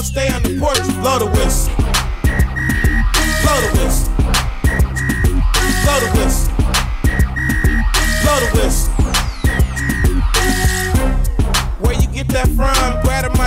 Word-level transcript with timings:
y'all 0.00 0.06
stay 0.06 0.28
on 0.32 0.42
the 0.42 0.58
porch, 0.58 0.80
blow 1.00 1.18
the 1.18 1.26
whistle. 1.26 1.74
Blow 3.42 3.60
the 3.60 3.70
whistle. 3.78 4.08
Blow 5.84 5.98
the 6.00 6.08
whistle. 6.16 6.52
Blow 8.22 8.38
the 8.40 8.48
whistle. 8.56 8.92
Where 11.80 11.96
you 12.00 12.08
get 12.08 12.28
that 12.28 12.48
from? 12.48 13.00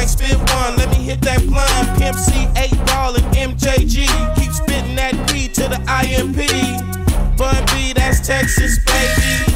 Spit 0.06 0.38
one. 0.38 0.76
Let 0.76 0.90
me 0.90 0.98
hit 0.98 1.22
that 1.22 1.42
blunt. 1.48 1.98
Pimp 1.98 2.18
C, 2.18 2.46
8 2.58 2.72
ball, 2.88 3.16
and 3.16 3.58
MJG. 3.58 4.06
Keep 4.36 4.52
spitting 4.52 4.96
that 4.96 5.14
to 5.54 5.68
the 5.70 5.80
IMP. 5.88 6.38
Bun 7.38 7.66
B, 7.74 7.94
that's 7.94 8.20
Texas, 8.28 8.80
baby. 8.86 9.54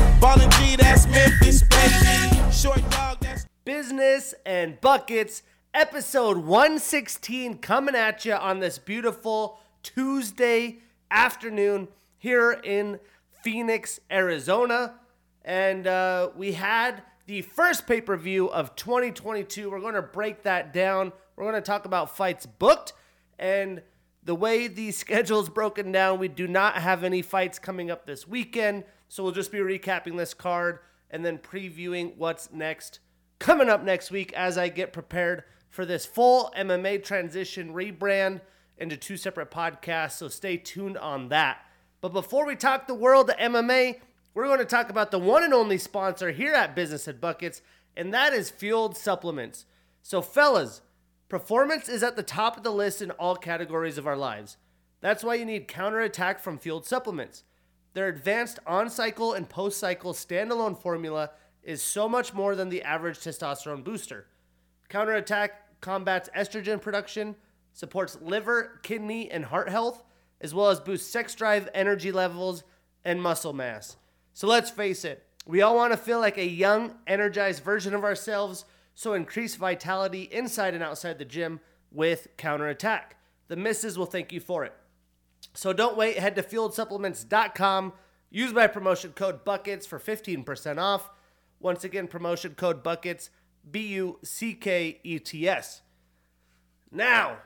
G, 0.57 0.75
that's 0.77 1.05
Memphis, 1.07 1.63
baby. 1.63 2.51
Short 2.51 2.81
dog, 2.89 3.17
that's. 3.19 3.45
Business 3.65 4.33
and 4.45 4.79
Buckets, 4.79 5.43
episode 5.73 6.37
116, 6.37 7.57
coming 7.59 7.95
at 7.95 8.25
you 8.25 8.33
on 8.33 8.59
this 8.59 8.77
beautiful 8.77 9.59
Tuesday 9.83 10.79
afternoon 11.11 11.87
here 12.17 12.51
in 12.63 12.99
Phoenix, 13.43 13.99
Arizona. 14.11 14.95
And 15.43 15.87
uh, 15.87 16.29
we 16.35 16.53
had 16.53 17.03
the 17.25 17.41
first 17.41 17.87
pay 17.87 18.01
per 18.01 18.17
view 18.17 18.49
of 18.49 18.75
2022. 18.75 19.69
We're 19.69 19.79
going 19.79 19.93
to 19.93 20.01
break 20.01 20.43
that 20.43 20.73
down. 20.73 21.13
We're 21.35 21.49
going 21.49 21.55
to 21.55 21.61
talk 21.61 21.85
about 21.85 22.15
fights 22.15 22.45
booked 22.45 22.93
and 23.37 23.81
the 24.23 24.35
way 24.35 24.67
the 24.67 24.91
schedule's 24.91 25.49
broken 25.49 25.91
down. 25.91 26.19
We 26.19 26.27
do 26.27 26.47
not 26.47 26.75
have 26.75 27.03
any 27.03 27.21
fights 27.21 27.59
coming 27.59 27.91
up 27.91 28.05
this 28.05 28.27
weekend. 28.27 28.83
So 29.09 29.23
we'll 29.23 29.31
just 29.31 29.51
be 29.51 29.59
recapping 29.59 30.17
this 30.17 30.33
card 30.33 30.79
and 31.09 31.23
then 31.25 31.37
previewing 31.37 32.17
what's 32.17 32.51
next 32.51 32.99
coming 33.39 33.69
up 33.69 33.83
next 33.83 34.11
week 34.11 34.33
as 34.33 34.57
I 34.57 34.69
get 34.69 34.93
prepared 34.93 35.43
for 35.77 35.85
this 35.85 36.07
full 36.07 36.51
MMA 36.57 37.03
transition 37.03 37.71
rebrand 37.71 38.41
into 38.79 38.97
two 38.97 39.15
separate 39.15 39.51
podcasts. 39.51 40.13
So 40.13 40.27
stay 40.27 40.57
tuned 40.57 40.97
on 40.97 41.29
that. 41.29 41.59
But 42.01 42.13
before 42.13 42.47
we 42.47 42.55
talk 42.55 42.87
the 42.87 42.95
world 42.95 43.29
of 43.29 43.37
MMA, 43.37 43.99
we're 44.33 44.47
going 44.47 44.57
to 44.57 44.65
talk 44.65 44.89
about 44.89 45.11
the 45.11 45.19
one 45.19 45.43
and 45.43 45.53
only 45.53 45.77
sponsor 45.77 46.31
here 46.31 46.55
at 46.55 46.75
Business 46.75 47.07
at 47.07 47.21
Buckets, 47.21 47.61
and 47.95 48.11
that 48.11 48.33
is 48.33 48.49
Fueled 48.49 48.97
Supplements. 48.97 49.67
So, 50.01 50.19
fellas, 50.19 50.81
performance 51.29 51.87
is 51.89 52.01
at 52.01 52.15
the 52.15 52.23
top 52.23 52.57
of 52.57 52.63
the 52.63 52.71
list 52.71 53.03
in 53.03 53.11
all 53.11 53.35
categories 53.35 53.99
of 53.99 54.07
our 54.07 54.17
lives. 54.17 54.57
That's 54.99 55.23
why 55.23 55.35
you 55.35 55.45
need 55.45 55.67
Counterattack 55.67 56.39
from 56.39 56.57
Fueled 56.57 56.87
Supplements. 56.87 57.43
Their 57.93 58.07
advanced 58.07 58.57
on 58.65 58.89
cycle 58.89 59.31
and 59.33 59.47
post 59.47 59.79
cycle 59.79 60.13
standalone 60.13 60.81
formula 60.81 61.29
is 61.61 61.83
so 61.83 62.09
much 62.09 62.33
more 62.33 62.55
than 62.55 62.69
the 62.69 62.81
average 62.81 63.19
testosterone 63.19 63.83
booster. 63.83 64.25
Counterattack 64.89 65.66
combats 65.81 66.29
estrogen 66.35 66.81
production, 66.81 67.35
supports 67.73 68.17
liver, 68.21 68.79
kidney, 68.83 69.29
and 69.29 69.45
heart 69.45 69.69
health, 69.69 70.03
as 70.41 70.53
well 70.53 70.69
as 70.69 70.79
boosts 70.79 71.09
sex 71.09 71.35
drive, 71.35 71.69
energy 71.73 72.11
levels, 72.11 72.63
and 73.03 73.21
muscle 73.21 73.53
mass. 73.53 73.97
So 74.33 74.47
let's 74.47 74.69
face 74.69 75.05
it, 75.05 75.23
we 75.45 75.61
all 75.61 75.75
want 75.75 75.93
to 75.93 75.97
feel 75.97 76.19
like 76.19 76.37
a 76.37 76.47
young, 76.47 76.95
energized 77.07 77.63
version 77.63 77.93
of 77.93 78.03
ourselves, 78.03 78.65
so 78.93 79.13
increase 79.13 79.55
vitality 79.55 80.23
inside 80.23 80.73
and 80.73 80.83
outside 80.83 81.19
the 81.19 81.25
gym 81.25 81.59
with 81.91 82.27
Counterattack. 82.37 83.15
The 83.47 83.55
misses 83.55 83.97
will 83.97 84.05
thank 84.05 84.33
you 84.33 84.39
for 84.39 84.65
it. 84.65 84.73
So 85.53 85.73
don't 85.73 85.97
wait, 85.97 86.19
head 86.19 86.35
to 86.35 86.43
fueledsupplements.com. 86.43 87.93
Use 88.29 88.53
my 88.53 88.67
promotion 88.67 89.13
code 89.13 89.45
BUCKETS 89.45 89.87
for 89.87 89.99
15% 89.99 90.77
off. 90.77 91.09
Once 91.59 91.83
again, 91.83 92.07
promotion 92.07 92.55
code 92.55 92.83
BUCKETS, 92.83 93.29
B 93.71 93.87
U 93.95 94.19
C 94.23 94.53
K 94.53 94.99
E 95.03 95.19
T 95.19 95.47
S. 95.47 95.81
Now, 96.91 97.37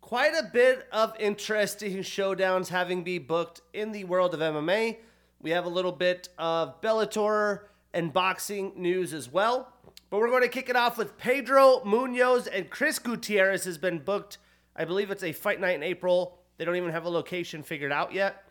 quite 0.00 0.32
a 0.34 0.44
bit 0.44 0.86
of 0.92 1.14
interesting 1.18 1.98
showdowns 1.98 2.68
having 2.68 3.02
been 3.02 3.24
booked 3.24 3.60
in 3.72 3.92
the 3.92 4.04
world 4.04 4.34
of 4.34 4.40
MMA. 4.40 4.98
We 5.40 5.50
have 5.50 5.64
a 5.64 5.68
little 5.68 5.92
bit 5.92 6.28
of 6.38 6.80
Bellator 6.80 7.64
and 7.92 8.12
boxing 8.12 8.72
news 8.76 9.12
as 9.12 9.30
well. 9.30 9.72
But 10.08 10.18
we're 10.18 10.30
going 10.30 10.42
to 10.42 10.48
kick 10.48 10.68
it 10.68 10.76
off 10.76 10.96
with 10.96 11.18
Pedro 11.18 11.80
Munhoz 11.84 12.46
and 12.52 12.70
Chris 12.70 12.98
Gutierrez 12.98 13.64
has 13.64 13.78
been 13.78 13.98
booked. 13.98 14.38
I 14.76 14.84
believe 14.84 15.10
it's 15.10 15.24
a 15.24 15.32
fight 15.32 15.60
night 15.60 15.74
in 15.74 15.82
April. 15.82 16.38
They 16.56 16.64
don't 16.64 16.76
even 16.76 16.92
have 16.92 17.04
a 17.04 17.10
location 17.10 17.62
figured 17.62 17.92
out 17.92 18.12
yet. 18.12 18.44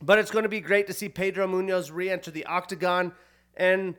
But 0.00 0.18
it's 0.18 0.30
going 0.30 0.44
to 0.44 0.48
be 0.48 0.60
great 0.60 0.86
to 0.86 0.92
see 0.92 1.08
Pedro 1.08 1.46
Munhoz 1.46 1.90
re 1.92 2.10
enter 2.10 2.30
the 2.30 2.46
octagon. 2.46 3.12
And 3.56 3.94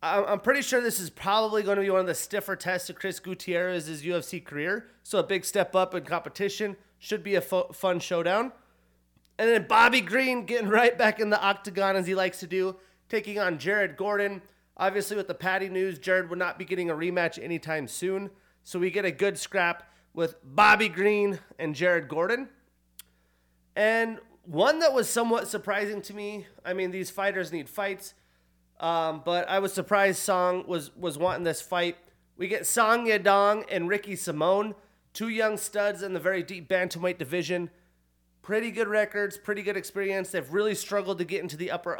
I'm 0.00 0.38
pretty 0.40 0.62
sure 0.62 0.80
this 0.80 1.00
is 1.00 1.10
probably 1.10 1.64
going 1.64 1.76
to 1.76 1.82
be 1.82 1.90
one 1.90 2.00
of 2.00 2.06
the 2.06 2.14
stiffer 2.14 2.54
tests 2.54 2.88
of 2.88 2.96
Chris 2.96 3.18
Gutierrez's 3.18 4.02
UFC 4.02 4.44
career. 4.44 4.86
So 5.02 5.18
a 5.18 5.24
big 5.24 5.44
step 5.44 5.74
up 5.74 5.94
in 5.94 6.04
competition. 6.04 6.76
Should 7.00 7.24
be 7.24 7.34
a 7.34 7.40
fo- 7.40 7.72
fun 7.72 7.98
showdown. 7.98 8.52
And 9.38 9.48
then 9.48 9.66
Bobby 9.68 10.00
Green 10.00 10.46
getting 10.46 10.68
right 10.68 10.96
back 10.96 11.18
in 11.20 11.30
the 11.30 11.40
octagon 11.40 11.96
as 11.96 12.06
he 12.06 12.14
likes 12.14 12.40
to 12.40 12.46
do, 12.46 12.76
taking 13.08 13.38
on 13.38 13.58
Jared 13.58 13.96
Gordon. 13.96 14.42
Obviously, 14.76 15.16
with 15.16 15.26
the 15.26 15.34
Paddy 15.34 15.68
news, 15.68 15.98
Jared 15.98 16.30
would 16.30 16.38
not 16.38 16.58
be 16.58 16.64
getting 16.64 16.90
a 16.90 16.94
rematch 16.94 17.42
anytime 17.42 17.88
soon. 17.88 18.30
So 18.62 18.78
we 18.78 18.90
get 18.90 19.04
a 19.04 19.10
good 19.10 19.38
scrap 19.38 19.90
with 20.14 20.36
Bobby 20.44 20.88
Green 20.88 21.40
and 21.58 21.74
Jared 21.74 22.08
Gordon. 22.08 22.48
And 23.74 24.18
one 24.44 24.80
that 24.80 24.92
was 24.92 25.08
somewhat 25.08 25.48
surprising 25.48 26.02
to 26.02 26.14
me. 26.14 26.46
I 26.64 26.72
mean, 26.72 26.90
these 26.90 27.10
fighters 27.10 27.52
need 27.52 27.68
fights, 27.68 28.14
um, 28.80 29.22
but 29.24 29.48
I 29.48 29.58
was 29.58 29.72
surprised 29.72 30.18
Song 30.18 30.64
was 30.66 30.94
was 30.96 31.18
wanting 31.18 31.44
this 31.44 31.60
fight. 31.60 31.96
We 32.36 32.48
get 32.48 32.66
Song 32.66 33.06
Yadong 33.06 33.64
and 33.70 33.88
Ricky 33.88 34.14
Simón, 34.14 34.74
two 35.12 35.28
young 35.28 35.56
studs 35.56 36.02
in 36.02 36.12
the 36.12 36.20
very 36.20 36.42
deep 36.42 36.68
bantamweight 36.68 37.18
division. 37.18 37.70
Pretty 38.42 38.70
good 38.70 38.88
records, 38.88 39.36
pretty 39.36 39.62
good 39.62 39.76
experience. 39.76 40.30
They've 40.30 40.52
really 40.52 40.74
struggled 40.74 41.18
to 41.18 41.24
get 41.24 41.42
into 41.42 41.56
the 41.56 41.70
upper 41.70 41.98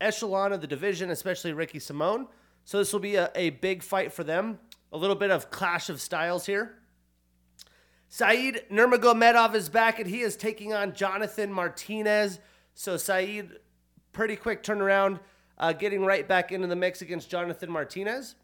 echelon 0.00 0.52
of 0.52 0.60
the 0.60 0.66
division, 0.66 1.10
especially 1.10 1.52
Ricky 1.52 1.78
Simón. 1.78 2.26
So 2.64 2.78
this 2.78 2.92
will 2.92 3.00
be 3.00 3.14
a, 3.14 3.30
a 3.34 3.50
big 3.50 3.82
fight 3.82 4.12
for 4.12 4.24
them. 4.24 4.58
A 4.92 4.98
little 4.98 5.16
bit 5.16 5.30
of 5.30 5.50
clash 5.50 5.88
of 5.88 6.00
styles 6.00 6.46
here. 6.46 6.74
Saeed 8.08 8.64
Nurmagomedov 8.70 9.54
is 9.54 9.68
back 9.68 10.00
and 10.00 10.10
he 10.10 10.20
is 10.20 10.36
taking 10.36 10.74
on 10.74 10.94
Jonathan 10.94 11.52
Martinez. 11.52 12.40
So 12.74 12.96
Saeed, 12.96 13.50
pretty 14.12 14.34
quick 14.34 14.64
turnaround, 14.64 15.20
uh, 15.60 15.72
getting 15.74 16.04
right 16.04 16.26
back 16.26 16.50
into 16.50 16.66
the 16.66 16.74
mix 16.74 17.02
against 17.02 17.30
Jonathan 17.30 17.70
Martinez. 17.70 18.34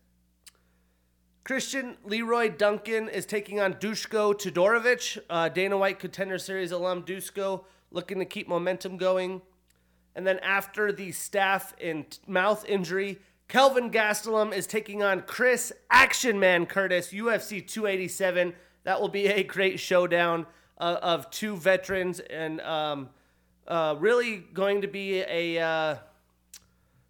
Christian 1.43 1.97
Leroy 2.04 2.50
Duncan 2.50 3.09
is 3.09 3.25
taking 3.25 3.59
on 3.59 3.75
Dushko 3.75 4.34
Todorovic, 4.34 5.19
uh, 5.31 5.49
Dana 5.49 5.78
White 5.78 5.99
Contender 5.99 6.38
Series 6.38 6.72
alum 6.72 7.05
Dushko, 7.05 7.65
looking 7.91 8.19
to 8.19 8.25
keep 8.25 8.49
momentum 8.49 8.99
going. 8.99 9.41
And 10.15 10.26
then 10.26 10.38
after 10.41 10.93
the 10.93 11.12
staff 11.12 11.75
and 11.81 12.19
mouth 12.26 12.65
injury, 12.66 13.19
Kelvin 13.49 13.91
Gastelum 13.91 14.53
is 14.53 14.66
taking 14.66 15.03
on 15.03 15.22
Chris 15.22 15.72
Action 15.91 16.38
Man 16.38 16.66
Curtis, 16.66 17.12
UFC 17.12 17.66
287. 17.66 18.53
That 18.84 19.00
will 19.00 19.09
be 19.09 19.26
a 19.26 19.43
great 19.43 19.81
showdown 19.81 20.47
uh, 20.78 20.99
of 21.00 21.31
two 21.31 21.56
veterans 21.56 22.21
and 22.21 22.60
um, 22.60 23.09
uh, 23.69 23.94
really 23.99 24.38
going 24.53 24.82
to 24.82 24.88
be 24.88 25.21
a, 25.21 25.59
uh, 25.59 25.97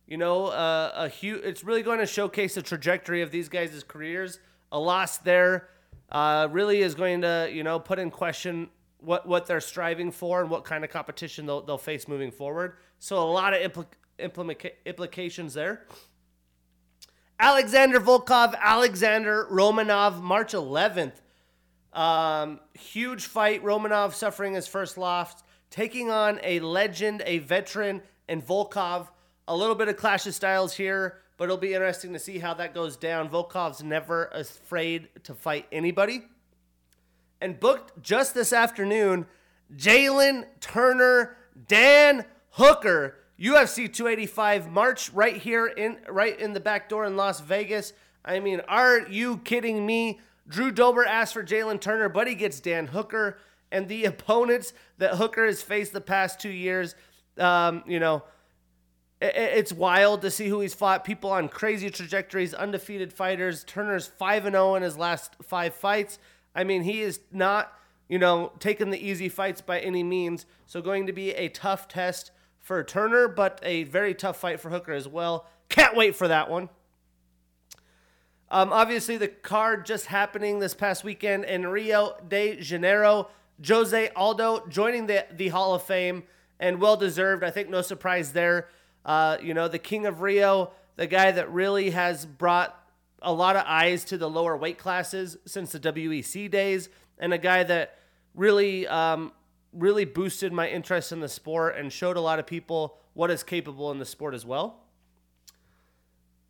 you 0.06 0.17
know, 0.17 0.47
uh, 0.47 0.93
a 0.94 1.09
huge. 1.09 1.43
It's 1.44 1.65
really 1.65 1.83
going 1.83 1.99
to 1.99 2.06
showcase 2.06 2.55
the 2.55 2.62
trajectory 2.62 3.22
of 3.22 3.31
these 3.31 3.49
guys' 3.49 3.84
careers. 3.87 4.39
A 4.71 4.78
loss 4.78 5.19
there 5.19 5.69
uh, 6.11 6.49
really 6.50 6.81
is 6.81 6.94
going 6.94 7.22
to, 7.22 7.49
you 7.53 7.62
know, 7.62 7.78
put 7.78 7.99
in 7.99 8.11
question 8.11 8.69
what 8.99 9.27
what 9.27 9.47
they're 9.47 9.61
striving 9.61 10.11
for 10.11 10.41
and 10.41 10.50
what 10.50 10.65
kind 10.65 10.84
of 10.84 10.91
competition 10.91 11.47
they'll, 11.47 11.62
they'll 11.62 11.78
face 11.78 12.09
moving 12.09 12.31
forward. 12.31 12.77
So 12.99 13.19
a 13.19 13.31
lot 13.31 13.55
of 13.55 13.72
impl- 13.72 13.87
implica- 14.19 14.72
implications 14.84 15.55
there. 15.55 15.87
Alexander 17.39 18.00
Volkov, 18.00 18.55
Alexander 18.59 19.47
Romanov, 19.50 20.21
March 20.22 20.53
11th. 20.53 21.13
Um, 21.92 22.60
huge 22.75 23.27
fight. 23.27 23.63
Romanov 23.63 24.15
suffering 24.15 24.54
his 24.54 24.66
first 24.66 24.97
loss, 24.97 25.42
taking 25.71 26.10
on 26.10 26.41
a 26.42 26.60
legend, 26.60 27.22
a 27.27 27.39
veteran, 27.39 28.03
and 28.28 28.47
Volkov. 28.47 29.09
A 29.48 29.57
little 29.57 29.75
bit 29.75 29.89
of 29.89 29.97
clash 29.97 30.27
of 30.27 30.34
styles 30.34 30.75
here, 30.75 31.19
but 31.37 31.45
it'll 31.45 31.57
be 31.57 31.75
interesting 31.75 32.13
to 32.13 32.19
see 32.19 32.39
how 32.39 32.54
that 32.54 32.75
goes 32.75 32.97
down. 32.97 33.28
Volkov's 33.28 33.83
never 33.83 34.27
afraid 34.27 35.09
to 35.25 35.34
fight 35.34 35.66
anybody. 35.71 36.22
And 37.41 37.60
booked 37.60 38.03
just 38.03 38.34
this 38.34 38.53
afternoon, 38.53 39.27
Jalen 39.75 40.47
Turner, 40.60 41.37
Dan 41.69 42.25
Hooker, 42.51 43.19
UFC 43.39 43.93
285 43.93 44.71
March 44.71 45.13
right 45.13 45.37
here 45.37 45.66
in 45.66 45.99
right 46.09 46.39
in 46.41 46.54
the 46.54 46.60
back 46.60 46.89
door 46.89 47.04
in 47.04 47.16
Las 47.16 47.41
Vegas. 47.41 47.92
I 48.25 48.41
mean, 48.41 48.60
are 48.66 49.07
you 49.09 49.39
kidding 49.39 49.84
me? 49.84 50.21
Drew 50.49 50.71
Dober 50.71 51.04
asked 51.04 51.34
for 51.34 51.45
Jalen 51.45 51.81
Turner, 51.81 52.09
but 52.09 52.27
he 52.27 52.34
gets 52.34 52.60
Dan 52.60 52.89
Hooker. 52.89 53.39
And 53.71 53.89
the 53.89 54.04
opponents 54.07 54.72
that 54.99 55.16
Hooker 55.16 55.47
has 55.47 55.63
faced 55.63 55.92
the 55.92 56.01
past 56.01 56.41
two 56.41 56.51
years, 56.51 56.95
um, 57.39 57.84
you 57.87 58.01
know, 58.01 58.22
it's 59.21 59.72
wild 59.72 60.22
to 60.22 60.30
see 60.30 60.48
who 60.48 60.60
he's 60.60 60.74
fought. 60.74 61.04
People 61.04 61.30
on 61.30 61.48
crazy 61.48 61.89
trajectories, 61.89 62.53
undefeated 62.53 63.13
fighters. 63.13 63.65
Turner's 63.65 64.07
5 64.07 64.47
and 64.47 64.54
0 64.54 64.74
in 64.74 64.83
his 64.83 64.98
last 64.98 65.36
five 65.42 65.74
fights. 65.74 66.18
I 66.54 66.65
mean, 66.65 66.83
he 66.83 67.01
is 67.01 67.21
not, 67.33 67.72
you 68.09 68.18
know, 68.18 68.53
taking 68.59 68.91
the 68.91 68.98
easy 68.98 69.28
fights 69.28 69.60
by 69.60 69.80
any 69.80 70.03
means. 70.03 70.45
So, 70.66 70.83
going 70.83 71.07
to 71.07 71.13
be 71.13 71.30
a 71.30 71.48
tough 71.48 71.89
test 71.89 72.30
for 72.60 72.83
Turner, 72.84 73.28
but 73.28 73.60
a 73.63 73.84
very 73.84 74.15
tough 74.15 74.39
fight 74.39 74.60
for 74.60 74.71
Hooker 74.71 74.92
as 74.92 75.09
well. 75.09 75.47
Can't 75.68 75.97
wait 75.97 76.15
for 76.15 76.28
that 76.28 76.51
one. 76.51 76.68
Um, 78.51 78.72
obviously, 78.72 79.16
the 79.16 79.28
card 79.28 79.86
just 79.86 80.07
happening 80.07 80.59
this 80.59 80.74
past 80.74 81.04
weekend 81.04 81.45
in 81.45 81.66
Rio 81.66 82.16
de 82.28 82.60
Janeiro. 82.60 83.28
Jose 83.66 84.10
Aldo 84.15 84.66
joining 84.68 85.07
the, 85.07 85.27
the 85.33 85.48
Hall 85.48 85.74
of 85.74 85.83
Fame 85.83 86.24
and 86.60 86.80
well 86.80 86.97
deserved. 86.97 87.42
I 87.42 87.51
think 87.51 87.71
no 87.71 87.83
surprise 87.83 88.33
there. 88.33 88.68
Uh, 89.06 89.38
you 89.41 89.54
know, 89.54 89.68
the 89.68 89.78
King 89.78 90.04
of 90.04 90.20
Rio, 90.20 90.72
the 90.97 91.06
guy 91.06 91.30
that 91.30 91.53
really 91.53 91.91
has 91.91 92.26
brought 92.26 92.76
a 93.22 93.32
lot 93.32 93.54
of 93.54 93.62
eyes 93.64 94.04
to 94.06 94.18
the 94.18 94.28
lower 94.28 94.56
weight 94.56 94.78
classes 94.78 95.36
since 95.47 95.72
the 95.72 95.78
WEC 95.78 96.50
days, 96.50 96.88
and 97.16 97.32
a 97.32 97.38
guy 97.38 97.62
that 97.62 97.98
really, 98.34 98.86
um, 98.88 99.32
really 99.72 100.04
boosted 100.04 100.53
my 100.53 100.68
interest 100.68 101.12
in 101.12 101.20
the 101.20 101.28
sport 101.28 101.76
and 101.76 101.92
showed 101.92 102.16
a 102.16 102.20
lot 102.20 102.41
of 102.41 102.47
people 102.47 102.98
what 103.14 103.30
is 103.30 103.44
capable 103.44 103.92
in 103.92 104.00
the 104.00 104.04
sport 104.04 104.34
as 104.34 104.44
well. 104.44 104.82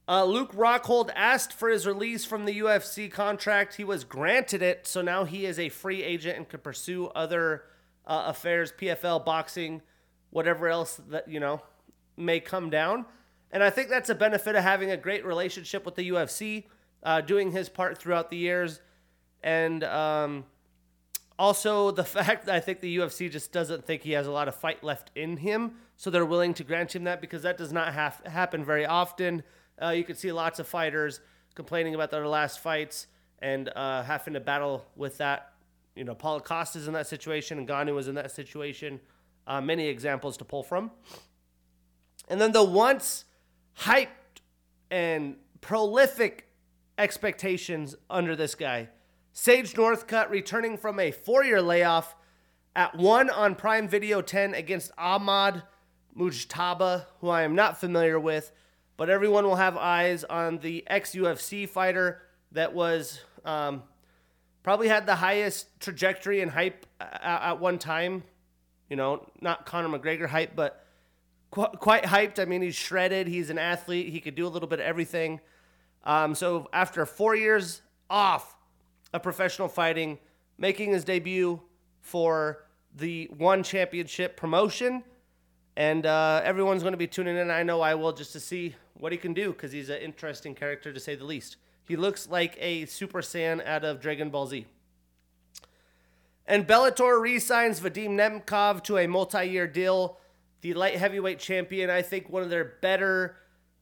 Uh, 0.08 0.24
Luke 0.24 0.52
Rockhold 0.52 1.10
asked 1.14 1.52
for 1.52 1.68
his 1.68 1.86
release 1.86 2.24
from 2.24 2.46
the 2.46 2.60
UFC 2.60 3.10
contract. 3.10 3.74
He 3.74 3.84
was 3.84 4.04
granted 4.04 4.62
it, 4.62 4.86
so 4.86 5.02
now 5.02 5.24
he 5.24 5.44
is 5.44 5.58
a 5.58 5.68
free 5.68 6.02
agent 6.02 6.38
and 6.38 6.48
can 6.48 6.60
pursue 6.60 7.08
other 7.08 7.64
uh, 8.06 8.24
affairs, 8.28 8.72
PFL, 8.72 9.24
boxing, 9.24 9.82
whatever 10.30 10.68
else 10.68 11.00
that 11.10 11.28
you 11.28 11.40
know 11.40 11.60
may 12.16 12.40
come 12.40 12.70
down. 12.70 13.06
And 13.50 13.62
I 13.62 13.70
think 13.70 13.88
that's 13.88 14.10
a 14.10 14.14
benefit 14.14 14.56
of 14.56 14.62
having 14.62 14.90
a 14.90 14.96
great 14.96 15.24
relationship 15.24 15.84
with 15.84 15.94
the 15.94 16.10
UFC, 16.10 16.64
uh, 17.02 17.20
doing 17.20 17.52
his 17.52 17.68
part 17.68 17.98
throughout 17.98 18.30
the 18.30 18.36
years, 18.36 18.80
and 19.42 19.84
um, 19.84 20.44
also 21.38 21.90
the 21.90 22.04
fact 22.18 22.46
that 22.46 22.54
I 22.54 22.60
think 22.60 22.80
the 22.80 22.98
UFC 22.98 23.30
just 23.30 23.52
doesn't 23.52 23.84
think 23.86 24.02
he 24.02 24.12
has 24.12 24.26
a 24.26 24.32
lot 24.32 24.48
of 24.48 24.54
fight 24.54 24.82
left 24.82 25.10
in 25.14 25.36
him, 25.36 25.76
so 25.96 26.10
they're 26.10 26.26
willing 26.26 26.54
to 26.54 26.64
grant 26.64 26.94
him 26.94 27.04
that 27.04 27.20
because 27.20 27.42
that 27.42 27.56
does 27.56 27.72
not 27.72 27.94
have, 27.94 28.20
happen 28.26 28.64
very 28.64 28.84
often. 28.84 29.42
Uh, 29.80 29.90
you 29.90 30.04
can 30.04 30.16
see 30.16 30.32
lots 30.32 30.58
of 30.58 30.66
fighters 30.66 31.20
complaining 31.54 31.94
about 31.94 32.10
their 32.10 32.26
last 32.26 32.60
fights 32.60 33.06
and 33.40 33.70
uh, 33.76 34.02
having 34.02 34.34
to 34.34 34.40
battle 34.40 34.84
with 34.96 35.18
that. 35.18 35.52
You 35.94 36.04
know, 36.04 36.14
Paulo 36.14 36.40
Costa's 36.40 36.88
in 36.88 36.94
that 36.94 37.06
situation, 37.06 37.58
and 37.58 37.68
Ngannou 37.68 37.94
was 37.94 38.08
in 38.08 38.14
that 38.16 38.30
situation. 38.30 39.00
Uh, 39.46 39.60
many 39.60 39.86
examples 39.86 40.36
to 40.38 40.44
pull 40.44 40.62
from. 40.62 40.90
And 42.28 42.40
then 42.40 42.52
the 42.52 42.64
once 42.64 43.24
hyped 43.80 44.08
and 44.90 45.36
prolific 45.60 46.48
expectations 46.98 47.94
under 48.08 48.34
this 48.34 48.54
guy. 48.54 48.88
Sage 49.32 49.74
Northcutt 49.74 50.30
returning 50.30 50.78
from 50.78 50.98
a 50.98 51.10
four 51.10 51.44
year 51.44 51.60
layoff 51.60 52.16
at 52.74 52.96
one 52.96 53.30
on 53.30 53.54
Prime 53.54 53.88
Video 53.88 54.22
10 54.22 54.54
against 54.54 54.92
Ahmad 54.96 55.62
Mujtaba, 56.16 57.04
who 57.20 57.28
I 57.28 57.42
am 57.42 57.54
not 57.54 57.78
familiar 57.78 58.18
with, 58.18 58.52
but 58.96 59.10
everyone 59.10 59.44
will 59.44 59.56
have 59.56 59.76
eyes 59.76 60.24
on 60.24 60.58
the 60.58 60.84
ex 60.86 61.14
UFC 61.14 61.68
fighter 61.68 62.22
that 62.52 62.74
was 62.74 63.20
um, 63.44 63.82
probably 64.62 64.88
had 64.88 65.06
the 65.06 65.16
highest 65.16 65.80
trajectory 65.80 66.40
and 66.40 66.50
hype 66.50 66.86
at, 67.00 67.20
at 67.22 67.60
one 67.60 67.78
time. 67.78 68.22
You 68.88 68.96
know, 68.96 69.28
not 69.40 69.66
Conor 69.66 69.98
McGregor 69.98 70.28
hype, 70.28 70.56
but 70.56 70.85
qu- 71.56 71.76
quite 71.78 72.04
hyped. 72.04 72.38
I 72.38 72.44
mean, 72.44 72.62
he's 72.62 72.74
shredded. 72.74 73.26
He's 73.26 73.50
an 73.50 73.58
athlete. 73.58 74.10
He 74.10 74.20
could 74.20 74.34
do 74.34 74.46
a 74.46 74.48
little 74.48 74.68
bit 74.68 74.78
of 74.78 74.86
everything. 74.86 75.40
Um, 76.04 76.34
so 76.34 76.68
after 76.72 77.04
four 77.06 77.34
years 77.34 77.82
off 78.10 78.56
of 79.12 79.22
professional 79.22 79.68
fighting, 79.68 80.18
making 80.58 80.92
his 80.92 81.04
debut 81.04 81.60
for 82.00 82.64
the 82.94 83.28
One 83.36 83.62
Championship 83.62 84.36
promotion, 84.36 85.02
and 85.76 86.06
uh, 86.06 86.40
everyone's 86.44 86.82
going 86.82 86.92
to 86.92 86.98
be 86.98 87.06
tuning 87.06 87.36
in. 87.36 87.50
I 87.50 87.62
know 87.62 87.80
I 87.80 87.94
will 87.94 88.12
just 88.12 88.32
to 88.32 88.40
see 88.40 88.74
what 88.94 89.12
he 89.12 89.18
can 89.18 89.34
do 89.34 89.52
because 89.52 89.72
he's 89.72 89.88
an 89.88 90.00
interesting 90.00 90.54
character 90.54 90.92
to 90.92 91.00
say 91.00 91.14
the 91.14 91.24
least. 91.24 91.56
He 91.88 91.96
looks 91.96 92.28
like 92.28 92.56
a 92.60 92.86
Super 92.86 93.20
Saiyan 93.20 93.64
out 93.66 93.84
of 93.84 94.00
Dragon 94.00 94.30
Ball 94.30 94.46
Z. 94.46 94.66
And 96.46 96.66
Bellator 96.66 97.20
re-signs 97.20 97.80
Vadim 97.80 98.10
Nemkov 98.10 98.82
to 98.84 98.98
a 98.98 99.06
multi-year 99.06 99.66
deal. 99.66 100.18
The 100.60 100.74
light 100.74 100.96
heavyweight 100.96 101.38
champion, 101.38 101.90
I 101.90 102.02
think 102.02 102.28
one 102.28 102.42
of 102.42 102.50
their 102.50 102.76
better 102.80 103.36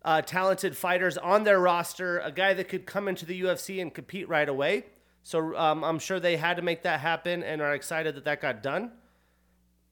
uh, 0.05 0.23
talented 0.23 0.77
fighters 0.77 1.17
on 1.17 1.45
their 1.45 1.61
roster, 1.61 2.19
a 2.19 2.31
guy 2.31 2.53
that 2.55 2.69
could 2.69 2.87
come 2.87 3.09
into 3.09 3.25
the 3.25 3.41
UFC 3.43 3.81
and 3.81 3.95
compete 3.95 4.29
right 4.29 4.49
away. 4.49 4.85
So 5.23 5.57
um, 5.57 5.83
I'm 5.83 5.99
sure 5.99 6.21
they 6.21 6.37
had 6.37 6.57
to 6.57 6.63
make 6.63 6.83
that 6.83 7.01
happen 7.01 7.43
and 7.43 7.63
are 7.63 7.73
excited 7.73 8.15
that 8.17 8.25
that 8.25 8.43
got 8.43 8.63
done. 8.63 8.93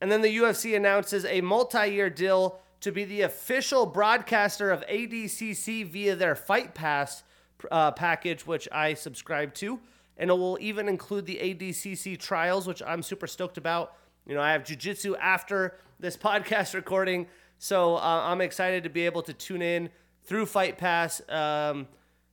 And 0.01 0.11
then 0.13 0.21
the 0.21 0.37
UFC 0.37 0.77
announces 0.77 1.25
a 1.25 1.41
multi-year 1.41 2.11
deal 2.11 2.61
to 2.81 2.93
be 2.93 3.05
the 3.05 3.23
official 3.23 3.87
broadcaster 3.87 4.71
of 4.71 4.85
ADCC 4.87 5.87
via 5.87 6.17
their 6.17 6.35
Fight 6.35 6.75
Pass 6.75 7.23
uh, 7.71 7.93
package, 7.93 8.47
which 8.47 8.69
I 8.73 8.95
subscribe 8.95 9.55
to 9.55 9.79
and 10.17 10.31
it 10.31 10.35
will 10.35 10.59
even 10.61 10.89
include 10.89 11.27
the 11.27 11.37
ADCC 11.37 12.19
trials, 12.19 12.67
which 12.67 12.83
I'm 12.87 13.03
super 13.03 13.27
stoked 13.27 13.59
about. 13.59 13.97
You 14.27 14.35
know, 14.35 14.41
I 14.41 14.53
have 14.53 14.63
jujitsu 14.63 15.17
after 15.21 15.77
this 16.03 16.17
podcast 16.17 16.75
recording, 16.75 17.29
so 17.59 17.95
uh, 17.95 18.23
I'm 18.25 18.41
excited 18.41 18.83
to 18.83 18.91
be 18.91 19.07
able 19.07 19.23
to 19.23 19.33
tune 19.33 19.63
in 19.63 19.89
through 20.25 20.47
Fight 20.47 20.77
Pass. 20.77 21.23
Um, 21.29 21.87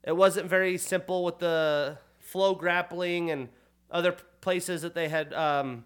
it 0.04 0.18
wasn't 0.18 0.50
very 0.50 0.75
simple 0.80 1.24
with 1.24 1.38
the 1.38 2.00
FloGrappling 2.33 3.31
and 3.31 3.50
other 3.92 4.16
places 4.42 4.81
that 4.81 4.95
they 4.95 5.07
had 5.07 5.36
um, 5.36 5.86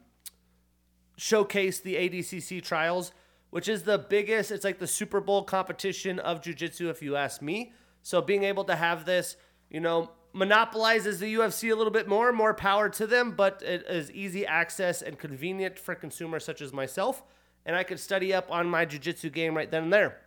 showcased 1.20 1.84
the 1.84 1.96
ADCC 1.96 2.64
trials, 2.64 3.12
which 3.50 3.68
is 3.68 3.84
the 3.84 3.98
biggest. 3.98 4.50
It's 4.50 4.64
like 4.64 4.80
the 4.80 4.88
Super 4.88 5.20
Bowl 5.20 5.44
competition 5.44 6.20
of 6.20 6.40
jujitsu, 6.40 6.90
if 6.90 7.02
you 7.02 7.18
ask 7.18 7.42
me. 7.42 7.74
So 8.02 8.22
being 8.22 8.44
able 8.44 8.64
to 8.64 8.78
have 8.78 9.04
this, 9.04 9.36
you 9.70 9.82
know, 9.82 10.12
monopolizes 10.32 11.20
the 11.20 11.34
UFC 11.34 11.70
a 11.70 11.76
little 11.76 11.92
bit 11.92 12.08
more, 12.08 12.32
more 12.32 12.54
power 12.54 12.88
to 12.92 13.06
them, 13.06 13.32
but 13.32 13.62
it 13.62 13.86
is 13.90 14.10
easy 14.12 14.46
access 14.46 15.02
and 15.02 15.20
convenient 15.20 15.78
for 15.78 15.96
consumers 15.96 16.46
such 16.46 16.62
as 16.62 16.72
myself. 16.72 17.24
And 17.66 17.76
I 17.76 17.84
could 17.84 18.00
study 18.00 18.34
up 18.34 18.52
on 18.52 18.70
my 18.70 18.86
jiu-jitsu 18.86 19.30
game 19.30 19.56
right 19.56 19.70
then 19.70 19.84
and 19.84 19.94
there. 19.94 20.18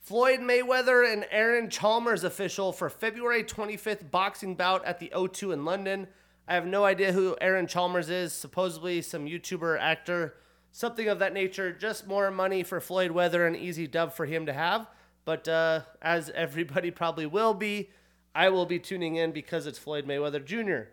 Floyd 0.00 0.40
Mayweather 0.40 1.10
and 1.10 1.24
Aaron 1.30 1.70
Chalmers 1.70 2.24
official 2.24 2.72
for 2.72 2.90
February 2.90 3.44
25th 3.44 4.10
boxing 4.10 4.54
bout 4.54 4.84
at 4.84 4.98
the 4.98 5.12
O2 5.14 5.52
in 5.52 5.64
London. 5.64 6.08
I 6.48 6.54
have 6.54 6.66
no 6.66 6.84
idea 6.84 7.12
who 7.12 7.36
Aaron 7.40 7.68
Chalmers 7.68 8.10
is, 8.10 8.32
supposedly 8.32 9.02
some 9.02 9.26
YouTuber 9.26 9.78
actor, 9.78 10.34
something 10.72 11.06
of 11.06 11.20
that 11.20 11.32
nature. 11.32 11.72
Just 11.72 12.08
more 12.08 12.30
money 12.30 12.64
for 12.64 12.80
Floyd 12.80 13.12
Weather, 13.12 13.46
an 13.46 13.54
easy 13.54 13.86
dub 13.86 14.12
for 14.12 14.26
him 14.26 14.46
to 14.46 14.52
have. 14.52 14.88
But 15.24 15.46
uh, 15.46 15.82
as 16.02 16.30
everybody 16.30 16.90
probably 16.90 17.26
will 17.26 17.54
be, 17.54 17.90
I 18.34 18.48
will 18.48 18.66
be 18.66 18.78
tuning 18.78 19.16
in 19.16 19.32
because 19.32 19.66
it's 19.66 19.78
Floyd 19.78 20.06
Mayweather 20.06 20.44
Jr. 20.44 20.90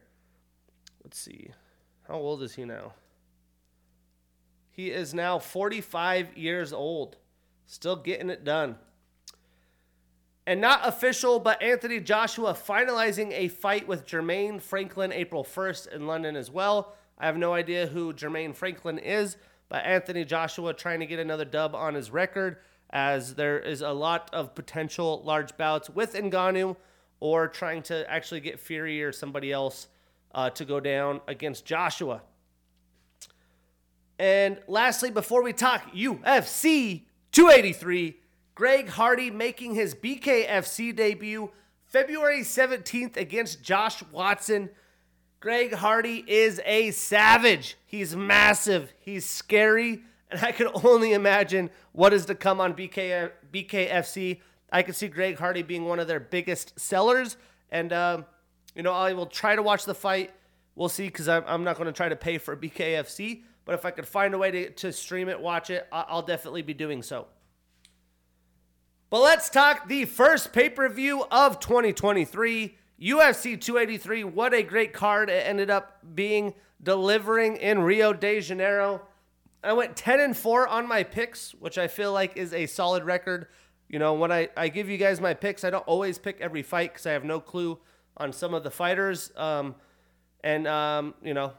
Let's 1.04 1.18
see. 1.18 1.50
How 2.08 2.16
old 2.16 2.44
is 2.44 2.54
he 2.54 2.66
now? 2.66 2.94
He 4.78 4.92
is 4.92 5.12
now 5.12 5.40
45 5.40 6.38
years 6.38 6.72
old. 6.72 7.18
Still 7.66 7.96
getting 7.96 8.30
it 8.30 8.44
done. 8.44 8.76
And 10.46 10.62
not 10.62 10.88
official, 10.88 11.40
but 11.40 11.64
Anthony 11.64 12.00
Joshua 12.00 12.54
finalizing 12.54 13.32
a 13.34 13.48
fight 13.48 13.88
with 13.88 14.06
Jermaine 14.06 14.62
Franklin 14.62 15.12
April 15.12 15.44
1st 15.44 15.94
in 15.94 16.06
London 16.06 16.36
as 16.36 16.52
well. 16.52 16.96
I 17.18 17.26
have 17.26 17.38
no 17.38 17.54
idea 17.54 17.88
who 17.88 18.14
Jermaine 18.14 18.56
Franklin 18.56 19.00
is, 19.00 19.38
but 19.68 19.84
Anthony 19.84 20.24
Joshua 20.24 20.76
trying 20.76 21.00
to 21.00 21.08
get 21.08 21.18
another 21.18 21.44
dub 21.44 21.74
on 21.74 21.96
his 21.96 22.12
record 22.12 22.58
as 22.92 23.34
there 23.34 23.60
is 23.60 23.82
a 23.82 23.92
lot 23.92 24.30
of 24.32 24.54
potential 24.54 25.24
large 25.26 25.58
bouts 25.58 25.90
with 25.90 26.14
Ngannou 26.14 26.76
or 27.20 27.48
trying 27.48 27.82
to 27.82 28.10
actually 28.10 28.42
get 28.42 28.60
Fury 28.60 29.02
or 29.02 29.12
somebody 29.12 29.52
else 29.52 29.88
uh, 30.36 30.52
to 30.52 30.66
go 30.66 30.80
down 30.80 31.20
against 31.28 31.66
Joshua. 31.66 32.22
And 34.20 34.60
lastly, 34.68 35.12
before 35.12 35.44
we 35.44 35.54
talk 35.54 35.92
UFC 35.94 37.04
283, 37.32 38.18
Greg 38.56 38.90
Hardy 38.90 39.30
making 39.30 39.76
his 39.76 39.94
BKFC 39.94 40.96
debut 40.96 41.52
February 41.86 42.42
17th 42.42 43.16
against 43.16 43.62
Josh 43.62 44.04
Watson. 44.12 44.70
Greg 45.40 45.74
Hardy 45.74 46.24
is 46.28 46.60
a 46.66 46.92
savage. 46.92 47.78
He's 47.86 48.16
massive. 48.16 48.92
He's 49.00 49.26
scary. 49.26 50.02
And 50.32 50.44
I 50.44 50.52
can 50.52 50.68
only 50.84 51.14
imagine 51.14 51.70
what 51.92 52.12
is 52.12 52.26
to 52.26 52.36
come 52.36 52.60
on 52.60 52.74
BK, 52.74 53.32
BKFC. 53.54 54.42
I 54.72 54.82
can 54.82 54.94
see 54.94 55.08
Greg 55.08 55.38
Hardy 55.38 55.62
being 55.62 55.86
one 55.86 56.00
of 56.00 56.08
their 56.08 56.20
biggest 56.20 56.80
sellers. 56.80 57.38
And, 57.72 57.94
uh, 57.94 58.24
you 58.76 58.84
know, 58.84 58.94
I 58.94 59.14
will 59.14 59.28
try 59.28 59.56
to 59.56 59.62
watch 59.62 59.86
the 59.86 59.96
fight. 59.96 60.32
We'll 60.76 60.90
see 60.90 61.06
because 61.06 61.28
I'm, 61.28 61.44
I'm 61.48 61.64
not 61.64 61.78
going 61.78 61.88
to 61.88 61.94
try 61.94 62.10
to 62.10 62.16
pay 62.16 62.40
for 62.40 62.58
BKFC. 62.58 63.44
But 63.68 63.76
if 63.76 63.86
I 63.86 63.92
could 63.92 64.08
find 64.08 64.34
a 64.34 64.38
way 64.38 64.50
to, 64.50 64.70
to 64.70 64.94
stream 64.94 65.28
it, 65.28 65.42
watch 65.42 65.70
it, 65.70 65.86
I'll 65.92 66.22
definitely 66.22 66.62
be 66.62 66.74
doing 66.74 67.04
so. 67.04 67.28
But 69.10 69.20
let's 69.20 69.50
talk 69.50 69.90
the 69.90 70.06
first 70.06 70.54
pay 70.54 70.70
per 70.70 70.88
view 70.88 71.26
of 71.30 71.60
2023 71.60 72.78
UFC 73.02 73.60
283. 73.60 74.24
What 74.24 74.54
a 74.54 74.64
great 74.64 74.94
card 74.94 75.30
it 75.30 75.46
ended 75.46 75.70
up 75.70 76.00
being 76.16 76.54
delivering 76.82 77.58
in 77.58 77.80
Rio 77.80 78.14
de 78.14 78.40
Janeiro. 78.40 79.02
I 79.62 79.74
went 79.74 79.98
10 79.98 80.22
and 80.22 80.38
4 80.38 80.70
on 80.70 80.88
my 80.88 81.04
picks, 81.04 81.54
which 81.56 81.78
I 81.78 81.90
feel 81.90 82.14
like 82.14 82.38
is 82.38 82.54
a 82.54 82.68
solid 82.68 83.04
record. 83.04 83.48
You 83.90 84.00
know, 84.00 84.14
when 84.14 84.32
I, 84.32 84.48
I 84.56 84.70
give 84.70 84.90
you 84.90 84.98
guys 84.98 85.20
my 85.20 85.34
picks, 85.34 85.66
I 85.66 85.72
don't 85.72 85.86
always 85.88 86.18
pick 86.18 86.40
every 86.40 86.64
fight 86.64 86.94
because 86.94 87.06
I 87.06 87.12
have 87.12 87.26
no 87.26 87.42
clue 87.42 87.80
on 88.16 88.32
some 88.32 88.54
of 88.54 88.64
the 88.64 88.72
fighters. 88.72 89.30
Um, 89.36 89.76
and, 90.42 90.68
um, 90.68 91.16
you 91.22 91.34
know, 91.34 91.52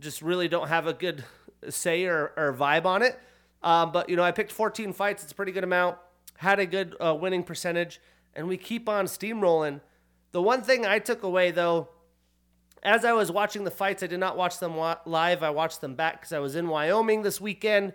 just 0.00 0.22
really 0.22 0.48
don't 0.48 0.68
have 0.68 0.86
a 0.86 0.92
good 0.92 1.24
say 1.68 2.04
or, 2.04 2.32
or 2.36 2.52
vibe 2.52 2.86
on 2.86 3.02
it. 3.02 3.18
Um, 3.62 3.92
but, 3.92 4.08
you 4.08 4.16
know, 4.16 4.22
I 4.22 4.32
picked 4.32 4.52
14 4.52 4.92
fights. 4.92 5.22
It's 5.22 5.32
a 5.32 5.34
pretty 5.34 5.52
good 5.52 5.64
amount. 5.64 5.98
Had 6.38 6.58
a 6.58 6.66
good 6.66 6.96
uh, 7.00 7.14
winning 7.14 7.42
percentage. 7.42 8.00
And 8.34 8.48
we 8.48 8.56
keep 8.56 8.88
on 8.88 9.06
steamrolling. 9.06 9.80
The 10.32 10.40
one 10.40 10.62
thing 10.62 10.86
I 10.86 10.98
took 10.98 11.22
away, 11.22 11.50
though, 11.50 11.88
as 12.82 13.04
I 13.04 13.12
was 13.12 13.30
watching 13.30 13.64
the 13.64 13.70
fights, 13.70 14.02
I 14.02 14.06
did 14.06 14.20
not 14.20 14.36
watch 14.36 14.58
them 14.58 14.76
live. 15.04 15.42
I 15.42 15.50
watched 15.50 15.80
them 15.80 15.94
back 15.94 16.20
because 16.20 16.32
I 16.32 16.38
was 16.38 16.56
in 16.56 16.68
Wyoming 16.68 17.22
this 17.22 17.40
weekend, 17.40 17.92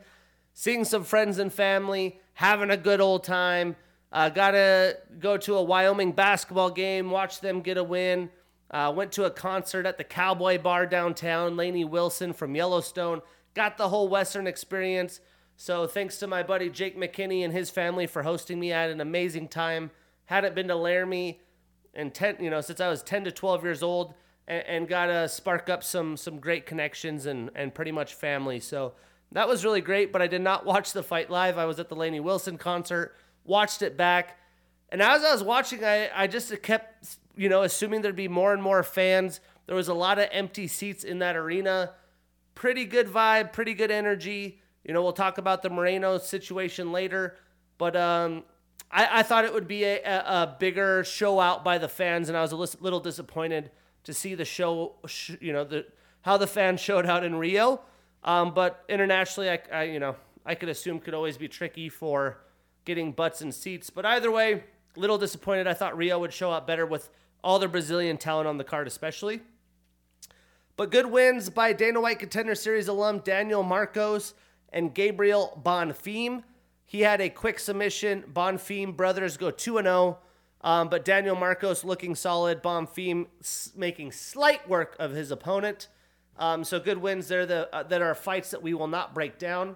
seeing 0.53 0.83
some 0.83 1.03
friends 1.03 1.39
and 1.39 1.51
family, 1.51 2.19
having 2.33 2.69
a 2.69 2.77
good 2.77 3.01
old 3.01 3.23
time. 3.23 3.75
Uh, 4.11 4.29
got 4.29 4.51
to 4.51 4.97
go 5.19 5.37
to 5.37 5.55
a 5.55 5.63
Wyoming 5.63 6.11
basketball 6.11 6.69
game, 6.69 7.09
watch 7.09 7.39
them 7.39 7.61
get 7.61 7.77
a 7.77 7.83
win. 7.83 8.29
Uh, 8.75 8.91
went 8.91 9.09
to 9.13 9.23
a 9.23 9.31
concert 9.31 9.85
at 9.85 9.97
the 9.97 10.03
Cowboy 10.03 10.61
Bar 10.61 10.85
downtown. 10.85 11.55
Lainey 11.55 11.85
Wilson 11.85 12.33
from 12.33 12.55
Yellowstone 12.55 13.21
got 13.53 13.77
the 13.77 13.87
whole 13.87 14.09
Western 14.09 14.47
experience. 14.47 15.21
So 15.55 15.87
thanks 15.87 16.17
to 16.17 16.27
my 16.27 16.43
buddy 16.43 16.69
Jake 16.69 16.99
McKinney 16.99 17.45
and 17.45 17.53
his 17.53 17.69
family 17.69 18.05
for 18.05 18.23
hosting 18.23 18.59
me. 18.59 18.73
I 18.73 18.81
had 18.81 18.89
an 18.89 18.99
amazing 18.99 19.47
time. 19.47 19.91
Hadn't 20.25 20.55
been 20.55 20.67
to 20.67 20.75
Laramie 20.75 21.39
and 21.93 22.13
ten, 22.13 22.35
you 22.41 22.49
know, 22.49 22.59
since 22.59 22.81
I 22.81 22.89
was 22.89 23.01
10 23.01 23.23
to 23.23 23.31
12 23.31 23.63
years 23.63 23.81
old, 23.81 24.13
and, 24.45 24.65
and 24.67 24.87
got 24.89 25.05
to 25.05 25.29
spark 25.29 25.69
up 25.69 25.81
some 25.81 26.17
some 26.17 26.39
great 26.39 26.65
connections 26.65 27.27
and 27.27 27.51
and 27.55 27.73
pretty 27.73 27.93
much 27.93 28.13
family. 28.13 28.59
So 28.59 28.95
that 29.31 29.47
was 29.47 29.63
really 29.63 29.79
great. 29.79 30.11
But 30.11 30.21
I 30.21 30.27
did 30.27 30.41
not 30.41 30.65
watch 30.73 30.91
the 30.91 31.01
fight 31.01 31.29
live. 31.29 31.57
I 31.57 31.63
was 31.63 31.79
at 31.79 31.87
the 31.87 31.95
Lainey 31.95 32.19
Wilson 32.19 32.57
concert, 32.57 33.15
watched 33.45 33.81
it 33.81 33.95
back, 33.95 34.37
and 34.89 35.01
as 35.01 35.23
I 35.23 35.31
was 35.31 35.43
watching, 35.43 35.81
I 35.85 36.09
I 36.13 36.27
just 36.27 36.61
kept 36.61 37.19
you 37.35 37.49
know 37.49 37.63
assuming 37.63 38.01
there'd 38.01 38.15
be 38.15 38.27
more 38.27 38.53
and 38.53 38.61
more 38.61 38.83
fans. 38.83 39.39
There 39.67 39.75
was 39.75 39.87
a 39.87 39.93
lot 39.93 40.19
of 40.19 40.27
empty 40.31 40.67
seats 40.67 41.03
in 41.03 41.19
that 41.19 41.35
arena. 41.35 41.93
Pretty 42.53 42.85
good 42.85 43.07
vibe, 43.07 43.51
pretty 43.51 43.73
good 43.73 43.91
energy. 43.91 44.61
You 44.83 44.93
know, 44.93 45.01
we'll 45.01 45.13
talk 45.13 45.37
about 45.37 45.63
the 45.63 45.69
Moreno 45.69 46.17
situation 46.19 46.91
later, 46.91 47.37
but 47.77 47.95
um, 47.95 48.43
I, 48.91 49.19
I 49.19 49.23
thought 49.23 49.43
it 49.43 49.53
would 49.53 49.67
be 49.67 49.83
a, 49.83 50.01
a, 50.03 50.43
a, 50.43 50.55
bigger 50.59 51.03
show 51.03 51.39
out 51.39 51.63
by 51.63 51.79
the 51.79 51.87
fans, 51.87 52.29
and 52.29 52.37
I 52.37 52.41
was 52.41 52.51
a 52.51 52.83
little 52.83 52.99
disappointed 52.99 53.71
to 54.03 54.13
see 54.13 54.35
the 54.35 54.45
show, 54.45 54.95
you 55.41 55.51
know, 55.51 55.63
the 55.63 55.85
how 56.21 56.37
the 56.37 56.47
fans 56.47 56.79
showed 56.81 57.05
out 57.05 57.23
in 57.23 57.35
Rio. 57.35 57.81
Um, 58.23 58.53
but 58.53 58.83
internationally, 58.89 59.49
I, 59.49 59.59
I, 59.71 59.83
you 59.83 59.99
know, 59.99 60.15
I 60.45 60.55
could 60.55 60.69
assume 60.69 60.99
could 60.99 61.13
always 61.13 61.37
be 61.37 61.47
tricky 61.47 61.89
for 61.89 62.39
getting 62.85 63.11
butts 63.11 63.41
and 63.41 63.53
seats. 63.53 63.89
But 63.89 64.05
either 64.05 64.31
way, 64.31 64.63
a 64.95 64.99
little 64.99 65.17
disappointed. 65.17 65.67
I 65.67 65.73
thought 65.73 65.97
Rio 65.97 66.19
would 66.19 66.33
show 66.33 66.51
up 66.51 66.65
better 66.65 66.85
with 66.85 67.09
all 67.45 67.59
the 67.59 67.67
Brazilian 67.67 68.17
talent 68.17 68.47
on 68.47 68.57
the 68.57 68.63
card, 68.63 68.87
especially. 68.87 69.39
But 70.75 70.89
good 70.89 71.05
wins 71.05 71.51
by 71.51 71.73
Dana 71.73 72.01
White 72.01 72.17
Contender 72.17 72.55
Series 72.55 72.87
alum 72.87 73.19
Daniel 73.19 73.61
Marcos 73.61 74.33
and 74.73 74.93
Gabriel 74.93 75.61
Bonfim. 75.63 76.43
He 76.85 77.01
had 77.01 77.21
a 77.21 77.29
quick 77.29 77.59
submission. 77.59 78.23
Bonfim 78.33 78.97
brothers 78.97 79.37
go 79.37 79.51
2 79.51 79.81
0. 79.83 80.17
Um, 80.61 80.89
but 80.89 81.05
Daniel 81.05 81.35
Marcos 81.35 81.83
looking 81.83 82.15
solid. 82.15 82.63
Bonfim 82.63 83.27
making 83.75 84.11
slight 84.11 84.67
work 84.67 84.95
of 84.97 85.11
his 85.11 85.29
opponent. 85.29 85.87
Um, 86.37 86.63
so 86.63 86.79
good 86.79 86.97
wins 86.97 87.27
there 87.27 87.45
the, 87.45 87.73
uh, 87.73 87.83
that 87.83 88.01
are 88.01 88.15
fights 88.15 88.49
that 88.51 88.63
we 88.63 88.73
will 88.73 88.87
not 88.87 89.13
break 89.13 89.37
down. 89.37 89.75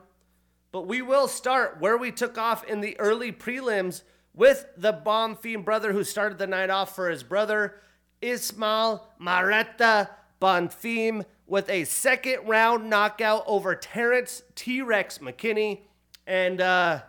But 0.71 0.87
we 0.87 1.03
will 1.03 1.27
start 1.27 1.79
where 1.79 1.97
we 1.97 2.11
took 2.11 2.37
off 2.37 2.63
in 2.63 2.81
the 2.81 2.99
early 2.99 3.31
prelims 3.31 4.01
with 4.39 4.67
the 4.77 4.93
bomb 4.93 5.35
Bonfim 5.35 5.65
brother 5.65 5.91
who 5.91 6.01
started 6.01 6.37
the 6.37 6.47
night 6.47 6.69
off 6.69 6.95
for 6.95 7.09
his 7.09 7.23
brother, 7.23 7.75
Ismail 8.21 9.05
Marreta 9.21 10.07
Bonfim, 10.41 11.25
with 11.45 11.69
a 11.69 11.83
second 11.83 12.47
round 12.47 12.89
knockout 12.89 13.43
over 13.47 13.75
Terrence 13.75 14.41
T 14.55 14.81
Rex 14.81 15.17
McKinney. 15.17 15.81
And 16.25 16.61
uh, 16.61 17.01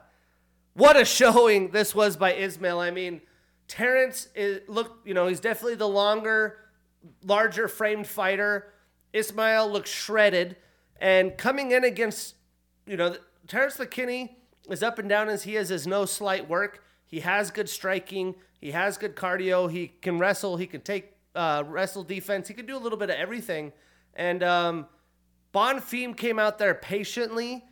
what 0.74 0.96
a 0.96 1.04
showing 1.04 1.70
this 1.70 1.94
was 1.94 2.16
by 2.16 2.34
Ismail. 2.34 2.80
I 2.80 2.90
mean, 2.90 3.20
Terrence 3.68 4.26
is 4.34 4.62
look, 4.68 4.98
you 5.04 5.14
know, 5.14 5.28
he's 5.28 5.38
definitely 5.38 5.76
the 5.76 5.88
longer, 5.88 6.58
larger 7.24 7.68
framed 7.68 8.08
fighter. 8.08 8.72
Ismail 9.12 9.70
looks 9.70 9.90
shredded, 9.90 10.56
and 11.00 11.38
coming 11.38 11.70
in 11.70 11.84
against, 11.84 12.34
you 12.86 12.96
know, 12.96 13.14
Terrence 13.46 13.76
McKinney 13.76 14.30
is 14.68 14.82
up 14.82 14.98
and 14.98 15.08
down 15.08 15.28
as 15.28 15.44
he 15.44 15.54
is, 15.54 15.70
is 15.70 15.86
no 15.86 16.06
slight 16.06 16.48
work. 16.48 16.82
He 17.10 17.20
has 17.20 17.50
good 17.50 17.68
striking. 17.68 18.36
He 18.60 18.70
has 18.70 18.96
good 18.96 19.16
cardio. 19.16 19.70
He 19.70 19.88
can 19.88 20.18
wrestle. 20.18 20.56
He 20.56 20.66
can 20.66 20.80
take 20.80 21.12
uh, 21.34 21.64
wrestle 21.66 22.04
defense. 22.04 22.48
He 22.48 22.54
can 22.54 22.66
do 22.66 22.76
a 22.76 22.78
little 22.78 22.98
bit 22.98 23.10
of 23.10 23.16
everything. 23.16 23.72
And 24.14 24.42
um, 24.42 24.86
Bonfim 25.52 26.16
came 26.16 26.38
out 26.38 26.58
there 26.58 26.74
patiently 26.74 27.64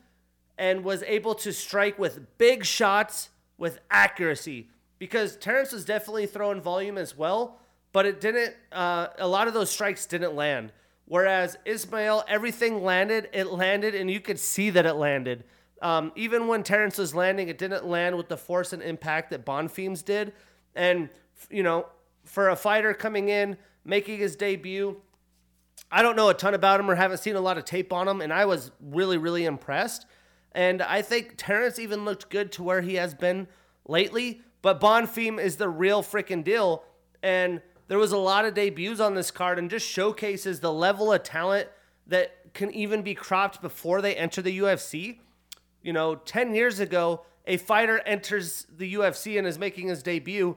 and 0.56 0.82
was 0.82 1.02
able 1.04 1.34
to 1.36 1.52
strike 1.52 1.98
with 1.98 2.38
big 2.38 2.64
shots 2.64 3.30
with 3.56 3.78
accuracy 3.90 4.68
because 4.98 5.36
Terrence 5.36 5.72
was 5.72 5.84
definitely 5.84 6.26
throwing 6.26 6.60
volume 6.60 6.98
as 6.98 7.16
well, 7.16 7.60
but 7.92 8.06
it 8.06 8.20
didn't. 8.20 8.54
Uh, 8.72 9.08
a 9.18 9.28
lot 9.28 9.46
of 9.46 9.54
those 9.54 9.70
strikes 9.70 10.06
didn't 10.06 10.34
land. 10.34 10.72
Whereas 11.06 11.56
Ismail, 11.64 12.24
everything 12.28 12.82
landed. 12.82 13.28
It 13.32 13.46
landed, 13.46 13.94
and 13.94 14.10
you 14.10 14.20
could 14.20 14.38
see 14.38 14.70
that 14.70 14.84
it 14.84 14.94
landed. 14.94 15.44
Um, 15.80 16.12
even 16.16 16.48
when 16.48 16.62
Terrence 16.62 16.98
was 16.98 17.14
landing, 17.14 17.48
it 17.48 17.58
didn't 17.58 17.86
land 17.86 18.16
with 18.16 18.28
the 18.28 18.36
force 18.36 18.72
and 18.72 18.82
impact 18.82 19.30
that 19.30 19.46
Bonfim's 19.46 20.02
did. 20.02 20.32
And 20.74 21.08
you 21.50 21.62
know, 21.62 21.86
for 22.24 22.48
a 22.48 22.56
fighter 22.56 22.94
coming 22.94 23.28
in, 23.28 23.56
making 23.84 24.18
his 24.18 24.36
debut, 24.36 25.00
I 25.90 26.02
don't 26.02 26.16
know 26.16 26.28
a 26.28 26.34
ton 26.34 26.54
about 26.54 26.80
him 26.80 26.90
or 26.90 26.94
haven't 26.94 27.18
seen 27.18 27.36
a 27.36 27.40
lot 27.40 27.58
of 27.58 27.64
tape 27.64 27.92
on 27.92 28.08
him, 28.08 28.20
and 28.20 28.32
I 28.32 28.44
was 28.44 28.70
really, 28.80 29.16
really 29.16 29.44
impressed. 29.44 30.06
And 30.52 30.82
I 30.82 31.02
think 31.02 31.34
Terrence 31.36 31.78
even 31.78 32.04
looked 32.04 32.30
good 32.30 32.52
to 32.52 32.62
where 32.62 32.80
he 32.80 32.94
has 32.94 33.14
been 33.14 33.48
lately. 33.86 34.42
But 34.62 34.80
Bonfim 34.80 35.40
is 35.40 35.56
the 35.56 35.68
real 35.68 36.02
freaking 36.02 36.42
deal. 36.42 36.84
And 37.22 37.62
there 37.88 37.98
was 37.98 38.12
a 38.12 38.18
lot 38.18 38.44
of 38.44 38.54
debuts 38.54 39.00
on 39.00 39.14
this 39.14 39.30
card 39.30 39.58
and 39.58 39.70
just 39.70 39.86
showcases 39.86 40.60
the 40.60 40.72
level 40.72 41.12
of 41.12 41.22
talent 41.22 41.68
that 42.06 42.52
can 42.54 42.72
even 42.72 43.02
be 43.02 43.14
cropped 43.14 43.62
before 43.62 44.02
they 44.02 44.16
enter 44.16 44.42
the 44.42 44.58
UFC. 44.58 45.20
You 45.82 45.92
know, 45.92 46.16
10 46.16 46.54
years 46.54 46.80
ago, 46.80 47.24
a 47.46 47.56
fighter 47.56 48.00
enters 48.00 48.66
the 48.76 48.94
UFC 48.94 49.38
and 49.38 49.46
is 49.46 49.58
making 49.58 49.88
his 49.88 50.02
debut. 50.02 50.56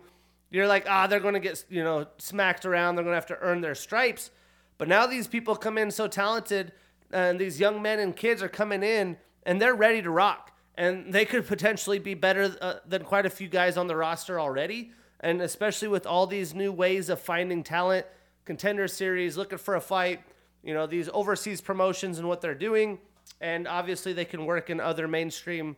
You're 0.50 0.68
like, 0.68 0.86
ah, 0.90 1.08
they're 1.08 1.20
going 1.20 1.36
to 1.36 1.40
get, 1.40 1.63
you 1.70 1.84
know, 1.84 2.08
smacked 2.18 2.66
around. 2.66 2.96
They're 2.96 3.04
going 3.04 3.13
to 3.13 3.18
have 3.18 3.28
to 3.28 3.40
earn 3.40 3.62
their 3.62 3.75
stripes. 3.75 4.32
But 4.78 4.88
now 4.88 5.06
these 5.06 5.28
people 5.28 5.56
come 5.56 5.78
in 5.78 5.92
so 5.92 6.08
talented, 6.08 6.74
and 7.12 7.40
these 7.40 7.60
young 7.60 7.82
men 7.82 8.00
and 8.00 8.16
kids 8.16 8.42
are 8.42 8.50
coming 8.50 8.84
in 8.84 9.18
and 9.44 9.62
they're 9.62 9.75
ready 9.75 10.01
to 10.01 10.10
rock. 10.10 10.51
And 10.75 11.13
they 11.13 11.25
could 11.25 11.46
potentially 11.46 12.00
be 12.00 12.13
better 12.13 12.56
uh, 12.62 12.75
than 12.88 13.04
quite 13.04 13.25
a 13.25 13.30
few 13.30 13.48
guys 13.48 13.78
on 13.78 13.88
the 13.88 13.96
roster 13.96 14.40
already. 14.40 14.92
And 15.20 15.42
especially 15.42 15.88
with 15.88 16.08
all 16.08 16.25
these 16.25 16.54
new 16.56 16.72
ways 16.72 17.10
of 17.10 17.20
finding 17.20 17.63
talent, 17.63 18.06
contender 18.46 18.88
series, 18.88 19.38
looking 19.38 19.58
for 19.58 19.75
a 19.75 19.82
fight, 19.82 20.22
you 20.63 20.74
know, 20.74 20.88
these 20.88 21.10
overseas 21.13 21.62
promotions 21.62 22.18
and 22.18 22.28
what 22.28 22.42
they're 22.42 22.56
doing. 22.56 23.00
And 23.41 23.67
obviously, 23.67 24.13
they 24.13 24.24
can 24.24 24.45
work 24.45 24.69
in 24.69 24.79
other 24.79 25.07
mainstream 25.07 25.75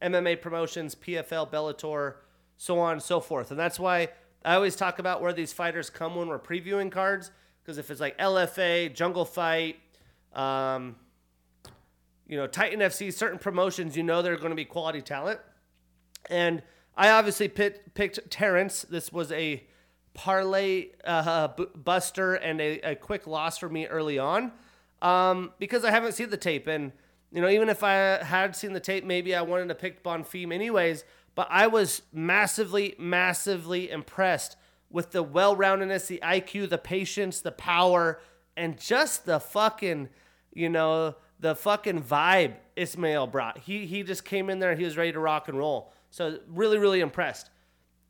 MMA 0.00 0.40
promotions, 0.40 0.94
PFL, 0.94 1.50
Bellator, 1.50 2.14
so 2.56 2.80
on 2.80 2.94
and 2.94 3.02
so 3.02 3.20
forth. 3.20 3.50
And 3.50 3.60
that's 3.60 3.78
why 3.78 4.08
I 4.44 4.54
always 4.54 4.74
talk 4.74 4.98
about 4.98 5.22
where 5.22 5.32
these 5.32 5.52
fighters 5.52 5.90
come 5.90 6.16
when 6.16 6.28
we're 6.28 6.38
previewing 6.38 6.90
cards. 6.90 7.30
Because 7.62 7.78
if 7.78 7.90
it's 7.90 8.00
like 8.00 8.18
LFA, 8.18 8.92
Jungle 8.92 9.24
Fight, 9.24 9.78
um, 10.32 10.96
you 12.26 12.36
know, 12.36 12.46
Titan 12.46 12.80
FC, 12.80 13.12
certain 13.12 13.38
promotions, 13.38 13.96
you 13.96 14.02
know 14.02 14.22
they're 14.22 14.36
going 14.36 14.50
to 14.50 14.56
be 14.56 14.64
quality 14.64 15.02
talent. 15.02 15.38
And 16.30 16.62
I 16.96 17.10
obviously 17.10 17.48
pit, 17.48 17.94
picked 17.94 18.30
Terrence. 18.30 18.82
This 18.82 19.12
was 19.12 19.30
a 19.32 19.62
parlay 20.14 20.88
uh, 21.04 21.48
b- 21.48 21.66
buster 21.74 22.34
and 22.34 22.60
a, 22.60 22.80
a, 22.80 22.94
quick 22.96 23.26
loss 23.26 23.58
for 23.58 23.68
me 23.68 23.86
early 23.86 24.18
on 24.18 24.52
um, 25.00 25.52
because 25.58 25.84
I 25.84 25.90
haven't 25.90 26.12
seen 26.12 26.30
the 26.30 26.36
tape. 26.36 26.66
And, 26.66 26.92
you 27.32 27.40
know, 27.40 27.48
even 27.48 27.68
if 27.68 27.82
I 27.82 28.22
had 28.22 28.54
seen 28.54 28.72
the 28.72 28.80
tape, 28.80 29.04
maybe 29.04 29.34
I 29.34 29.42
wanted 29.42 29.68
to 29.68 29.74
pick 29.74 30.04
Bonfim 30.04 30.52
anyways. 30.52 31.04
But 31.34 31.48
I 31.50 31.66
was 31.66 32.02
massively, 32.12 32.94
massively 32.98 33.90
impressed 33.90 34.56
with 34.90 35.12
the 35.12 35.22
well 35.22 35.56
roundedness, 35.56 36.06
the 36.06 36.20
IQ, 36.22 36.68
the 36.68 36.78
patience, 36.78 37.40
the 37.40 37.52
power, 37.52 38.20
and 38.56 38.78
just 38.78 39.24
the 39.24 39.40
fucking, 39.40 40.10
you 40.52 40.68
know, 40.68 41.16
the 41.40 41.56
fucking 41.56 42.02
vibe 42.02 42.54
Ismail 42.76 43.26
brought. 43.28 43.58
He 43.58 43.86
he 43.86 44.02
just 44.02 44.24
came 44.24 44.50
in 44.50 44.58
there. 44.58 44.74
He 44.74 44.84
was 44.84 44.98
ready 44.98 45.12
to 45.12 45.18
rock 45.18 45.48
and 45.48 45.56
roll. 45.56 45.92
So 46.10 46.38
really, 46.46 46.78
really 46.78 47.00
impressed. 47.00 47.48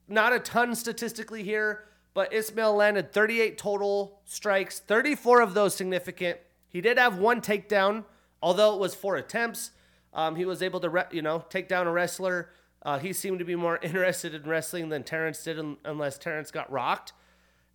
Not 0.09 0.33
a 0.33 0.41
ton 0.41 0.75
statistically 0.75 1.45
here, 1.45 1.85
but 2.13 2.33
Ismail 2.33 2.75
landed 2.75 3.13
38 3.13 3.57
total 3.57 4.21
strikes, 4.25 4.81
34 4.81 5.41
of 5.41 5.55
those 5.55 5.75
significant. 5.77 6.39
He 6.69 6.81
did 6.81 6.99
have 6.99 7.19
one 7.19 7.41
takedown, 7.41 8.05
although 8.43 8.75
it 8.75 8.81
was 8.81 8.95
four 8.95 9.17
attempts. 9.17 9.71
Um, 10.15 10.37
he 10.37 10.45
was 10.45 10.63
able 10.63 10.81
to, 10.81 10.91
re- 10.91 11.05
you 11.11 11.23
know, 11.23 11.45
take 11.49 11.69
down 11.69 11.87
a 11.87 11.93
wrestler. 11.93 12.51
Uh, 12.83 12.99
he 12.99 13.13
seemed 13.13 13.39
to 13.39 13.45
be 13.45 13.55
more 13.55 13.79
interested 13.83 14.35
in 14.35 14.43
wrestling 14.43 14.89
than 14.89 15.05
Terrence 15.05 15.43
did, 15.45 15.59
un- 15.59 15.77
unless 15.85 16.19
Terrence 16.19 16.51
got 16.51 16.71
rocked. 16.71 17.13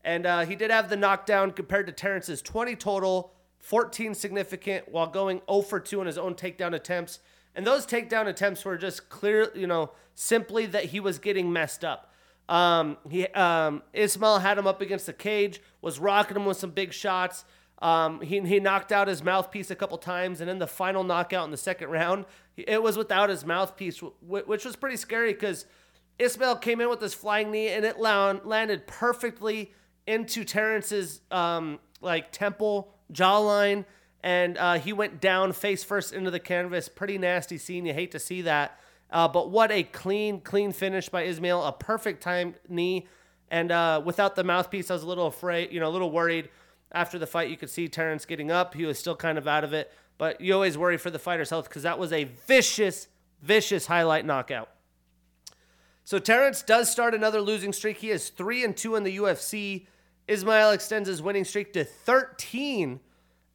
And 0.03 0.25
uh, 0.25 0.45
he 0.45 0.55
did 0.55 0.71
have 0.71 0.89
the 0.89 0.95
knockdown 0.95 1.51
compared 1.51 1.87
to 1.87 1.91
Terrence's 1.91 2.41
20 2.41 2.75
total, 2.75 3.33
14 3.59 4.13
significant, 4.13 4.89
while 4.89 5.07
going 5.07 5.41
0 5.49 5.61
for 5.63 5.79
2 5.79 6.01
in 6.01 6.07
his 6.07 6.17
own 6.17 6.35
takedown 6.35 6.73
attempts. 6.73 7.19
And 7.55 7.65
those 7.65 7.85
takedown 7.87 8.27
attempts 8.27 8.63
were 8.63 8.77
just 8.77 9.09
clear, 9.09 9.51
you 9.55 9.67
know, 9.67 9.91
simply 10.13 10.65
that 10.67 10.85
he 10.85 10.99
was 10.99 11.17
getting 11.17 11.51
messed 11.51 11.83
up. 11.83 12.13
Um, 12.47 12.97
he 13.09 13.27
um, 13.27 13.83
Ismail 13.93 14.39
had 14.39 14.57
him 14.57 14.67
up 14.67 14.79
against 14.79 15.05
the 15.05 15.13
cage, 15.13 15.61
was 15.81 15.99
rocking 15.99 16.37
him 16.37 16.45
with 16.45 16.57
some 16.57 16.71
big 16.71 16.93
shots. 16.93 17.43
Um, 17.79 18.21
he, 18.21 18.39
he 18.41 18.59
knocked 18.59 18.91
out 18.91 19.07
his 19.07 19.23
mouthpiece 19.23 19.69
a 19.69 19.75
couple 19.75 19.97
times, 19.97 20.41
and 20.41 20.49
in 20.49 20.59
the 20.59 20.67
final 20.67 21.03
knockout 21.03 21.45
in 21.45 21.51
the 21.51 21.57
second 21.57 21.89
round, 21.89 22.25
it 22.55 22.81
was 22.81 22.97
without 22.97 23.29
his 23.29 23.45
mouthpiece, 23.45 24.01
which 24.21 24.65
was 24.65 24.75
pretty 24.75 24.97
scary 24.97 25.33
because 25.33 25.65
Ismail 26.17 26.57
came 26.57 26.81
in 26.81 26.89
with 26.89 27.01
his 27.01 27.13
flying 27.13 27.51
knee, 27.51 27.69
and 27.69 27.85
it 27.85 27.99
landed 27.99 28.87
perfectly 28.87 29.71
into 30.07 30.43
Terrence's 30.43 31.21
um, 31.29 31.79
like 32.01 32.31
temple 32.31 32.93
jawline 33.13 33.85
and 34.23 34.57
uh, 34.57 34.73
he 34.73 34.93
went 34.93 35.21
down 35.21 35.53
face 35.53 35.83
first 35.83 36.13
into 36.13 36.31
the 36.31 36.39
canvas. 36.39 36.89
Pretty 36.89 37.17
nasty 37.17 37.57
scene. 37.57 37.85
You 37.85 37.93
hate 37.93 38.11
to 38.11 38.19
see 38.19 38.41
that. 38.43 38.79
Uh, 39.09 39.27
but 39.27 39.51
what 39.51 39.71
a 39.71 39.83
clean, 39.83 40.41
clean 40.41 40.71
finish 40.71 41.07
by 41.07 41.23
Ismail. 41.23 41.63
A 41.63 41.71
perfect 41.71 42.21
time 42.21 42.55
knee. 42.67 43.07
And 43.49 43.71
uh, 43.71 44.01
without 44.03 44.35
the 44.35 44.43
mouthpiece, 44.43 44.91
I 44.91 44.95
was 44.95 45.03
a 45.03 45.07
little 45.07 45.27
afraid, 45.27 45.71
you 45.71 45.79
know, 45.79 45.87
a 45.87 45.93
little 45.93 46.11
worried. 46.11 46.49
After 46.91 47.19
the 47.19 47.27
fight, 47.27 47.49
you 47.49 47.57
could 47.57 47.69
see 47.69 47.87
Terrence 47.87 48.25
getting 48.25 48.51
up. 48.51 48.73
He 48.73 48.85
was 48.85 48.97
still 48.97 49.15
kind 49.15 49.37
of 49.37 49.47
out 49.47 49.63
of 49.63 49.73
it. 49.73 49.91
But 50.17 50.41
you 50.41 50.53
always 50.53 50.77
worry 50.77 50.97
for 50.97 51.11
the 51.11 51.19
fighter's 51.19 51.49
health 51.49 51.69
because 51.69 51.83
that 51.83 51.99
was 51.99 52.11
a 52.11 52.23
vicious, 52.23 53.07
vicious 53.41 53.87
highlight 53.87 54.25
knockout. 54.25 54.69
So 56.03 56.19
Terrence 56.19 56.61
does 56.61 56.89
start 56.89 57.13
another 57.13 57.41
losing 57.41 57.73
streak. 57.73 57.97
He 57.97 58.09
is 58.09 58.29
3 58.29 58.63
and 58.63 58.77
2 58.77 58.95
in 58.95 59.03
the 59.03 59.17
UFC. 59.17 59.87
Ismail 60.27 60.71
extends 60.71 61.09
his 61.09 61.21
winning 61.21 61.43
streak 61.43 61.73
to 61.73 61.83
13 61.83 62.99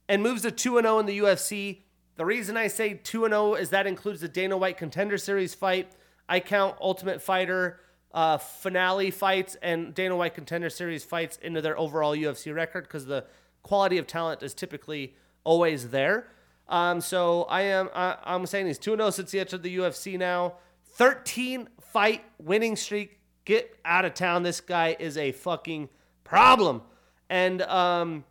and 0.07 0.23
moves 0.23 0.43
to 0.43 0.51
2 0.51 0.79
0 0.79 0.99
in 0.99 1.05
the 1.05 1.19
UFC. 1.19 1.79
The 2.15 2.25
reason 2.25 2.55
I 2.55 2.67
say 2.67 2.93
2 2.93 3.25
0 3.27 3.55
is 3.55 3.69
that 3.71 3.87
includes 3.87 4.21
the 4.21 4.27
Dana 4.27 4.55
White 4.55 4.77
Contender 4.77 5.17
Series 5.17 5.55
fight. 5.55 5.91
I 6.29 6.39
count 6.39 6.77
Ultimate 6.79 7.21
Fighter 7.21 7.79
uh, 8.13 8.37
finale 8.37 9.11
fights 9.11 9.57
and 9.61 9.93
Dana 9.93 10.15
White 10.15 10.35
Contender 10.35 10.69
Series 10.69 11.03
fights 11.03 11.37
into 11.41 11.61
their 11.61 11.77
overall 11.77 12.15
UFC 12.15 12.53
record 12.53 12.83
because 12.83 13.05
the 13.05 13.25
quality 13.63 13.97
of 13.97 14.05
talent 14.05 14.43
is 14.43 14.53
typically 14.53 15.15
always 15.43 15.89
there. 15.89 16.27
Um, 16.67 17.01
so 17.01 17.43
I 17.43 17.61
am 17.63 17.89
I, 17.93 18.17
I'm 18.23 18.45
saying 18.45 18.67
he's 18.67 18.77
2 18.77 18.95
0 18.95 19.09
since 19.09 19.31
he 19.31 19.39
entered 19.39 19.63
the 19.63 19.77
UFC 19.77 20.17
now. 20.17 20.53
13 20.95 21.67
fight 21.81 22.23
winning 22.37 22.75
streak. 22.75 23.19
Get 23.45 23.77
out 23.83 24.05
of 24.05 24.13
town. 24.13 24.43
This 24.43 24.61
guy 24.61 24.95
is 24.99 25.17
a 25.17 25.31
fucking 25.33 25.89
problem. 26.23 26.81
And 27.29 27.61
um, 27.63 28.23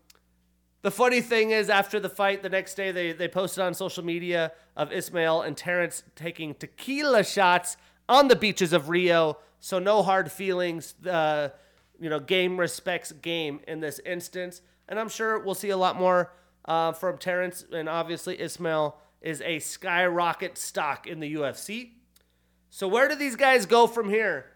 the 0.83 0.91
funny 0.91 1.21
thing 1.21 1.51
is, 1.51 1.69
after 1.69 2.01
the 2.01 2.09
fight, 2.09 2.43
the 2.43 2.49
next 2.49 2.75
day 2.75 2.93
they, 2.93 3.12
they 3.12 3.29
posted 3.29 3.62
on 3.62 3.75
social 3.75 4.05
media 4.05 4.53
of 4.77 4.93
Ismail 4.93 5.43
and 5.43 5.57
Terrence 5.57 6.03
taking 6.15 6.55
tequila 6.55 7.25
shots 7.25 7.77
on 8.09 8.28
the 8.28 8.37
beaches 8.37 8.73
of 8.73 8.88
Rio. 8.88 9.38
So 9.61 9.78
no 9.78 10.02
hard 10.02 10.30
feelings. 10.30 10.94
Uh, 11.06 11.50
you 12.00 12.11
know, 12.11 12.18
game 12.18 12.59
respects 12.59 13.12
game 13.12 13.61
in 13.68 13.80
this 13.80 14.00
instance. 14.04 14.61
And 14.88 14.99
I'm 14.99 15.09
sure 15.09 15.38
we'll 15.38 15.54
see 15.54 15.71
a 15.71 15.76
lot 15.76 15.97
more 15.97 16.32
uh, 16.64 16.92
from 16.92 17.16
Terrence. 17.16 17.64
And 17.72 17.88
obviously, 17.88 18.40
Ismail 18.40 18.98
is 19.20 19.40
a 19.42 19.61
skyrocket 19.61 20.59
stock 20.59 21.07
in 21.07 21.20
the 21.20 21.35
UFC. 21.35 21.92
So 22.70 22.88
where 22.88 23.09
do 23.09 23.14
these 23.14 23.37
guys 23.37 23.66
go 23.66 23.87
from 23.87 24.11
here? 24.11 24.46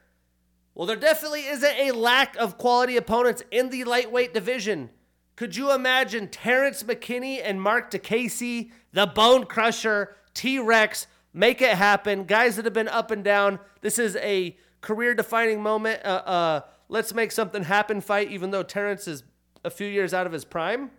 Well, 0.75 0.87
there 0.87 0.97
definitely 0.97 1.47
isn't 1.47 1.79
a 1.79 1.92
lack 1.92 2.37
of 2.37 2.59
quality 2.59 2.97
opponents 2.97 3.42
in 3.51 3.71
the 3.71 3.85
lightweight 3.85 4.35
division. 4.35 4.90
Could 5.37 5.55
you 5.55 5.73
imagine 5.73 6.29
Terrence 6.29 6.83
McKinney 6.83 7.40
and 7.42 7.62
Marc 7.62 7.90
Diakiese, 7.90 8.71
the 8.92 9.07
Bone 9.07 9.44
Crusher, 9.44 10.16
T 10.35 10.59
Rex, 10.59 11.07
make 11.37 11.61
it 11.61 11.77
happen? 11.77 12.25
Guys 12.25 12.57
that 12.57 12.64
have 12.64 12.75
been 12.75 12.88
up 12.88 13.12
and 13.12 13.22
down. 13.22 13.61
This 13.83 13.99
is 14.01 14.16
a 14.16 14.57
career 14.81 15.14
defining 15.14 15.62
moment. 15.62 16.01
Uh, 16.05 16.22
uh, 16.25 16.61
let's 16.88 17.14
make 17.14 17.31
something 17.31 17.62
happen 17.62 18.01
fight, 18.01 18.31
even 18.33 18.51
though 18.51 18.62
Terrence 18.62 19.07
is 19.07 19.22
a 19.64 19.70
few 19.70 19.87
years 19.87 20.14
out 20.14 20.27
of 20.27 20.33
his 20.33 20.44
prime. 20.44 20.90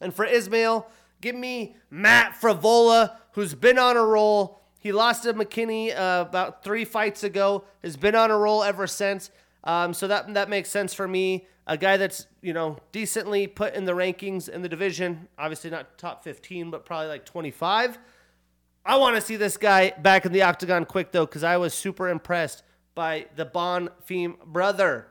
And 0.00 0.12
for 0.12 0.24
Ismail, 0.24 0.86
give 1.20 1.36
me 1.36 1.76
Matt 1.88 2.36
Frevola, 2.40 3.16
who's 3.32 3.54
been 3.54 3.78
on 3.78 3.96
a 3.96 4.04
roll. 4.04 4.60
He 4.80 4.92
lost 4.92 5.22
to 5.22 5.34
McKinney 5.34 5.96
uh, 5.96 6.24
about 6.26 6.64
three 6.64 6.84
fights 6.84 7.22
ago, 7.22 7.64
has 7.84 7.96
been 7.96 8.14
on 8.14 8.30
a 8.30 8.36
roll 8.36 8.64
ever 8.64 8.86
since. 8.86 9.30
Um, 9.62 9.92
so 9.92 10.08
that 10.08 10.32
that 10.34 10.48
makes 10.48 10.70
sense 10.70 10.94
for 10.94 11.06
me. 11.06 11.46
A 11.66 11.76
guy 11.76 11.98
that's 11.98 12.26
you 12.40 12.54
know 12.54 12.78
decently 12.90 13.46
put 13.46 13.74
in 13.74 13.84
the 13.84 13.92
rankings 13.92 14.48
in 14.48 14.62
the 14.62 14.68
division. 14.68 15.28
Obviously 15.38 15.70
not 15.70 15.98
top 15.98 16.24
15, 16.24 16.70
but 16.70 16.86
probably 16.86 17.08
like 17.08 17.26
25. 17.26 17.98
I 18.84 18.96
want 18.96 19.16
to 19.16 19.22
see 19.22 19.36
this 19.36 19.56
guy 19.56 19.90
back 19.90 20.24
in 20.24 20.32
the 20.32 20.42
octagon 20.42 20.84
quick 20.84 21.12
though, 21.12 21.26
because 21.26 21.44
I 21.44 21.58
was 21.58 21.74
super 21.74 22.08
impressed 22.08 22.62
by 22.94 23.26
the 23.36 23.44
Bonfim 23.46 24.38
brother. 24.44 25.08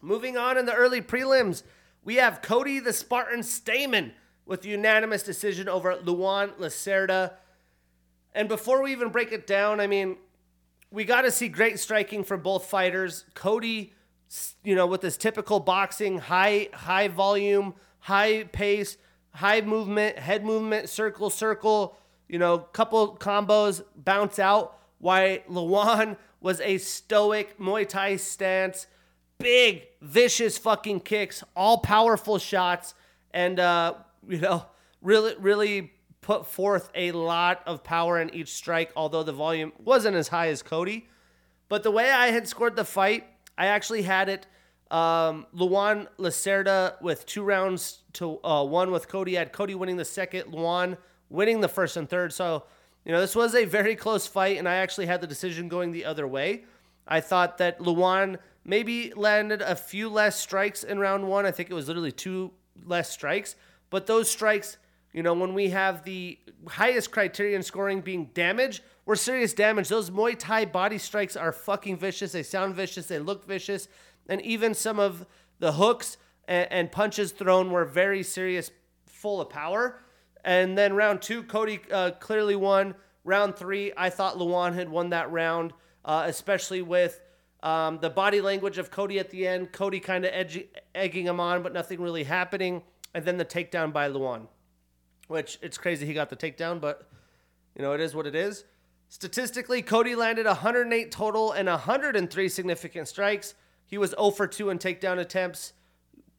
Moving 0.00 0.36
on 0.36 0.58
in 0.58 0.66
the 0.66 0.74
early 0.74 1.00
prelims, 1.00 1.62
we 2.04 2.16
have 2.16 2.42
Cody 2.42 2.78
the 2.80 2.92
Spartan 2.92 3.40
Stamann 3.40 4.12
with 4.44 4.66
unanimous 4.66 5.22
decision 5.22 5.68
over 5.68 5.96
Luan 5.96 6.50
Lacerda. 6.60 7.32
And 8.34 8.48
before 8.48 8.82
we 8.82 8.92
even 8.92 9.08
break 9.08 9.32
it 9.32 9.46
down, 9.46 9.80
I 9.80 9.86
mean, 9.86 10.18
we 10.90 11.04
got 11.04 11.22
to 11.22 11.30
see 11.30 11.48
great 11.48 11.78
striking 11.78 12.22
from 12.22 12.42
both 12.42 12.66
fighters. 12.66 13.24
Cody, 13.34 13.94
you 14.62 14.74
know, 14.74 14.86
with 14.86 15.00
his 15.00 15.16
typical 15.16 15.60
boxing, 15.60 16.18
high 16.18 16.68
high 16.74 17.08
volume, 17.08 17.74
high 18.00 18.44
pace, 18.44 18.98
high 19.30 19.62
movement, 19.62 20.18
head 20.18 20.44
movement, 20.44 20.90
circle 20.90 21.30
circle, 21.30 21.96
you 22.28 22.38
know, 22.38 22.58
couple 22.58 23.16
combos, 23.16 23.82
bounce 23.96 24.38
out. 24.38 24.78
Why 24.98 25.42
Luan 25.48 26.16
was 26.40 26.60
a 26.60 26.78
stoic 26.78 27.58
Muay 27.58 27.88
Thai 27.88 28.16
stance, 28.16 28.86
big 29.38 29.86
vicious 30.00 30.58
fucking 30.58 31.00
kicks, 31.00 31.44
all 31.54 31.78
powerful 31.78 32.38
shots, 32.38 32.94
and 33.32 33.60
uh, 33.60 33.94
you 34.28 34.38
know, 34.38 34.66
really 35.02 35.34
really 35.38 35.92
put 36.20 36.46
forth 36.46 36.90
a 36.94 37.12
lot 37.12 37.62
of 37.66 37.84
power 37.84 38.18
in 38.18 38.32
each 38.34 38.52
strike, 38.54 38.90
although 38.96 39.22
the 39.22 39.32
volume 39.32 39.72
wasn't 39.78 40.16
as 40.16 40.28
high 40.28 40.48
as 40.48 40.62
Cody. 40.62 41.06
But 41.68 41.82
the 41.82 41.90
way 41.90 42.10
I 42.10 42.28
had 42.28 42.48
scored 42.48 42.76
the 42.76 42.84
fight, 42.84 43.26
I 43.58 43.66
actually 43.66 44.02
had 44.02 44.30
it 44.30 44.46
um, 44.90 45.46
Luan 45.52 46.08
Lacerda 46.18 47.00
with 47.02 47.26
two 47.26 47.42
rounds 47.42 48.02
to 48.14 48.42
uh, 48.44 48.64
one 48.64 48.90
with 48.90 49.08
Cody. 49.08 49.36
I 49.36 49.40
had 49.40 49.52
Cody 49.52 49.74
winning 49.74 49.96
the 49.96 50.04
second, 50.04 50.52
Luan 50.52 50.96
winning 51.28 51.60
the 51.60 51.68
first 51.68 51.96
and 51.96 52.08
third. 52.08 52.32
So, 52.32 52.64
you 53.04 53.12
know, 53.12 53.20
this 53.20 53.36
was 53.36 53.54
a 53.54 53.64
very 53.64 53.96
close 53.96 54.26
fight, 54.26 54.58
and 54.58 54.68
I 54.68 54.76
actually 54.76 55.06
had 55.06 55.20
the 55.20 55.26
decision 55.26 55.68
going 55.68 55.92
the 55.92 56.04
other 56.04 56.26
way. 56.26 56.64
I 57.06 57.20
thought 57.20 57.58
that 57.58 57.80
Luan 57.80 58.38
maybe 58.64 59.12
landed 59.14 59.60
a 59.60 59.76
few 59.76 60.08
less 60.08 60.38
strikes 60.38 60.84
in 60.84 60.98
round 60.98 61.28
one. 61.28 61.44
I 61.44 61.50
think 61.50 61.70
it 61.70 61.74
was 61.74 61.88
literally 61.88 62.12
two 62.12 62.52
less 62.84 63.10
strikes, 63.10 63.56
but 63.90 64.06
those 64.06 64.30
strikes 64.30 64.78
you 65.14 65.22
know, 65.22 65.32
when 65.32 65.54
we 65.54 65.70
have 65.70 66.02
the 66.02 66.38
highest 66.66 67.12
criterion 67.12 67.62
scoring 67.62 68.00
being 68.00 68.30
damage, 68.34 68.82
we're 69.06 69.14
serious 69.14 69.52
damage. 69.52 69.88
Those 69.88 70.10
Muay 70.10 70.36
Thai 70.36 70.64
body 70.64 70.98
strikes 70.98 71.36
are 71.36 71.52
fucking 71.52 71.98
vicious. 71.98 72.32
They 72.32 72.42
sound 72.42 72.74
vicious. 72.74 73.06
They 73.06 73.20
look 73.20 73.46
vicious. 73.46 73.86
And 74.28 74.42
even 74.42 74.74
some 74.74 74.98
of 74.98 75.24
the 75.60 75.72
hooks 75.72 76.16
and, 76.48 76.66
and 76.72 76.92
punches 76.92 77.30
thrown 77.30 77.70
were 77.70 77.84
very 77.84 78.24
serious, 78.24 78.72
full 79.06 79.40
of 79.40 79.50
power. 79.50 80.00
And 80.44 80.76
then 80.76 80.94
round 80.94 81.22
two, 81.22 81.42
Cody 81.42 81.80
uh, 81.90 82.12
clearly 82.12 82.56
won. 82.56 82.94
Round 83.24 83.56
three, 83.56 83.92
I 83.96 84.10
thought 84.10 84.38
Luan 84.38 84.74
had 84.74 84.88
won 84.88 85.10
that 85.10 85.30
round, 85.30 85.72
uh, 86.04 86.24
especially 86.26 86.82
with 86.82 87.20
um, 87.62 87.98
the 88.00 88.10
body 88.10 88.42
language 88.42 88.76
of 88.76 88.90
Cody 88.90 89.18
at 89.18 89.30
the 89.30 89.46
end. 89.46 89.72
Cody 89.72 89.98
kind 89.98 90.26
of 90.26 90.32
egging 90.94 91.26
him 91.26 91.40
on, 91.40 91.62
but 91.62 91.72
nothing 91.72 92.02
really 92.02 92.24
happening. 92.24 92.82
And 93.14 93.24
then 93.24 93.38
the 93.38 93.44
takedown 93.44 93.92
by 93.92 94.08
Luan 94.08 94.48
which 95.28 95.58
it's 95.62 95.78
crazy 95.78 96.06
he 96.06 96.14
got 96.14 96.30
the 96.30 96.36
takedown, 96.36 96.80
but 96.80 97.08
you 97.76 97.82
know, 97.82 97.92
it 97.92 98.00
is 98.00 98.14
what 98.14 98.26
it 98.26 98.34
is. 98.34 98.64
Statistically, 99.08 99.82
Cody 99.82 100.14
landed 100.14 100.46
108 100.46 101.10
total 101.10 101.52
and 101.52 101.68
103 101.68 102.48
significant 102.48 103.08
strikes. 103.08 103.54
He 103.86 103.98
was 103.98 104.10
0 104.10 104.30
for 104.30 104.46
2 104.46 104.70
in 104.70 104.78
takedown 104.78 105.18
attempts. 105.18 105.72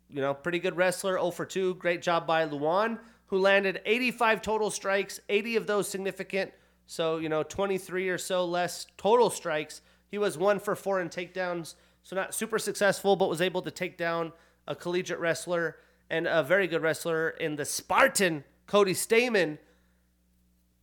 You 0.10 0.22
know, 0.22 0.34
pretty 0.34 0.60
good 0.60 0.76
wrestler, 0.76 1.14
0 1.14 1.32
for 1.32 1.46
2. 1.46 1.76
Great 1.76 2.02
job 2.02 2.28
by 2.28 2.44
Luan, 2.46 3.00
who 3.28 3.38
landed 3.38 3.82
85 3.86 4.42
total 4.42 4.70
strikes, 4.70 5.20
80 5.30 5.56
of 5.56 5.68
those 5.68 5.88
significant, 5.88 6.52
So, 6.88 7.18
you 7.18 7.30
know, 7.30 7.42
23 7.42 8.10
or 8.10 8.18
so 8.18 8.46
less 8.46 8.86
total 8.98 9.32
strikes. 9.32 9.82
He 10.12 10.18
was 10.20 10.38
one 10.38 10.60
for 10.60 10.76
four 10.76 11.02
in 11.02 11.10
takedowns. 11.10 11.74
So, 12.04 12.16
not 12.16 12.36
super 12.36 12.60
successful, 12.60 13.16
but 13.16 13.28
was 13.28 13.42
able 13.42 13.64
to 13.64 13.72
take 13.72 13.98
down 13.98 14.32
a 14.68 14.76
collegiate 14.76 15.20
wrestler 15.20 15.78
and 16.10 16.28
a 16.28 16.44
very 16.44 16.68
good 16.68 16.84
wrestler 16.84 17.30
in 17.30 17.56
the 17.56 17.66
Spartan, 17.66 18.44
Cody 18.68 18.94
Stamann. 18.94 19.58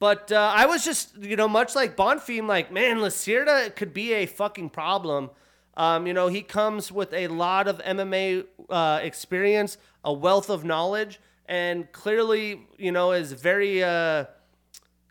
But 0.01 0.33
uh, 0.33 0.53
I 0.53 0.67
was 0.67 0.85
just, 0.85 1.17
you 1.19 1.37
know, 1.37 1.47
much 1.47 1.77
like 1.77 1.97
Bonfim, 1.97 2.49
like, 2.49 2.73
man, 2.73 2.97
Lacerda 2.97 3.71
could 3.77 3.95
be 3.95 4.13
a 4.15 4.27
fucking 4.27 4.71
problem. 4.71 5.31
Um, 5.77 6.09
you 6.09 6.13
know, 6.13 6.27
he 6.27 6.43
comes 6.43 6.91
with 6.91 7.13
a 7.13 7.29
lot 7.29 7.69
of 7.69 7.79
MMA 7.79 8.45
uh, 8.69 8.99
experience, 9.01 9.79
a 10.05 10.13
wealth 10.13 10.51
of 10.51 10.65
knowledge, 10.65 11.21
and 11.47 11.91
clearly, 11.93 12.67
you 12.79 12.93
know, 12.93 13.13
is 13.13 13.33
very, 13.33 13.83
uh, 13.83 14.25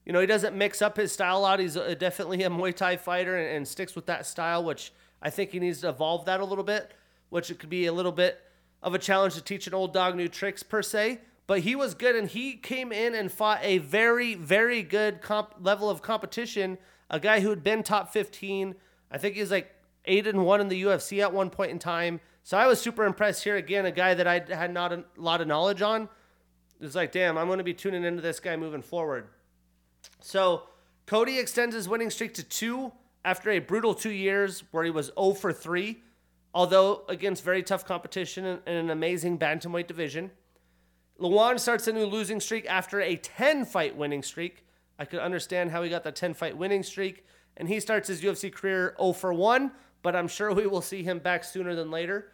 you 0.06 0.14
know, 0.14 0.20
he 0.20 0.28
doesn't 0.28 0.56
mix 0.56 0.82
up 0.82 0.98
his 0.98 1.12
style 1.12 1.40
a 1.40 1.42
lot. 1.42 1.60
He's 1.60 1.76
a, 1.76 1.96
definitely 1.96 2.44
a 2.44 2.50
Muay 2.50 2.76
Thai 2.76 2.98
fighter 2.98 3.38
and, 3.38 3.58
and 3.58 3.68
sticks 3.68 3.96
with 3.96 4.06
that 4.08 4.26
style, 4.26 4.64
which 4.64 4.94
I 5.22 5.30
think 5.30 5.52
he 5.52 5.60
needs 5.60 5.82
to 5.82 5.90
evolve 5.90 6.26
that 6.26 6.40
a 6.40 6.46
little 6.46 6.64
bit, 6.64 6.94
which 7.30 7.52
it 7.52 7.60
could 7.60 7.70
be 7.70 7.86
a 7.86 7.94
little 7.94 8.12
bit 8.12 8.42
of 8.82 8.96
a 8.96 9.00
challenge 9.00 9.36
to 9.36 9.42
teach 9.42 9.68
an 9.68 9.74
old 9.74 9.94
dog 9.94 10.16
new 10.16 10.28
tricks 10.28 10.64
per 10.64 10.82
se. 10.82 11.20
But 11.48 11.60
he 11.60 11.76
was 11.76 11.94
good 11.94 12.16
and 12.16 12.30
he 12.30 12.54
came 12.54 12.92
in 12.92 13.14
and 13.14 13.32
fought 13.32 13.60
a 13.62 13.80
very 13.80 14.36
very 14.36 14.84
good 14.84 15.22
comp- 15.22 15.56
level 15.60 15.90
of 15.90 16.02
competition. 16.02 16.78
A 17.10 17.20
guy 17.20 17.42
who 17.42 17.50
had 17.50 17.64
been 17.64 17.84
top 17.84 18.14
15 18.14 18.76
i 19.14 19.18
think 19.18 19.36
he's 19.36 19.52
like 19.52 19.76
8 20.06 20.28
and 20.28 20.46
1 20.46 20.62
in 20.62 20.70
the 20.70 20.84
ufc 20.84 21.20
at 21.22 21.34
one 21.34 21.50
point 21.50 21.72
in 21.72 21.80
time. 21.80 22.22
So 22.44 22.58
i 22.58 22.68
was 22.68 22.80
super 22.80 23.04
impressed 23.04 23.44
here 23.44 23.58
again 23.58 23.86
a 23.86 23.92
guy 23.92 24.14
that 24.14 24.28
i 24.28 24.40
had 24.48 24.74
not 24.74 24.94
a 24.94 25.04
lot 25.18 25.42
of 25.42 25.48
knowledge 25.48 25.82
on 25.82 26.08
it's 26.82 26.96
like 26.96 27.12
damn 27.12 27.38
i'm 27.38 27.48
going 27.48 27.58
to 27.58 27.64
be 27.64 27.74
tuning 27.74 28.04
into 28.04 28.22
this 28.22 28.40
guy 28.40 28.56
moving 28.56 28.82
forward 28.82 29.28
so 30.20 30.64
cody 31.06 31.40
extends 31.40 31.76
his 31.76 31.88
winning 31.88 32.10
streak 32.10 32.34
to 32.34 32.44
2 32.44 32.92
after 33.24 33.52
a 33.52 33.60
brutal 33.60 33.94
2 33.94 34.10
years 34.10 34.64
where 34.72 34.84
he 34.84 34.92
was 34.92 35.12
0 35.18 35.34
for 35.34 35.54
3 35.54 36.02
although 36.54 37.04
against 37.08 37.44
very 37.44 37.64
tough 37.64 37.86
competition 37.86 38.46
in 38.46 38.76
an 38.76 38.90
amazing 38.90 39.38
bantamweight 39.38 39.88
division 39.88 40.32
Luan 41.22 41.60
starts 41.60 41.88
a 41.88 41.94
new 41.94 42.06
losing 42.06 42.40
streak 42.40 42.66
after 42.68 43.00
a 43.00 43.16
10 43.16 43.66
fight 43.66 43.96
winning 43.96 44.24
streak. 44.24 44.66
I 44.98 45.06
could 45.06 45.20
understand 45.20 45.70
how 45.70 45.84
he 45.84 45.90
got 45.90 46.04
the 46.04 46.12
10 46.12 46.34
fight 46.34 46.58
winning 46.58 46.82
streak. 46.82 47.26
And 47.58 47.68
he 47.68 47.80
starts 47.80 48.08
his 48.08 48.22
UFC 48.22 48.52
career 48.52 48.96
0 48.98 49.14
for 49.14 49.32
1, 49.32 49.72
but 50.02 50.16
I'm 50.16 50.28
sure 50.28 50.52
we 50.52 50.66
will 50.66 50.82
see 50.82 51.04
him 51.04 51.20
back 51.20 51.44
sooner 51.44 51.76
than 51.76 51.92
later. 51.92 52.32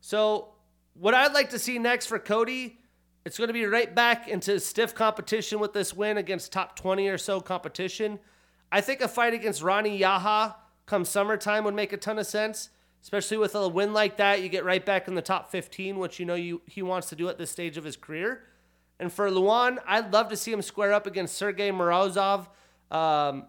So, 0.00 0.54
what 0.94 1.14
I'd 1.14 1.32
like 1.32 1.50
to 1.50 1.58
see 1.58 1.78
next 1.78 2.06
for 2.06 2.18
Cody, 2.20 2.78
it's 3.26 3.36
going 3.36 3.48
to 3.48 3.54
be 3.54 3.66
right 3.66 3.94
back 3.94 4.28
into 4.28 4.58
stiff 4.58 4.94
competition 4.94 5.60
with 5.60 5.74
this 5.74 5.92
win 5.92 6.16
against 6.16 6.52
top 6.52 6.76
20 6.76 7.08
or 7.08 7.18
so 7.18 7.42
competition. 7.42 8.18
I 8.72 8.80
think 8.80 9.02
a 9.02 9.08
fight 9.08 9.34
against 9.34 9.62
Rani 9.62 9.98
Yahya 9.98 10.56
come 10.86 11.04
summertime 11.04 11.64
would 11.64 11.74
make 11.74 11.92
a 11.92 11.98
ton 11.98 12.18
of 12.18 12.26
sense 12.26 12.70
especially 13.06 13.36
with 13.36 13.54
a 13.54 13.68
win 13.68 13.92
like 13.92 14.16
that. 14.16 14.42
You 14.42 14.48
get 14.48 14.64
right 14.64 14.84
back 14.84 15.06
in 15.06 15.14
the 15.14 15.22
top 15.22 15.48
15, 15.48 16.00
which 16.00 16.18
you 16.18 16.26
know 16.26 16.34
you, 16.34 16.60
he 16.66 16.82
wants 16.82 17.08
to 17.10 17.14
do 17.14 17.28
at 17.28 17.38
this 17.38 17.52
stage 17.52 17.76
of 17.76 17.84
his 17.84 17.96
career. 17.96 18.42
And 18.98 19.12
for 19.12 19.30
Luan, 19.30 19.78
I'd 19.86 20.12
love 20.12 20.28
to 20.30 20.36
see 20.36 20.50
him 20.50 20.60
square 20.60 20.92
up 20.92 21.06
against 21.06 21.36
Sergey 21.36 21.70
Morozov. 21.70 22.48
Um, 22.90 23.44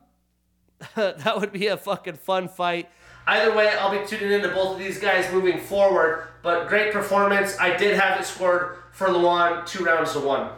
that 0.95 1.39
would 1.39 1.51
be 1.51 1.65
a 1.67 1.77
fucking 1.77 2.17
fun 2.17 2.49
fight. 2.49 2.87
Either 3.25 3.55
way, 3.55 3.69
I'll 3.69 3.89
be 3.89 4.05
tuning 4.05 4.31
into 4.31 4.49
both 4.49 4.73
of 4.73 4.77
these 4.79 4.99
guys 4.99 5.25
moving 5.33 5.59
forward. 5.59 6.27
But 6.43 6.67
great 6.67 6.93
performance. 6.93 7.57
I 7.59 7.75
did 7.75 7.97
have 7.97 8.19
it 8.19 8.25
scored 8.25 8.77
for 8.97 9.11
Luan 9.11 9.63
two 9.67 9.85
rounds 9.85 10.13
to 10.13 10.19
one. 10.19 10.49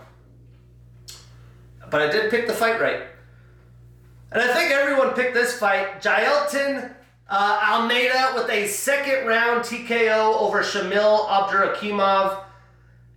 But 1.91 2.01
I 2.01 2.09
did 2.09 2.31
pick 2.31 2.47
the 2.47 2.53
fight 2.53 2.79
right. 2.79 3.01
And 4.31 4.41
I 4.41 4.53
think 4.53 4.71
everyone 4.71 5.13
picked 5.13 5.33
this 5.33 5.59
fight. 5.59 6.01
Jailton 6.01 6.93
uh, 7.27 7.59
Almeida 7.69 8.31
with 8.35 8.49
a 8.49 8.67
second 8.67 9.27
round 9.27 9.65
TKO 9.65 10.39
over 10.39 10.61
Shamil 10.61 11.27
Abdurakhimov. 11.27 12.43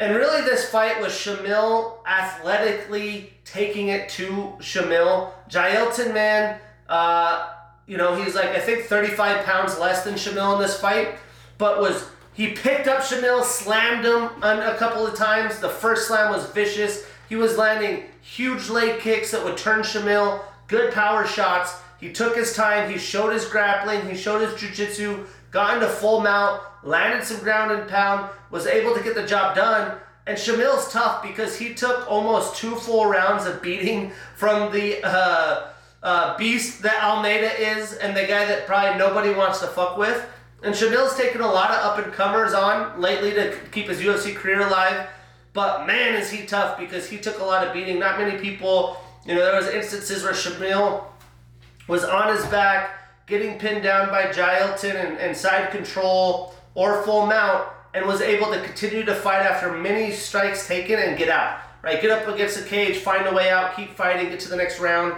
And 0.01 0.17
really, 0.17 0.41
this 0.43 0.69
fight 0.69 1.01
was 1.01 1.13
Shamil 1.13 1.99
athletically 2.05 3.33
taking 3.45 3.89
it 3.89 4.09
to 4.11 4.55
Shamil. 4.59 5.31
Jailton, 5.49 6.13
man, 6.13 6.59
uh, 6.89 7.51
you 7.87 7.97
know, 7.97 8.17
he's 8.17 8.35
like, 8.35 8.49
I 8.49 8.59
think 8.59 8.87
35 8.87 9.45
pounds 9.45 9.79
less 9.79 10.03
than 10.03 10.15
Shamil 10.15 10.57
in 10.57 10.61
this 10.61 10.81
fight, 10.81 11.15
but 11.59 11.81
was. 11.81 12.09
He 12.35 12.53
picked 12.53 12.88
up 12.88 13.01
Shamil, 13.01 13.45
slammed 13.45 14.05
him 14.05 14.31
a 14.42 14.77
couple 14.79 15.07
of 15.07 15.14
times. 15.14 15.59
The 15.59 15.68
first 15.68 16.09
slam 16.09 16.33
was 16.33 16.47
vicious. 16.51 17.05
He 17.29 17.37
was 17.37 17.59
landing 17.59 18.05
huge 18.23 18.68
leg 18.68 19.01
kicks 19.01 19.31
that 19.33 19.45
would 19.45 19.57
turn 19.57 19.81
Shamil, 19.83 20.40
good 20.66 20.92
power 20.92 21.27
shots. 21.27 21.75
He 22.01 22.12
took 22.12 22.35
his 22.35 22.55
time. 22.55 22.90
He 22.90 22.99
showed 22.99 23.33
his 23.33 23.45
grappling. 23.45 24.09
He 24.09 24.16
showed 24.16 24.40
his 24.40 24.61
jujitsu. 24.61 25.25
Got 25.53 25.75
into 25.75 25.88
full 25.88 26.21
mount. 26.21 26.61
Landed 26.83 27.25
some 27.25 27.38
ground 27.38 27.71
and 27.71 27.88
pound. 27.88 28.29
Was 28.51 28.66
able 28.66 28.92
to 28.95 29.03
get 29.03 29.14
the 29.14 29.25
job 29.25 29.55
done. 29.55 29.99
And 30.27 30.37
Shamil's 30.37 30.90
tough 30.92 31.23
because 31.23 31.57
he 31.57 31.75
took 31.75 32.11
almost 32.11 32.57
two 32.57 32.75
full 32.75 33.07
rounds 33.07 33.47
of 33.47 33.62
beating 33.62 34.12
from 34.35 34.73
the 34.73 35.01
uh, 35.05 35.68
uh, 36.03 36.37
beast 36.37 36.83
that 36.83 37.03
Almeida 37.05 37.61
is 37.61 37.95
and 37.95 38.16
the 38.16 38.23
guy 38.23 38.47
that 38.47 38.66
probably 38.66 38.99
nobody 38.99 39.33
wants 39.33 39.61
to 39.61 39.68
fuck 39.68 39.97
with. 39.97 40.29
And 40.62 40.75
Shamil's 40.75 41.16
taken 41.16 41.40
a 41.40 41.51
lot 41.51 41.70
of 41.70 41.77
up 41.85 42.05
and 42.05 42.12
comers 42.12 42.55
on 42.55 43.01
lately 43.01 43.33
to 43.33 43.57
keep 43.72 43.88
his 43.88 44.01
UFC 44.01 44.35
career 44.35 44.61
alive. 44.61 45.09
But 45.53 45.87
man, 45.87 46.14
is 46.14 46.31
he 46.31 46.46
tough 46.46 46.79
because 46.79 47.09
he 47.09 47.18
took 47.18 47.40
a 47.40 47.44
lot 47.44 47.66
of 47.66 47.72
beating. 47.72 47.98
Not 47.98 48.18
many 48.18 48.38
people, 48.38 48.96
you 49.27 49.35
know, 49.35 49.44
there 49.44 49.57
was 49.57 49.68
instances 49.68 50.22
where 50.22 50.33
Shamil 50.33 51.05
was 51.88 52.05
on 52.05 52.35
his 52.35 52.44
back, 52.46 53.27
getting 53.27 53.59
pinned 53.59 53.83
down 53.83 54.09
by 54.09 54.25
Jailton 54.25 54.94
and, 54.94 55.18
and 55.18 55.37
side 55.37 55.70
control 55.70 56.55
or 56.75 57.03
full 57.03 57.27
mount, 57.27 57.68
and 57.92 58.07
was 58.07 58.22
able 58.22 58.51
to 58.53 58.62
continue 58.62 59.05
to 59.05 59.14
fight 59.14 59.42
after 59.42 59.72
many 59.72 60.12
strikes 60.12 60.66
taken 60.66 60.98
and 60.98 61.18
get 61.18 61.29
out. 61.29 61.59
Right, 61.83 62.01
get 62.01 62.12
up 62.12 62.29
against 62.33 62.57
the 62.57 62.64
cage, 62.64 62.98
find 62.98 63.27
a 63.27 63.35
way 63.35 63.51
out, 63.51 63.75
keep 63.75 63.96
fighting, 63.96 64.31
get 64.31 64.38
to 64.40 64.48
the 64.48 64.57
next 64.57 64.79
round. 64.79 65.14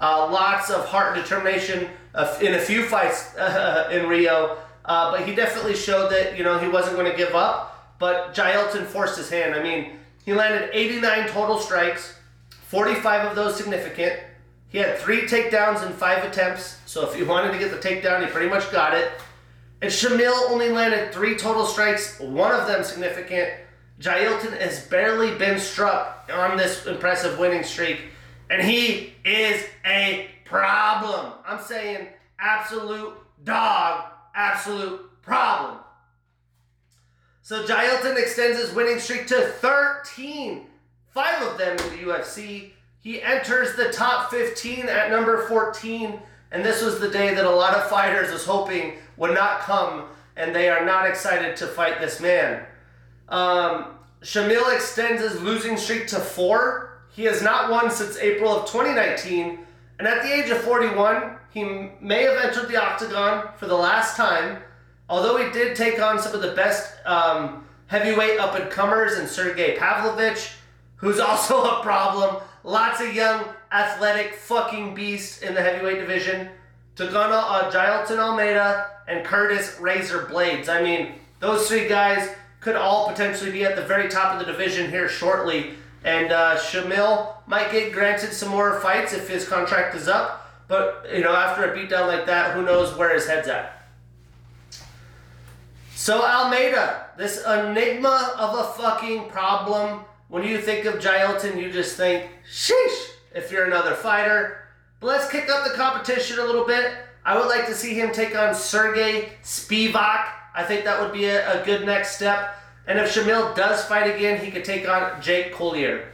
Uh, 0.00 0.28
lots 0.30 0.68
of 0.68 0.84
heart 0.84 1.16
and 1.16 1.22
determination 1.22 1.88
uh, 2.14 2.36
in 2.42 2.54
a 2.54 2.58
few 2.58 2.82
fights 2.82 3.36
uh, 3.36 3.88
in 3.92 4.08
Rio, 4.08 4.58
uh, 4.88 5.12
but 5.12 5.28
he 5.28 5.34
definitely 5.34 5.76
showed 5.76 6.10
that 6.10 6.36
you 6.36 6.42
know 6.42 6.58
he 6.58 6.68
wasn't 6.68 6.96
going 6.96 7.10
to 7.10 7.16
give 7.16 7.34
up. 7.34 7.96
But 7.98 8.34
Jailton 8.34 8.86
forced 8.86 9.16
his 9.16 9.28
hand. 9.28 9.54
I 9.54 9.62
mean, 9.62 9.98
he 10.24 10.32
landed 10.32 10.70
89 10.72 11.28
total 11.28 11.58
strikes, 11.58 12.14
45 12.50 13.30
of 13.30 13.36
those 13.36 13.56
significant. 13.56 14.14
He 14.68 14.78
had 14.78 14.98
three 14.98 15.22
takedowns 15.22 15.86
in 15.86 15.92
five 15.94 16.24
attempts, 16.24 16.78
so 16.86 17.08
if 17.08 17.14
he 17.14 17.22
wanted 17.22 17.52
to 17.52 17.58
get 17.58 17.70
the 17.70 17.78
takedown, 17.78 18.24
he 18.24 18.30
pretty 18.30 18.48
much 18.48 18.70
got 18.70 18.94
it. 18.94 19.10
And 19.80 19.90
Shamil 19.90 20.50
only 20.50 20.70
landed 20.70 21.12
three 21.12 21.36
total 21.36 21.64
strikes, 21.64 22.18
one 22.20 22.52
of 22.52 22.66
them 22.66 22.84
significant. 22.84 23.50
Jailton 24.00 24.58
has 24.60 24.86
barely 24.86 25.36
been 25.36 25.58
struck 25.58 26.28
on 26.32 26.56
this 26.56 26.86
impressive 26.86 27.38
winning 27.38 27.64
streak, 27.64 28.00
and 28.50 28.62
he 28.62 29.14
is 29.24 29.64
a 29.86 30.28
problem. 30.44 31.32
I'm 31.46 31.62
saying 31.62 32.08
absolute 32.38 33.14
dog, 33.44 34.04
absolute 34.38 35.00
problem. 35.20 35.78
So 37.42 37.66
Jailton 37.66 38.16
extends 38.16 38.58
his 38.58 38.72
winning 38.72 39.00
streak 39.00 39.26
to 39.28 39.48
13, 39.60 40.66
five 41.10 41.42
of 41.42 41.58
them 41.58 41.72
in 41.72 41.90
the 41.90 42.12
UFC. 42.12 42.70
He 43.00 43.20
enters 43.22 43.74
the 43.74 43.90
top 43.90 44.30
15 44.30 44.88
at 44.88 45.10
number 45.10 45.46
14, 45.48 46.20
and 46.52 46.64
this 46.64 46.82
was 46.82 47.00
the 47.00 47.10
day 47.10 47.34
that 47.34 47.44
a 47.44 47.50
lot 47.50 47.74
of 47.74 47.88
fighters 47.90 48.32
was 48.32 48.44
hoping 48.44 48.94
would 49.16 49.34
not 49.34 49.60
come, 49.60 50.04
and 50.36 50.54
they 50.54 50.68
are 50.68 50.84
not 50.84 51.08
excited 51.08 51.56
to 51.56 51.66
fight 51.66 52.00
this 52.00 52.20
man. 52.20 52.64
Um, 53.28 53.86
Shamil 54.22 54.74
extends 54.74 55.22
his 55.22 55.40
losing 55.42 55.76
streak 55.76 56.06
to 56.08 56.16
four. 56.16 57.00
He 57.10 57.24
has 57.24 57.42
not 57.42 57.70
won 57.70 57.90
since 57.90 58.16
April 58.18 58.52
of 58.52 58.70
2019, 58.70 59.60
and 59.98 60.06
at 60.06 60.22
the 60.22 60.32
age 60.32 60.50
of 60.50 60.58
41, 60.58 61.36
he 61.50 61.64
may 62.00 62.22
have 62.22 62.44
entered 62.44 62.68
the 62.68 62.80
octagon 62.80 63.48
for 63.56 63.66
the 63.66 63.74
last 63.74 64.16
time, 64.16 64.62
although 65.08 65.36
he 65.36 65.50
did 65.50 65.74
take 65.74 66.00
on 66.00 66.20
some 66.20 66.34
of 66.34 66.42
the 66.42 66.52
best 66.52 66.94
um, 67.04 67.66
heavyweight 67.86 68.38
up 68.38 68.54
and 68.54 68.70
comers 68.70 69.18
in 69.18 69.26
Sergey 69.26 69.76
Pavlovich, 69.76 70.52
who's 70.96 71.18
also 71.20 71.62
a 71.62 71.82
problem. 71.82 72.42
Lots 72.62 73.00
of 73.00 73.14
young, 73.14 73.44
athletic 73.72 74.34
fucking 74.34 74.94
beasts 74.94 75.42
in 75.42 75.54
the 75.54 75.62
heavyweight 75.62 75.98
division. 75.98 76.48
Tagana 76.96 77.42
uh, 77.46 77.70
Jailton 77.70 78.18
Almeida 78.18 78.90
and 79.06 79.24
Curtis 79.24 79.78
Razor 79.80 80.26
Blaydes. 80.26 80.68
I 80.68 80.82
mean, 80.82 81.14
those 81.40 81.68
three 81.68 81.88
guys 81.88 82.28
could 82.60 82.76
all 82.76 83.08
potentially 83.08 83.52
be 83.52 83.64
at 83.64 83.76
the 83.76 83.82
very 83.82 84.08
top 84.08 84.32
of 84.32 84.44
the 84.44 84.52
division 84.52 84.90
here 84.90 85.08
shortly. 85.08 85.74
And 86.04 86.32
uh, 86.32 86.56
Shamil 86.56 87.34
might 87.46 87.72
get 87.72 87.92
granted 87.92 88.32
some 88.32 88.50
more 88.50 88.80
fights 88.80 89.12
if 89.12 89.28
his 89.28 89.48
contract 89.48 89.94
is 89.94 90.08
up. 90.08 90.50
But, 90.68 91.06
you 91.12 91.22
know, 91.22 91.34
after 91.34 91.64
a 91.64 91.76
beatdown 91.76 92.06
like 92.06 92.26
that, 92.26 92.54
who 92.54 92.62
knows 92.62 92.96
where 92.96 93.14
his 93.14 93.26
head's 93.26 93.48
at. 93.48 93.86
So, 95.94 96.24
Almeida, 96.24 97.06
this 97.16 97.44
enigma 97.44 98.34
of 98.38 98.58
a 98.58 98.64
fucking 98.74 99.28
problem 99.30 100.00
when 100.28 100.44
you 100.44 100.58
think 100.58 100.84
of 100.84 100.96
Jailton, 100.96 101.60
you 101.60 101.72
just 101.72 101.96
think, 101.96 102.30
sheesh, 102.50 103.08
if 103.34 103.50
you're 103.50 103.66
another 103.66 103.94
fighter. 103.94 104.58
But 105.00 105.08
let's 105.08 105.30
kick 105.30 105.48
up 105.50 105.64
the 105.64 105.74
competition 105.74 106.38
a 106.38 106.44
little 106.44 106.66
bit. 106.66 106.92
I 107.24 107.36
would 107.38 107.48
like 107.48 107.66
to 107.66 107.74
see 107.74 107.94
him 107.94 108.12
take 108.12 108.36
on 108.36 108.54
Sergey 108.54 109.30
Spivak. 109.42 110.28
I 110.54 110.64
think 110.66 110.84
that 110.84 111.00
would 111.00 111.12
be 111.12 111.26
a, 111.26 111.60
a 111.60 111.64
good 111.64 111.84
next 111.84 112.16
step. 112.16 112.54
And 112.88 112.98
if 112.98 113.14
Shamil 113.14 113.54
does 113.54 113.84
fight 113.84 114.12
again, 114.16 114.42
he 114.42 114.50
could 114.50 114.64
take 114.64 114.88
on 114.88 115.20
Jake 115.20 115.52
Collier. 115.52 116.08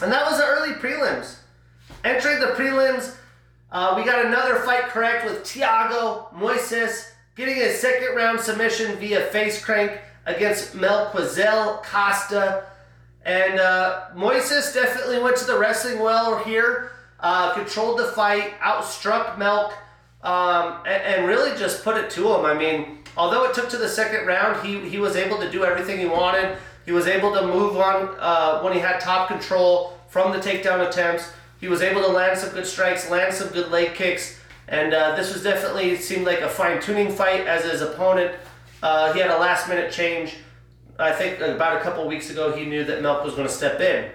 And 0.00 0.12
that 0.12 0.30
was 0.30 0.38
the 0.38 0.46
early 0.46 0.74
prelims. 0.74 1.38
Entering 2.04 2.38
the 2.38 2.54
prelims, 2.54 3.16
uh, 3.72 3.94
we 3.96 4.04
got 4.04 4.24
another 4.24 4.60
fight 4.60 4.84
correct 4.84 5.24
with 5.24 5.42
Thiago 5.42 6.32
Moises 6.32 7.10
getting 7.34 7.58
a 7.58 7.72
second 7.72 8.14
round 8.14 8.40
submission 8.40 8.96
via 8.98 9.26
face 9.26 9.62
crank 9.62 10.00
against 10.26 10.74
Melquizael 10.74 11.82
Costa. 11.82 12.66
And 13.24 13.58
uh, 13.58 14.06
Moises 14.14 14.72
definitely 14.72 15.18
went 15.18 15.36
to 15.38 15.44
the 15.44 15.58
wrestling 15.58 15.98
well 15.98 16.42
here, 16.44 16.92
uh, 17.18 17.52
controlled 17.54 17.98
the 17.98 18.06
fight, 18.12 18.58
outstruck 18.60 19.38
Melk, 19.38 19.72
um, 20.22 20.82
and, 20.86 21.02
and, 21.02 21.26
really 21.28 21.56
just 21.56 21.84
put 21.84 21.96
it 21.96 22.10
to 22.10 22.34
him. 22.34 22.44
I 22.44 22.52
mean, 22.52 22.97
although 23.18 23.44
it 23.44 23.54
took 23.54 23.68
to 23.70 23.76
the 23.76 23.88
second 23.88 24.26
round, 24.26 24.64
he, 24.64 24.88
he 24.88 24.98
was 24.98 25.16
able 25.16 25.38
to 25.38 25.50
do 25.50 25.64
everything 25.64 25.98
he 25.98 26.06
wanted. 26.06 26.56
He 26.86 26.92
was 26.92 27.06
able 27.06 27.34
to 27.34 27.46
move 27.46 27.76
on 27.76 28.16
uh, 28.18 28.62
when 28.62 28.72
he 28.72 28.78
had 28.78 29.00
top 29.00 29.28
control 29.28 29.98
from 30.08 30.32
the 30.32 30.38
takedown 30.38 30.88
attempts. 30.88 31.30
He 31.60 31.68
was 31.68 31.82
able 31.82 32.00
to 32.02 32.08
land 32.08 32.38
some 32.38 32.50
good 32.50 32.66
strikes, 32.66 33.10
land 33.10 33.34
some 33.34 33.48
good 33.48 33.70
leg 33.70 33.94
kicks, 33.94 34.40
and 34.68 34.94
uh, 34.94 35.16
this 35.16 35.34
was 35.34 35.42
definitely 35.42 35.96
seemed 35.96 36.24
like 36.24 36.40
a 36.40 36.48
fine 36.48 36.80
tuning 36.80 37.10
fight 37.10 37.46
as 37.46 37.64
his 37.64 37.82
opponent. 37.82 38.34
Uh, 38.82 39.12
he 39.12 39.20
had 39.20 39.30
a 39.30 39.38
last 39.38 39.68
minute 39.68 39.92
change. 39.92 40.36
I 40.98 41.12
think 41.12 41.40
about 41.40 41.76
a 41.76 41.80
couple 41.80 42.06
weeks 42.06 42.30
ago 42.30 42.52
he 42.52 42.64
knew 42.64 42.84
that 42.84 43.02
Melk 43.02 43.24
was 43.24 43.34
going 43.34 43.46
to 43.46 43.52
step 43.52 43.80
in. 43.80 44.10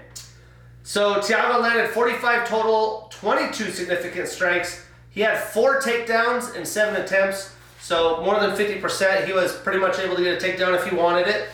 So 0.83 1.15
Thiago 1.15 1.61
landed 1.61 1.89
45 1.91 2.47
total, 2.47 3.09
22 3.11 3.71
significant 3.71 4.27
strikes. 4.27 4.85
He 5.09 5.21
had 5.21 5.37
four 5.37 5.79
takedowns 5.79 6.55
in 6.55 6.65
seven 6.65 7.01
attempts, 7.01 7.52
so 7.83 8.21
more 8.23 8.39
than 8.39 8.51
50%. 8.51 9.25
He 9.25 9.33
was 9.33 9.57
pretty 9.57 9.77
much 9.77 9.99
able 9.99 10.15
to 10.15 10.23
get 10.23 10.41
a 10.41 10.45
takedown 10.45 10.73
if 10.73 10.87
he 10.87 10.95
wanted 10.95 11.27
it. 11.27 11.49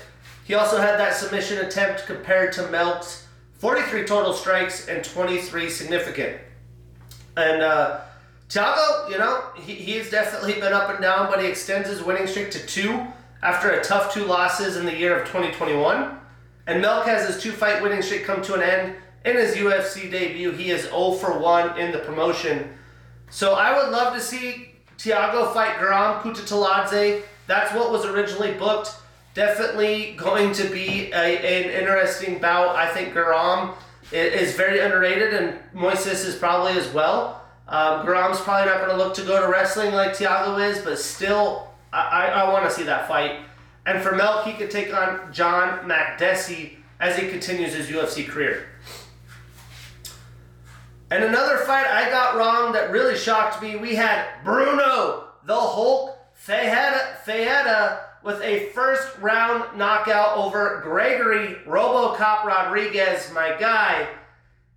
He 0.45 0.53
also 0.53 0.77
had 0.77 0.99
that 0.99 1.15
submission 1.15 1.65
attempt 1.65 2.05
compared 2.05 2.53
to 2.53 2.67
Melk's 2.67 3.25
43 3.55 4.05
total 4.05 4.33
strikes 4.33 4.87
and 4.87 5.03
23 5.03 5.71
significant. 5.71 6.37
And 7.35 7.63
uh, 7.63 8.01
Thiago, 8.47 9.09
you 9.09 9.17
know, 9.17 9.41
he, 9.55 9.73
he's 9.73 10.11
definitely 10.11 10.53
been 10.53 10.71
up 10.71 10.91
and 10.91 11.01
down, 11.01 11.31
but 11.31 11.41
he 11.41 11.47
extends 11.47 11.89
his 11.89 12.03
winning 12.03 12.27
streak 12.27 12.51
to 12.51 12.63
two 12.63 13.07
after 13.41 13.71
a 13.71 13.83
tough 13.83 14.13
two 14.13 14.23
losses 14.23 14.77
in 14.77 14.85
the 14.85 14.95
year 14.95 15.19
of 15.19 15.27
2021. 15.27 16.15
And 16.67 16.79
Melk 16.79 17.05
has 17.05 17.27
his 17.27 17.41
two 17.41 17.53
fight 17.53 17.81
winning 17.81 18.03
streak 18.03 18.23
come 18.23 18.43
to 18.43 18.53
an 18.53 18.61
end 18.61 18.95
in 19.25 19.35
his 19.35 19.55
UFC 19.55 20.11
debut. 20.11 20.51
He 20.51 20.69
is 20.69 20.83
0 20.83 21.13
for 21.13 21.39
1 21.39 21.79
in 21.79 21.91
the 21.91 21.99
promotion. 21.99 22.77
So 23.31 23.55
I 23.55 23.75
would 23.75 23.91
love 23.91 24.13
to 24.13 24.21
see 24.21 24.68
Thiago 24.99 25.53
fight 25.53 25.77
Guram 25.77 26.21
Kutateladze. 26.21 27.23
That's 27.47 27.73
what 27.73 27.89
was 27.91 28.05
originally 28.05 28.51
booked. 28.51 28.93
Definitely 29.33 30.15
going 30.17 30.51
to 30.53 30.65
be 30.69 31.09
a, 31.13 31.15
an 31.15 31.71
interesting 31.71 32.39
bout. 32.39 32.75
I 32.75 32.91
think 32.93 33.13
Guram 33.13 33.75
is 34.11 34.55
very 34.55 34.81
underrated, 34.81 35.33
and 35.33 35.57
Moises 35.73 36.25
is 36.25 36.35
probably 36.35 36.73
as 36.73 36.91
well. 36.93 37.41
Um, 37.69 38.05
Guram's 38.05 38.41
probably 38.41 38.69
not 38.69 38.85
going 38.85 38.89
to 38.89 38.97
look 38.97 39.13
to 39.15 39.21
go 39.21 39.41
to 39.41 39.49
wrestling 39.49 39.93
like 39.93 40.11
Thiago 40.11 40.69
is, 40.69 40.79
but 40.79 40.99
still, 40.99 41.69
I, 41.93 42.27
I 42.27 42.51
want 42.51 42.65
to 42.65 42.71
see 42.71 42.83
that 42.83 43.07
fight. 43.07 43.39
And 43.85 44.03
for 44.03 44.15
Melk, 44.15 44.45
he 44.45 44.53
could 44.53 44.69
take 44.69 44.93
on 44.93 45.31
John 45.31 45.87
Makdessi 45.87 46.75
as 46.99 47.17
he 47.17 47.29
continues 47.29 47.73
his 47.73 47.87
UFC 47.87 48.27
career. 48.27 48.65
And 51.11 51.23
another 51.23 51.57
fight 51.57 51.87
I 51.87 52.09
got 52.09 52.35
wrong 52.35 52.71
that 52.73 52.91
really 52.91 53.17
shocked 53.17 53.61
me, 53.61 53.75
we 53.75 53.95
had 53.95 54.25
Bruno 54.43 55.29
the 55.43 55.59
Hulk 55.59 56.15
Ferreira 56.35 58.01
with 58.23 58.41
a 58.41 58.67
first 58.67 59.17
round 59.17 59.77
knockout 59.77 60.37
over 60.37 60.81
Gregory 60.83 61.55
Robocop 61.65 62.43
Rodrigues, 62.43 63.31
my 63.33 63.55
guy. 63.59 64.07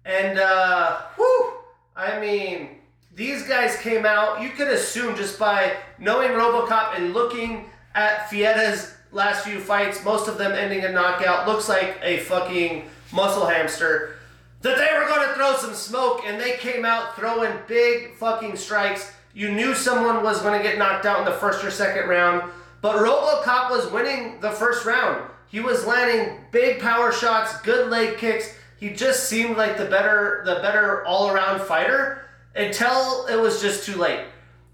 And, 0.07 0.38
uh, 0.38 1.03
whew, 1.16 1.53
I 1.95 2.18
mean, 2.18 2.79
these 3.14 3.42
guys 3.42 3.77
came 3.77 4.07
out, 4.07 4.40
you 4.40 4.49
could 4.51 4.68
assume 4.68 5.14
just 5.16 5.38
by 5.38 5.77
knowing 5.99 6.31
Robocop 6.31 6.97
and 6.97 7.12
looking 7.12 7.68
at 7.95 8.31
Ferreira's 8.31 8.95
last 9.12 9.45
few 9.45 9.61
fights, 9.61 10.03
most 10.03 10.29
of 10.29 10.38
them 10.38 10.53
ending 10.53 10.83
in 10.83 10.95
knockout, 10.95 11.47
looks 11.47 11.68
like 11.68 11.99
a 12.03 12.21
fucking 12.21 12.88
muscle 13.12 13.47
hamster, 13.47 14.16
that 14.62 14.79
they 14.79 14.98
were 14.98 15.07
going 15.07 15.29
to 15.29 15.35
throw 15.35 15.57
some 15.57 15.75
smoke, 15.75 16.22
and 16.25 16.40
they 16.40 16.57
came 16.57 16.85
out 16.85 17.16
throwing 17.16 17.53
big 17.66 18.14
fucking 18.14 18.57
strikes. 18.57 19.12
You 19.35 19.51
knew 19.51 19.75
someone 19.75 20.22
was 20.22 20.40
going 20.40 20.57
to 20.57 20.62
get 20.62 20.79
knocked 20.79 21.07
out 21.07 21.18
in 21.18 21.25
the 21.25 21.38
first 21.38 21.64
or 21.64 21.70
second 21.70 22.09
round. 22.09 22.51
But 22.81 22.96
Robocop 22.96 23.70
was 23.70 23.90
winning 23.92 24.40
the 24.40 24.51
first 24.51 24.85
round. 24.85 25.31
He 25.48 25.61
was 25.61 25.87
landing 25.87 26.38
big 26.51 26.81
power 26.81 27.12
shots, 27.12 27.61
good 27.62 27.90
leg 27.90 28.18
kicks. 28.18 28.55
He 28.79 28.90
just 28.90 29.29
seemed 29.29 29.57
like 29.57 29.77
the 29.77 29.85
better 29.85 30.42
the 30.44 30.57
better 30.57 31.05
all-around 31.07 31.61
fighter 31.61 32.25
until 32.57 33.27
it 33.27 33.37
was 33.37 33.62
just 33.62 33.87
too 33.87 33.96
late. 33.96 34.25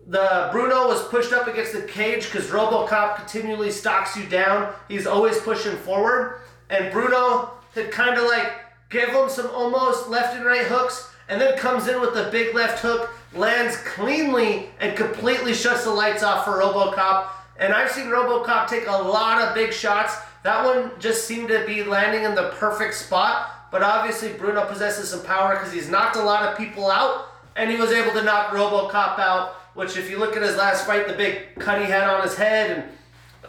The 0.06 0.48
Bruno 0.52 0.88
was 0.88 1.06
pushed 1.08 1.34
up 1.34 1.46
against 1.46 1.74
the 1.74 1.82
cage 1.82 2.24
because 2.24 2.46
RoboCop 2.46 3.16
continually 3.16 3.70
stalks 3.70 4.16
you 4.16 4.24
down. 4.26 4.72
He's 4.88 5.06
always 5.06 5.38
pushing 5.40 5.76
forward, 5.76 6.40
and 6.70 6.90
Bruno 6.90 7.50
had 7.74 7.90
kind 7.90 8.16
of 8.16 8.24
like 8.24 8.50
give 8.90 9.10
him 9.10 9.28
some 9.28 9.48
almost 9.48 10.08
left 10.08 10.36
and 10.36 10.44
right 10.44 10.66
hooks, 10.66 11.10
and 11.28 11.40
then 11.40 11.56
comes 11.58 11.88
in 11.88 12.00
with 12.00 12.14
the 12.14 12.28
big 12.30 12.54
left 12.54 12.80
hook, 12.80 13.10
lands 13.34 13.76
cleanly, 13.78 14.70
and 14.80 14.96
completely 14.96 15.54
shuts 15.54 15.84
the 15.84 15.90
lights 15.90 16.22
off 16.22 16.44
for 16.44 16.52
RoboCop 16.52 17.28
and 17.58 17.72
I've 17.72 17.90
seen 17.90 18.06
Robocop 18.06 18.68
take 18.68 18.86
a 18.86 18.92
lot 18.92 19.42
of 19.42 19.54
big 19.54 19.72
shots. 19.72 20.16
That 20.44 20.64
one 20.64 20.92
just 21.00 21.26
seemed 21.26 21.48
to 21.48 21.64
be 21.66 21.82
landing 21.82 22.24
in 22.24 22.34
the 22.34 22.50
perfect 22.54 22.94
spot. 22.94 23.50
But 23.70 23.82
obviously, 23.82 24.32
Bruno 24.32 24.64
possesses 24.64 25.10
some 25.10 25.22
power 25.24 25.54
because 25.54 25.72
he's 25.72 25.90
knocked 25.90 26.16
a 26.16 26.22
lot 26.22 26.48
of 26.48 26.56
people 26.56 26.90
out, 26.90 27.26
and 27.56 27.70
he 27.70 27.76
was 27.76 27.90
able 27.90 28.12
to 28.12 28.22
knock 28.22 28.50
Robocop 28.50 29.18
out. 29.18 29.54
Which, 29.74 29.96
if 29.96 30.08
you 30.08 30.18
look 30.18 30.36
at 30.36 30.42
his 30.42 30.56
last 30.56 30.86
fight, 30.86 31.06
the 31.06 31.14
big 31.14 31.54
cut 31.58 31.80
he 31.80 31.86
had 31.86 32.04
on 32.04 32.22
his 32.22 32.36
head, 32.36 32.70
and 32.70 32.84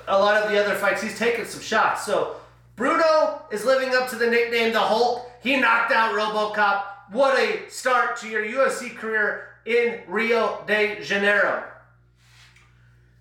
a 0.07 0.19
lot 0.19 0.41
of 0.41 0.51
the 0.51 0.59
other 0.59 0.75
fights, 0.75 1.01
he's 1.01 1.17
taken 1.17 1.45
some 1.45 1.61
shots. 1.61 2.05
So 2.05 2.35
Bruno 2.79 3.41
is 3.51 3.65
living 3.65 3.93
up 3.93 4.09
to 4.09 4.15
the 4.15 4.25
nickname 4.25 4.71
the 4.71 4.79
Hulk. 4.79 5.29
He 5.43 5.57
knocked 5.57 5.91
out 5.91 6.15
Robocop. 6.15 6.85
What 7.11 7.37
a 7.37 7.69
start 7.69 8.15
to 8.21 8.29
your 8.29 8.41
UFC 8.41 8.95
career 8.95 9.49
in 9.65 9.99
Rio 10.07 10.63
de 10.65 11.03
Janeiro. 11.03 11.65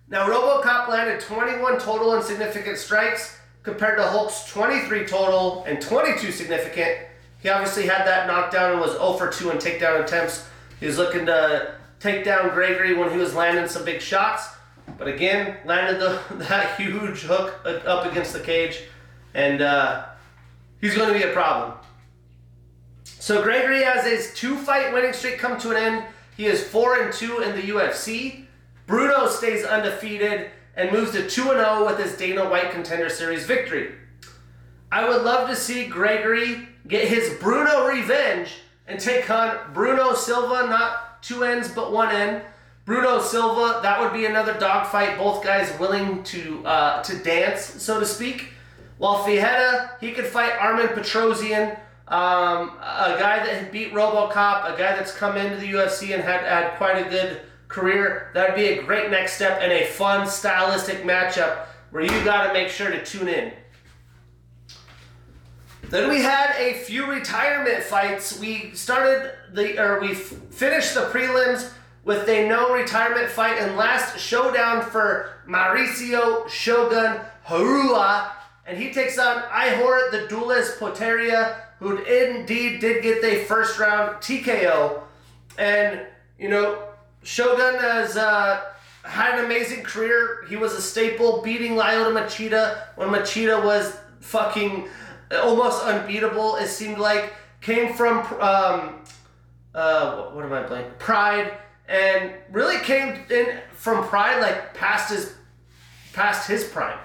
Now, 0.07 0.29
Robocop 0.29 0.87
landed 0.87 1.19
21 1.19 1.77
total 1.77 2.13
and 2.13 2.23
significant 2.23 2.77
strikes 2.77 3.37
compared 3.61 3.97
to 3.97 4.03
Hulk's 4.05 4.49
23 4.49 5.05
total 5.05 5.65
and 5.65 5.81
22 5.81 6.31
significant. 6.31 6.97
He 7.39 7.49
obviously 7.49 7.85
had 7.85 8.07
that 8.07 8.27
knockdown 8.27 8.71
and 8.71 8.79
was 8.79 8.93
0 8.93 9.13
for 9.15 9.29
2 9.29 9.51
in 9.51 9.57
takedown 9.57 10.01
attempts. 10.01 10.47
He 10.79 10.85
was 10.85 10.97
looking 10.97 11.25
to 11.25 11.75
take 11.99 12.23
down 12.23 12.51
Gregory 12.51 12.95
when 12.95 13.11
he 13.11 13.17
was 13.17 13.35
landing 13.35 13.67
some 13.67 13.83
big 13.83 13.99
shots, 13.99 14.47
but 14.97 15.09
again, 15.09 15.57
landed 15.65 15.99
the, 15.99 16.21
that 16.45 16.79
huge 16.79 17.23
hook 17.23 17.59
up 17.65 18.09
against 18.09 18.31
the 18.31 18.39
cage, 18.39 18.83
and 19.33 19.61
uh, 19.61 20.05
he's 20.81 20.95
going 20.95 21.11
to 21.11 21.17
be 21.17 21.23
a 21.23 21.33
problem. 21.33 21.73
So 23.03 23.43
Gregory 23.43 23.83
has 23.83 24.05
his 24.05 24.33
two 24.33 24.55
fight 24.57 24.93
winning 24.93 25.13
streak 25.13 25.37
come 25.37 25.59
to 25.59 25.71
an 25.71 25.77
end. 25.77 26.03
He 26.37 26.45
is 26.45 26.63
4 26.63 27.03
and 27.03 27.13
2 27.13 27.39
in 27.39 27.55
the 27.55 27.61
UFC. 27.63 28.45
Bruno 28.87 29.27
stays 29.27 29.65
undefeated 29.65 30.51
and 30.75 30.91
moves 30.91 31.11
to 31.11 31.27
2 31.29 31.51
and 31.51 31.59
0 31.59 31.85
with 31.85 31.99
his 31.99 32.15
Dana 32.15 32.49
White 32.49 32.71
Contender 32.71 33.09
Series 33.09 33.45
victory. 33.45 33.91
I 34.91 35.07
would 35.07 35.23
love 35.23 35.49
to 35.49 35.55
see 35.55 35.85
Gregory 35.85 36.67
get 36.87 37.07
his 37.07 37.35
Bruno 37.35 37.87
revenge 37.87 38.53
and 38.87 38.99
take 38.99 39.29
on 39.29 39.57
Bruno 39.73 40.13
Silva, 40.13 40.67
not 40.67 41.21
two 41.21 41.43
ends 41.43 41.69
but 41.69 41.91
one 41.91 42.09
end. 42.09 42.41
Bruno 42.85 43.21
Silva, 43.21 43.81
that 43.83 43.99
would 44.01 44.13
be 44.13 44.25
another 44.25 44.57
dogfight. 44.57 45.17
Both 45.17 45.43
guys 45.43 45.71
willing 45.79 46.23
to 46.23 46.65
uh, 46.65 47.03
to 47.03 47.17
dance, 47.17 47.61
so 47.61 47.99
to 47.99 48.05
speak. 48.05 48.53
While 48.99 49.23
Ferreira, 49.23 49.91
he 50.01 50.11
could 50.11 50.25
fight 50.25 50.51
Armen 50.59 50.89
Petrosyan, 50.89 51.79
um, 52.09 52.71
a 52.79 53.15
guy 53.17 53.37
that 53.45 53.47
had 53.47 53.71
beat 53.71 53.93
RoboCop, 53.93 54.73
a 54.73 54.77
guy 54.77 54.95
that's 54.95 55.15
come 55.15 55.37
into 55.37 55.55
the 55.55 55.71
UFC 55.71 56.13
and 56.13 56.21
had 56.21 56.41
had 56.41 56.75
quite 56.77 57.07
a 57.07 57.09
good 57.09 57.41
career, 57.69 58.29
that'd 58.33 58.55
be 58.55 58.65
a 58.65 58.83
great 58.83 59.09
next 59.09 59.33
step 59.33 59.59
and 59.61 59.71
a 59.71 59.85
fun, 59.85 60.27
stylistic 60.27 61.03
matchup 61.03 61.67
where 61.91 62.03
you 62.03 62.23
got 62.25 62.47
to 62.47 62.53
make 62.53 62.67
sure 62.67 62.91
to 62.91 63.03
tune 63.05 63.29
in. 63.29 63.53
Then 65.83 66.09
we 66.09 66.21
had 66.21 66.55
a 66.57 66.73
few 66.79 67.09
retirement 67.09 67.81
fights. 67.83 68.37
We 68.37 68.71
started 68.73 69.31
the, 69.53 69.81
or 69.81 70.01
we 70.01 70.11
f- 70.11 70.33
finished 70.51 70.93
the 70.93 71.09
prelims 71.09 71.71
with 72.03 72.27
a 72.27 72.47
no 72.49 72.73
retirement 72.73 73.29
fight 73.29 73.59
and 73.59 73.77
last 73.77 74.19
showdown 74.19 74.83
for 74.83 75.41
Mauricio 75.47 76.49
Shogun 76.49 77.21
Rua. 77.49 78.33
And 78.69 78.77
he 78.77 78.93
takes 78.93 79.17
on 79.17 79.41
Ihor 79.45 80.11
the 80.11 80.27
Duelist 80.27 80.79
Potieria, 80.79 81.55
who 81.79 81.97
indeed 82.03 82.79
did 82.79 83.01
get 83.01 83.19
the 83.19 83.43
first 83.45 83.79
round 83.79 84.17
TKO. 84.17 85.01
And, 85.57 86.01
you 86.37 86.49
know, 86.49 86.83
Shogun 87.23 87.79
has 87.79 88.15
uh, 88.15 88.61
had 89.01 89.39
an 89.39 89.45
amazing 89.45 89.81
career. 89.81 90.45
He 90.47 90.55
was 90.55 90.73
a 90.73 90.81
staple, 90.83 91.41
beating 91.41 91.71
Lyoto 91.71 92.13
Machida 92.13 92.95
when 92.95 93.09
Machida 93.09 93.63
was 93.63 93.97
fucking 94.19 94.87
almost 95.31 95.83
unbeatable, 95.83 96.57
it 96.57 96.67
seemed 96.67 96.99
like. 96.99 97.33
Came 97.61 97.93
from, 97.93 98.19
um, 98.39 99.01
uh, 99.73 100.29
what 100.29 100.45
am 100.45 100.53
I 100.53 100.61
playing? 100.61 100.91
Pride. 100.99 101.57
And 101.87 102.33
really 102.51 102.77
came 102.83 103.25
in 103.31 103.61
from 103.73 104.07
Pride, 104.07 104.39
like 104.39 104.75
past 104.75 105.09
his, 105.09 105.33
past 106.13 106.47
his 106.47 106.65
prime. 106.65 106.99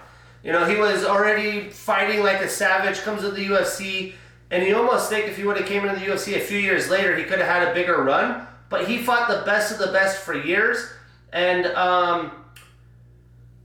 You 0.45 0.53
know, 0.53 0.67
he 0.67 0.77
was 0.77 1.05
already 1.05 1.71
fighting 1.71 2.23
like 2.23 2.43
a 2.43 2.49
savage, 2.49 3.01
comes 3.01 3.23
to 3.23 3.31
the 3.31 3.47
UFC, 3.47 4.13
and 4.51 4.63
you 4.63 4.77
almost 4.77 5.09
think 5.09 5.27
if 5.27 5.39
he 5.39 5.45
would 5.45 5.57
have 5.57 5.67
came 5.67 5.87
into 5.87 5.99
the 5.99 6.07
UFC 6.07 6.37
a 6.37 6.41
few 6.41 6.59
years 6.59 6.91
later, 6.91 7.17
he 7.17 7.25
could 7.25 7.39
have 7.39 7.49
had 7.49 7.69
a 7.69 7.73
bigger 7.73 8.03
run. 8.03 8.47
But 8.69 8.87
he 8.87 8.99
fought 8.99 9.29
the 9.29 9.43
best 9.47 9.73
of 9.73 9.79
the 9.79 9.93
best 9.93 10.19
for 10.19 10.35
years, 10.35 10.87
and 11.33 11.67
um, 11.67 12.33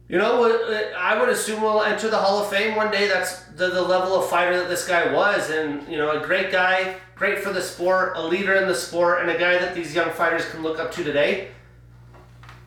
you 0.08 0.18
know, 0.18 0.92
I 0.98 1.20
would 1.20 1.30
assume 1.30 1.62
will 1.62 1.84
enter 1.84 2.10
the 2.10 2.18
Hall 2.18 2.42
of 2.42 2.50
Fame 2.50 2.76
one 2.76 2.92
day. 2.92 3.08
That's 3.08 3.42
the, 3.56 3.70
the 3.70 3.82
level 3.82 4.16
of 4.16 4.30
fighter 4.30 4.58
that 4.58 4.70
this 4.70 4.88
guy 4.88 5.14
was, 5.14 5.50
and 5.50 5.86
you 5.88 5.98
know, 5.98 6.20
a 6.20 6.26
great 6.26 6.50
guy, 6.52 6.96
great 7.16 7.40
for 7.40 7.52
the 7.52 7.62
sport, 7.62 8.14
a 8.16 8.26
leader 8.26 8.56
in 8.56 8.68
the 8.68 8.76
sport, 8.76 9.22
and 9.22 9.30
a 9.30 9.38
guy 9.38 9.58
that 9.58 9.76
these 9.76 9.94
young 9.94 10.12
fighters 10.12 10.50
can 10.50 10.64
look 10.64 10.80
up 10.80 10.92
to 10.94 11.04
today. 11.04 11.50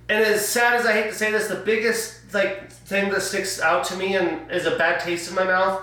And 0.09 0.23
as 0.23 0.47
sad 0.47 0.75
as 0.75 0.85
I 0.85 0.93
hate 0.93 1.11
to 1.11 1.15
say 1.15 1.31
this, 1.33 1.49
the 1.49 1.57
biggest 1.57 2.22
like 2.35 2.71
thing 2.71 3.11
that 3.11 3.23
sticks 3.23 3.61
out 3.61 3.85
to 3.85 3.97
me 3.97 4.17
and 4.17 4.51
is 4.51 4.67
a 4.67 4.77
bad 4.77 5.01
taste 5.01 5.29
in 5.29 5.35
my 5.35 5.45
mouth 5.45 5.83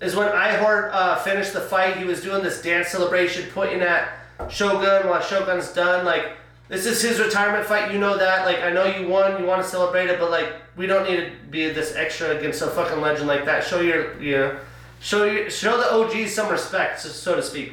is 0.00 0.16
when 0.16 0.28
Ihor 0.28 0.90
uh, 0.92 1.16
finished 1.16 1.52
the 1.52 1.60
fight. 1.60 1.96
He 1.96 2.04
was 2.04 2.22
doing 2.22 2.42
this 2.42 2.62
dance 2.62 2.88
celebration, 2.88 3.48
pointing 3.52 3.82
at 3.82 4.10
Shogun 4.48 5.08
while 5.08 5.20
Shogun's 5.20 5.72
done. 5.72 6.04
Like 6.04 6.32
this 6.68 6.86
is 6.86 7.02
his 7.02 7.18
retirement 7.18 7.66
fight. 7.66 7.92
You 7.92 7.98
know 7.98 8.16
that. 8.16 8.46
Like 8.46 8.60
I 8.60 8.70
know 8.70 8.84
you 8.84 9.08
won. 9.08 9.40
You 9.40 9.46
want 9.46 9.62
to 9.62 9.68
celebrate 9.68 10.08
it, 10.08 10.18
but 10.18 10.30
like 10.30 10.52
we 10.76 10.86
don't 10.86 11.08
need 11.08 11.16
to 11.16 11.32
be 11.50 11.70
this 11.70 11.94
extra 11.94 12.36
against 12.36 12.62
a 12.62 12.68
fucking 12.68 13.00
legend 13.00 13.26
like 13.26 13.44
that. 13.44 13.64
Show 13.64 13.80
your 13.80 14.20
you 14.20 14.32
know, 14.32 14.58
show 15.00 15.24
your 15.24 15.50
show 15.50 15.76
the 15.76 15.92
OGs 15.92 16.34
some 16.34 16.50
respect, 16.50 17.00
so 17.00 17.36
to 17.36 17.42
speak. 17.42 17.72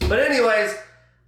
But 0.00 0.20
anyways, 0.20 0.76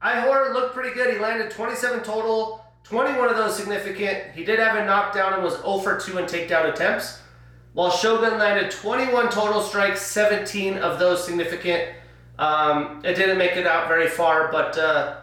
Ihor 0.02 0.52
looked 0.52 0.74
pretty 0.74 0.94
good. 0.94 1.14
He 1.14 1.18
landed 1.18 1.50
27 1.50 2.02
total. 2.02 2.62
21 2.88 3.30
of 3.30 3.36
those 3.36 3.56
significant. 3.56 4.32
He 4.32 4.44
did 4.44 4.60
have 4.60 4.76
a 4.76 4.84
knockdown 4.84 5.32
and 5.34 5.42
was 5.42 5.54
0 5.56 5.78
for 5.78 5.98
2 5.98 6.18
in 6.18 6.24
takedown 6.26 6.72
attempts. 6.72 7.20
While 7.72 7.90
Shogun 7.90 8.38
landed 8.38 8.70
21 8.70 9.28
total 9.30 9.60
strikes, 9.60 10.02
17 10.02 10.78
of 10.78 11.00
those 11.00 11.24
significant. 11.24 11.94
Um, 12.38 13.02
it 13.04 13.14
didn't 13.14 13.38
make 13.38 13.56
it 13.56 13.66
out 13.66 13.88
very 13.88 14.08
far, 14.08 14.52
but 14.52 14.78
uh, 14.78 15.16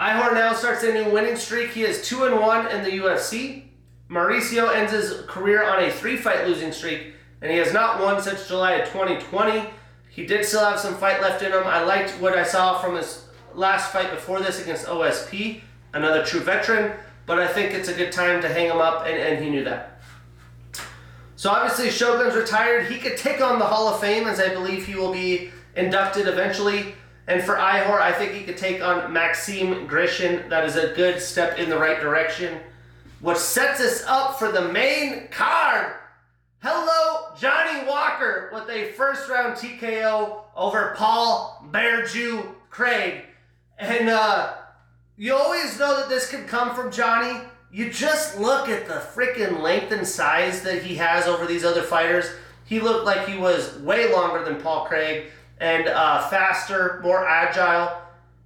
Ihor 0.00 0.34
now 0.34 0.52
starts 0.52 0.82
a 0.82 0.92
new 0.92 1.10
winning 1.12 1.36
streak. 1.36 1.70
He 1.70 1.84
is 1.84 2.06
2 2.08 2.24
and 2.24 2.40
1 2.40 2.66
in 2.72 2.82
the 2.82 2.90
UFC. 2.90 3.66
Mauricio 4.10 4.74
ends 4.74 4.92
his 4.92 5.22
career 5.28 5.62
on 5.62 5.82
a 5.82 5.90
three 5.90 6.16
fight 6.16 6.46
losing 6.46 6.72
streak, 6.72 7.14
and 7.40 7.52
he 7.52 7.58
has 7.58 7.72
not 7.72 8.00
won 8.00 8.20
since 8.20 8.48
July 8.48 8.72
of 8.72 8.88
2020. 8.88 9.70
He 10.10 10.26
did 10.26 10.44
still 10.44 10.64
have 10.64 10.80
some 10.80 10.96
fight 10.96 11.22
left 11.22 11.42
in 11.42 11.52
him. 11.52 11.62
I 11.64 11.84
liked 11.84 12.10
what 12.20 12.36
I 12.36 12.42
saw 12.42 12.78
from 12.80 12.96
his 12.96 13.26
last 13.54 13.92
fight 13.92 14.10
before 14.10 14.40
this 14.40 14.60
against 14.60 14.86
OSP 14.86 15.62
another 15.94 16.24
true 16.24 16.40
veteran, 16.40 16.92
but 17.26 17.38
I 17.38 17.46
think 17.46 17.72
it's 17.72 17.88
a 17.88 17.94
good 17.94 18.12
time 18.12 18.42
to 18.42 18.48
hang 18.48 18.66
him 18.66 18.78
up, 18.78 19.06
and, 19.06 19.16
and 19.16 19.42
he 19.42 19.50
knew 19.50 19.64
that. 19.64 20.00
So 21.36 21.50
obviously, 21.50 21.90
Shogun's 21.90 22.36
retired. 22.36 22.86
He 22.86 22.98
could 22.98 23.16
take 23.16 23.40
on 23.40 23.58
the 23.58 23.64
Hall 23.64 23.88
of 23.88 24.00
Fame, 24.00 24.26
as 24.26 24.40
I 24.40 24.52
believe 24.52 24.86
he 24.86 24.94
will 24.94 25.12
be 25.12 25.50
inducted 25.76 26.28
eventually. 26.28 26.94
And 27.26 27.42
for 27.42 27.54
Ihor, 27.54 28.00
I 28.00 28.12
think 28.12 28.32
he 28.32 28.44
could 28.44 28.58
take 28.58 28.82
on 28.82 29.12
Maxime 29.12 29.88
Grishin. 29.88 30.48
That 30.50 30.64
is 30.64 30.76
a 30.76 30.92
good 30.94 31.20
step 31.20 31.58
in 31.58 31.70
the 31.70 31.78
right 31.78 32.00
direction. 32.00 32.60
What 33.20 33.38
sets 33.38 33.80
us 33.80 34.04
up 34.06 34.38
for 34.38 34.52
the 34.52 34.68
main 34.68 35.28
card. 35.28 35.94
Hello, 36.62 37.34
Johnny 37.38 37.86
Walker 37.86 38.50
with 38.52 38.68
a 38.68 38.92
first 38.92 39.28
round 39.28 39.56
TKO 39.56 40.42
over 40.56 40.94
Paul 40.96 41.66
Bear 41.70 42.04
Jew 42.04 42.54
Craig. 42.70 43.24
And 43.78 44.08
uh, 44.08 44.54
you 45.16 45.34
always 45.34 45.78
know 45.78 45.96
that 45.96 46.08
this 46.08 46.28
could 46.30 46.46
come 46.46 46.74
from 46.74 46.90
Johnny. 46.90 47.40
You 47.70 47.90
just 47.90 48.38
look 48.38 48.68
at 48.68 48.86
the 48.86 48.94
freaking 48.94 49.60
length 49.60 49.92
and 49.92 50.06
size 50.06 50.62
that 50.62 50.82
he 50.82 50.94
has 50.96 51.26
over 51.26 51.46
these 51.46 51.64
other 51.64 51.82
fighters. 51.82 52.26
He 52.64 52.80
looked 52.80 53.04
like 53.04 53.28
he 53.28 53.38
was 53.38 53.78
way 53.78 54.12
longer 54.12 54.44
than 54.44 54.60
Paul 54.60 54.86
Craig 54.86 55.26
and 55.60 55.88
uh, 55.88 56.28
faster, 56.28 57.00
more 57.02 57.26
agile. 57.26 58.00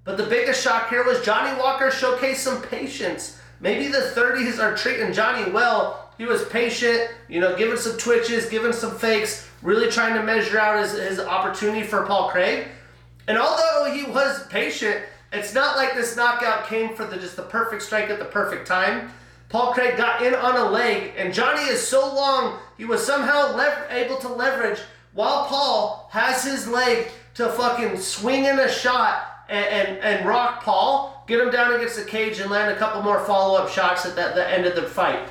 But 0.05 0.17
the 0.17 0.25
biggest 0.25 0.63
shock 0.63 0.89
here 0.89 1.05
was 1.05 1.25
Johnny 1.25 1.59
Walker 1.59 1.91
showcased 1.91 2.37
some 2.37 2.63
patience. 2.63 3.39
Maybe 3.61 3.89
the 3.89 4.13
30s 4.15 4.63
are 4.63 4.77
treating 4.77 5.13
Johnny 5.13 5.51
well. 5.51 6.11
He 6.19 6.25
was 6.25 6.45
patient, 6.47 7.11
you 7.29 7.41
know, 7.41 7.57
giving 7.57 7.77
some 7.77 7.97
twitches, 7.97 8.47
giving 8.47 8.73
some 8.73 8.97
fakes, 8.97 9.49
really 9.63 9.91
trying 9.91 10.15
to 10.15 10.23
measure 10.23 10.59
out 10.59 10.83
his, 10.83 10.93
his 10.93 11.21
opportunity 11.21 11.87
for 11.87 12.05
Paul 12.07 12.29
Craig. 12.31 12.69
And 13.27 13.39
although 13.39 13.93
he 13.93 14.05
was 14.05 14.47
patient, 14.49 15.05
it's 15.33 15.55
not 15.55 15.77
like 15.77 15.95
this 15.95 16.17
knockout 16.17 16.67
came 16.67 16.95
for 16.95 17.05
the 17.05 17.17
just 17.17 17.37
the 17.37 17.43
perfect 17.43 17.83
strike 17.83 18.11
at 18.11 18.19
the 18.19 18.25
perfect 18.25 18.67
time. 18.67 19.11
Paul 19.49 19.73
Craig 19.73 19.97
got 19.97 20.23
in 20.23 20.35
on 20.35 20.57
a 20.57 20.71
leg, 20.71 21.13
and 21.17 21.33
Johnny 21.33 21.63
is 21.63 21.87
so 21.87 22.15
long, 22.15 22.59
he 22.77 22.85
was 22.85 23.05
somehow 23.05 23.59
able 23.91 24.19
to 24.19 24.29
leverage 24.29 24.81
while 25.13 25.47
Paul 25.47 26.09
has 26.13 26.45
his 26.45 26.69
leg 26.69 27.09
to 27.35 27.49
fucking 27.49 27.99
swing 27.99 28.45
in 28.45 28.59
a 28.59 28.69
shot 28.69 29.27
and, 29.49 29.67
and, 29.67 29.99
and 29.99 30.29
rock 30.29 30.63
Paul, 30.63 31.25
get 31.27 31.41
him 31.41 31.51
down 31.51 31.73
against 31.73 31.97
the 31.97 32.05
cage, 32.05 32.41
and 32.41 32.51
land 32.51 32.71
a 32.71 32.77
couple 32.77 33.01
more 33.03 33.25
follow 33.25 33.59
up 33.59 33.71
shots 33.71 34.05
at 34.05 34.15
the, 34.17 34.35
the 34.35 34.51
end 34.51 34.67
of 34.67 34.77
the 34.77 34.83
fight. 34.83 35.29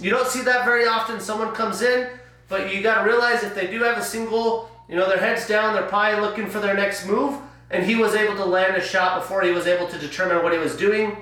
You 0.00 0.10
don't 0.10 0.26
see 0.26 0.42
that 0.42 0.64
very 0.64 0.86
often. 0.86 1.20
Someone 1.20 1.54
comes 1.54 1.82
in, 1.82 2.08
but 2.48 2.74
you 2.74 2.82
got 2.82 3.02
to 3.02 3.08
realize 3.08 3.44
if 3.44 3.54
they 3.54 3.68
do 3.68 3.82
have 3.82 3.96
a 3.96 4.02
single, 4.02 4.70
you 4.88 4.96
know, 4.96 5.08
their 5.08 5.18
head's 5.18 5.46
down, 5.46 5.74
they're 5.74 5.84
probably 5.84 6.20
looking 6.20 6.46
for 6.48 6.58
their 6.58 6.74
next 6.74 7.06
move 7.06 7.40
and 7.72 7.84
he 7.84 7.96
was 7.96 8.14
able 8.14 8.36
to 8.36 8.44
land 8.44 8.76
a 8.76 8.82
shot 8.82 9.20
before 9.20 9.42
he 9.42 9.50
was 9.50 9.66
able 9.66 9.88
to 9.88 9.98
determine 9.98 10.42
what 10.42 10.52
he 10.52 10.58
was 10.58 10.76
doing. 10.76 11.16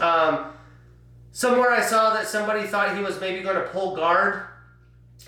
Um, 0.00 0.46
somewhere 1.32 1.70
I 1.70 1.82
saw 1.82 2.14
that 2.14 2.26
somebody 2.26 2.66
thought 2.66 2.96
he 2.96 3.02
was 3.02 3.20
maybe 3.20 3.42
going 3.42 3.56
to 3.56 3.68
pull 3.68 3.94
guard, 3.94 4.46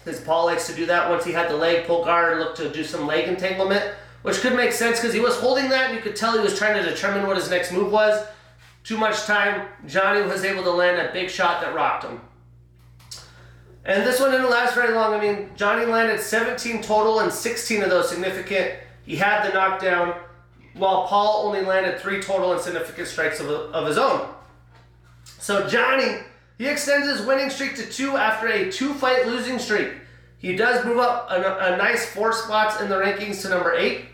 because 0.03 0.20
Paul 0.20 0.46
likes 0.46 0.66
to 0.66 0.74
do 0.74 0.87
that 0.87 1.11
once 1.11 1.24
he 1.24 1.33
had 1.33 1.50
the 1.50 1.57
leg 1.57 1.87
pull 1.87 2.05
guard, 2.05 2.38
look 2.38 2.57
to 2.57 2.70
do 2.70 2.83
some 2.83 3.07
leg 3.07 3.29
entanglement, 3.29 3.94
which 4.22 4.40
could 4.40 4.57
make 4.57 4.72
sense 4.72 4.98
because 4.98 5.12
he 5.12 5.20
was 5.20 5.37
holding 5.37 5.68
that 5.68 5.90
and 5.90 5.96
you 5.96 6.03
could 6.03 6.16
tell 6.16 6.33
he 6.33 6.40
was 6.40 6.59
trying 6.59 6.83
to 6.83 6.90
determine 6.90 7.27
what 7.27 7.37
his 7.37 7.50
next 7.50 7.70
move 7.70 7.92
was. 7.92 8.27
Too 8.85 8.96
much 8.96 9.24
time, 9.24 9.68
Johnny 9.87 10.22
was 10.22 10.44
able 10.44 10.62
to 10.62 10.70
land 10.70 10.98
a 10.98 11.12
big 11.12 11.31
shot 11.31 11.61
that 11.61 11.74
rocked 11.74 12.05
him. 12.05 12.20
And 13.85 14.07
this 14.07 14.18
one 14.18 14.31
didn't 14.31 14.50
last 14.50 14.74
very 14.74 14.94
long. 14.94 15.12
I 15.12 15.20
mean, 15.20 15.50
Johnny 15.57 15.85
landed 15.85 16.20
17 16.20 16.83
total 16.83 17.20
and 17.20 17.31
16 17.31 17.83
of 17.83 17.90
those 17.90 18.09
significant. 18.09 18.72
He 19.05 19.16
had 19.16 19.46
the 19.46 19.53
knockdown 19.53 20.14
while 20.75 21.07
Paul 21.07 21.47
only 21.47 21.63
landed 21.63 21.99
three 21.99 22.21
total 22.21 22.53
and 22.53 22.61
significant 22.61 23.09
strikes 23.09 23.41
of, 23.41 23.49
of 23.49 23.87
his 23.87 23.99
own. 23.99 24.29
So 25.25 25.69
Johnny, 25.69 26.19
he 26.59 26.67
extends 26.67 27.09
his 27.09 27.27
winning 27.27 27.51
streak 27.51 27.77
to 27.77 27.87
two 27.87 28.17
after 28.17 28.49
a 28.49 28.71
two 28.71 28.95
fight 28.95 29.27
losing 29.27 29.59
streak. 29.59 29.93
He 30.39 30.57
does 30.57 30.85
move 30.85 30.99
up 30.99 31.31
a, 31.31 31.73
a 31.73 31.77
nice 31.77 32.07
four 32.07 32.33
spots 32.33 32.81
in 32.81 32.89
the 32.89 32.97
rankings 32.97 33.43
to 33.43 33.49
number 33.49 33.73
eight. 33.75 34.07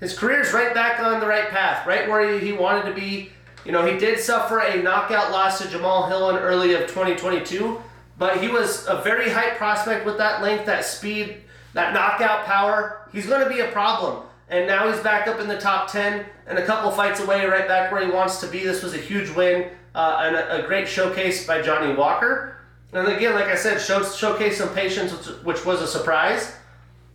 His 0.00 0.16
career 0.16 0.40
is 0.40 0.52
right 0.52 0.74
back 0.74 1.00
on 1.00 1.20
the 1.20 1.26
right 1.26 1.48
path, 1.48 1.86
right 1.86 2.08
where 2.08 2.38
he, 2.38 2.44
he 2.44 2.52
wanted 2.52 2.84
to 2.84 2.94
be. 2.94 3.30
You 3.64 3.72
know, 3.72 3.84
he 3.84 3.98
did 3.98 4.20
suffer 4.20 4.60
a 4.60 4.82
knockout 4.82 5.32
loss 5.32 5.60
to 5.60 5.68
Jamal 5.68 6.08
Hill 6.08 6.30
in 6.30 6.36
early 6.36 6.74
of 6.74 6.82
2022, 6.82 7.80
but 8.18 8.40
he 8.40 8.48
was 8.48 8.86
a 8.86 9.00
very 9.02 9.30
high 9.30 9.50
prospect 9.50 10.04
with 10.04 10.18
that 10.18 10.42
length, 10.42 10.66
that 10.66 10.84
speed, 10.84 11.38
that 11.72 11.94
knockout 11.94 12.44
power. 12.44 13.08
He's 13.12 13.26
going 13.26 13.42
to 13.42 13.48
be 13.48 13.60
a 13.60 13.68
problem 13.68 14.25
and 14.48 14.66
now 14.66 14.90
he's 14.90 15.02
back 15.02 15.26
up 15.26 15.40
in 15.40 15.48
the 15.48 15.58
top 15.58 15.90
10 15.90 16.24
and 16.46 16.58
a 16.58 16.64
couple 16.64 16.90
fights 16.92 17.20
away, 17.20 17.44
right 17.46 17.66
back 17.66 17.90
where 17.90 18.04
he 18.04 18.10
wants 18.10 18.40
to 18.40 18.46
be. 18.46 18.60
This 18.60 18.82
was 18.82 18.94
a 18.94 18.98
huge 18.98 19.30
win 19.30 19.70
uh, 19.94 20.20
and 20.22 20.36
a, 20.36 20.64
a, 20.64 20.66
great 20.66 20.86
showcase 20.86 21.46
by 21.46 21.60
Johnny 21.60 21.94
Walker. 21.94 22.56
And 22.92 23.08
again, 23.08 23.34
like 23.34 23.46
I 23.46 23.56
said, 23.56 23.80
show, 23.80 24.04
showcase 24.04 24.58
some 24.58 24.68
patience, 24.68 25.12
which, 25.12 25.26
which 25.44 25.64
was 25.66 25.82
a 25.82 25.86
surprise. 25.86 26.54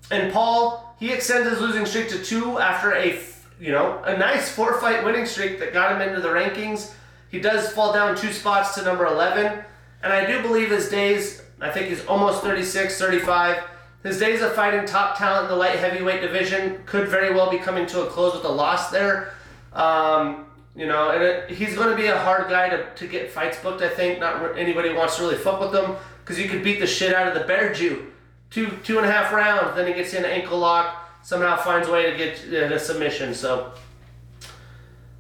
And 0.09 0.33
Paul, 0.33 0.95
he 0.99 1.13
extends 1.13 1.49
his 1.49 1.61
losing 1.61 1.85
streak 1.85 2.09
to 2.09 2.21
two 2.21 2.59
after 2.59 2.93
a, 2.95 3.19
you 3.59 3.71
know, 3.71 4.01
a 4.03 4.17
nice 4.17 4.49
four-fight 4.49 5.05
winning 5.05 5.25
streak 5.25 5.59
that 5.59 5.71
got 5.71 5.95
him 5.95 6.07
into 6.07 6.19
the 6.19 6.27
rankings. 6.27 6.93
He 7.29 7.39
does 7.39 7.71
fall 7.71 7.93
down 7.93 8.17
two 8.17 8.33
spots 8.33 8.75
to 8.75 8.83
number 8.83 9.05
11. 9.05 9.63
And 10.03 10.11
I 10.11 10.25
do 10.25 10.41
believe 10.41 10.69
his 10.69 10.89
days, 10.89 11.43
I 11.61 11.69
think 11.69 11.87
he's 11.87 12.05
almost 12.07 12.41
36, 12.41 12.99
35 12.99 13.63
his 14.03 14.19
days 14.19 14.41
of 14.41 14.53
fighting 14.53 14.85
top 14.85 15.17
talent 15.17 15.45
in 15.45 15.49
the 15.49 15.55
light 15.55 15.77
heavyweight 15.77 16.21
division 16.21 16.81
could 16.85 17.07
very 17.07 17.33
well 17.33 17.51
be 17.51 17.57
coming 17.57 17.85
to 17.87 18.01
a 18.01 18.07
close 18.07 18.33
with 18.33 18.45
a 18.45 18.49
loss 18.51 18.89
there. 18.89 19.33
Um, 19.73 20.47
you 20.75 20.87
know, 20.87 21.11
and 21.11 21.21
it, 21.21 21.49
he's 21.49 21.75
going 21.75 21.89
to 21.89 21.95
be 21.95 22.07
a 22.07 22.17
hard 22.17 22.49
guy 22.49 22.69
to, 22.69 22.93
to 22.95 23.07
get 23.07 23.29
fights 23.29 23.59
booked. 23.59 23.81
I 23.81 23.89
think 23.89 24.19
not 24.19 24.57
anybody 24.57 24.93
wants 24.93 25.17
to 25.17 25.23
really 25.23 25.37
fuck 25.37 25.59
with 25.59 25.75
him 25.75 25.95
because 26.23 26.39
you 26.39 26.49
could 26.49 26.63
beat 26.63 26.79
the 26.79 26.87
shit 26.87 27.13
out 27.13 27.27
of 27.27 27.33
the 27.33 27.45
bear 27.45 27.73
Jew, 27.73 28.11
two 28.49 28.77
two 28.83 28.97
and 28.97 29.05
a 29.05 29.11
half 29.11 29.33
rounds. 29.33 29.75
Then 29.75 29.87
he 29.87 29.93
gets 29.93 30.13
in 30.13 30.23
an 30.23 30.31
ankle 30.31 30.57
lock, 30.57 31.09
somehow 31.23 31.57
finds 31.57 31.87
a 31.87 31.91
way 31.91 32.09
to 32.09 32.17
get 32.17 32.71
uh, 32.71 32.73
a 32.73 32.79
submission. 32.79 33.33
So, 33.33 33.73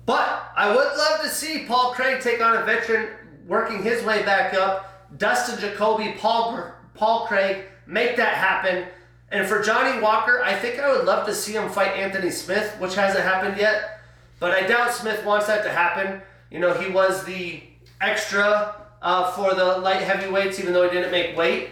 but 0.05 0.51
I 0.55 0.69
would 0.69 0.97
love 0.97 1.21
to 1.21 1.29
see 1.29 1.65
Paul 1.67 1.91
Craig 1.91 2.21
take 2.21 2.41
on 2.41 2.57
a 2.57 2.65
veteran 2.65 3.09
working 3.45 3.83
his 3.83 4.03
way 4.03 4.23
back 4.23 4.53
up. 4.53 4.87
Dustin 5.17 5.59
Jacoby, 5.59 6.15
Paul 6.17 6.53
Paul 7.01 7.25
Craig, 7.25 7.63
make 7.87 8.15
that 8.17 8.35
happen. 8.35 8.85
And 9.31 9.47
for 9.47 9.59
Johnny 9.59 9.99
Walker, 9.99 10.39
I 10.43 10.53
think 10.53 10.79
I 10.79 10.95
would 10.95 11.03
love 11.03 11.25
to 11.25 11.33
see 11.33 11.53
him 11.53 11.67
fight 11.67 11.97
Anthony 11.97 12.29
Smith, 12.29 12.75
which 12.77 12.93
hasn't 12.93 13.23
happened 13.23 13.57
yet. 13.57 14.01
But 14.39 14.51
I 14.51 14.67
doubt 14.67 14.93
Smith 14.93 15.25
wants 15.25 15.47
that 15.47 15.63
to 15.63 15.71
happen. 15.71 16.21
You 16.51 16.59
know, 16.59 16.75
he 16.75 16.91
was 16.91 17.23
the 17.23 17.63
extra 18.01 18.75
uh, 19.01 19.31
for 19.31 19.55
the 19.55 19.79
light 19.79 20.03
heavyweights, 20.03 20.59
even 20.59 20.73
though 20.73 20.83
he 20.83 20.95
didn't 20.95 21.11
make 21.11 21.35
weight. 21.35 21.69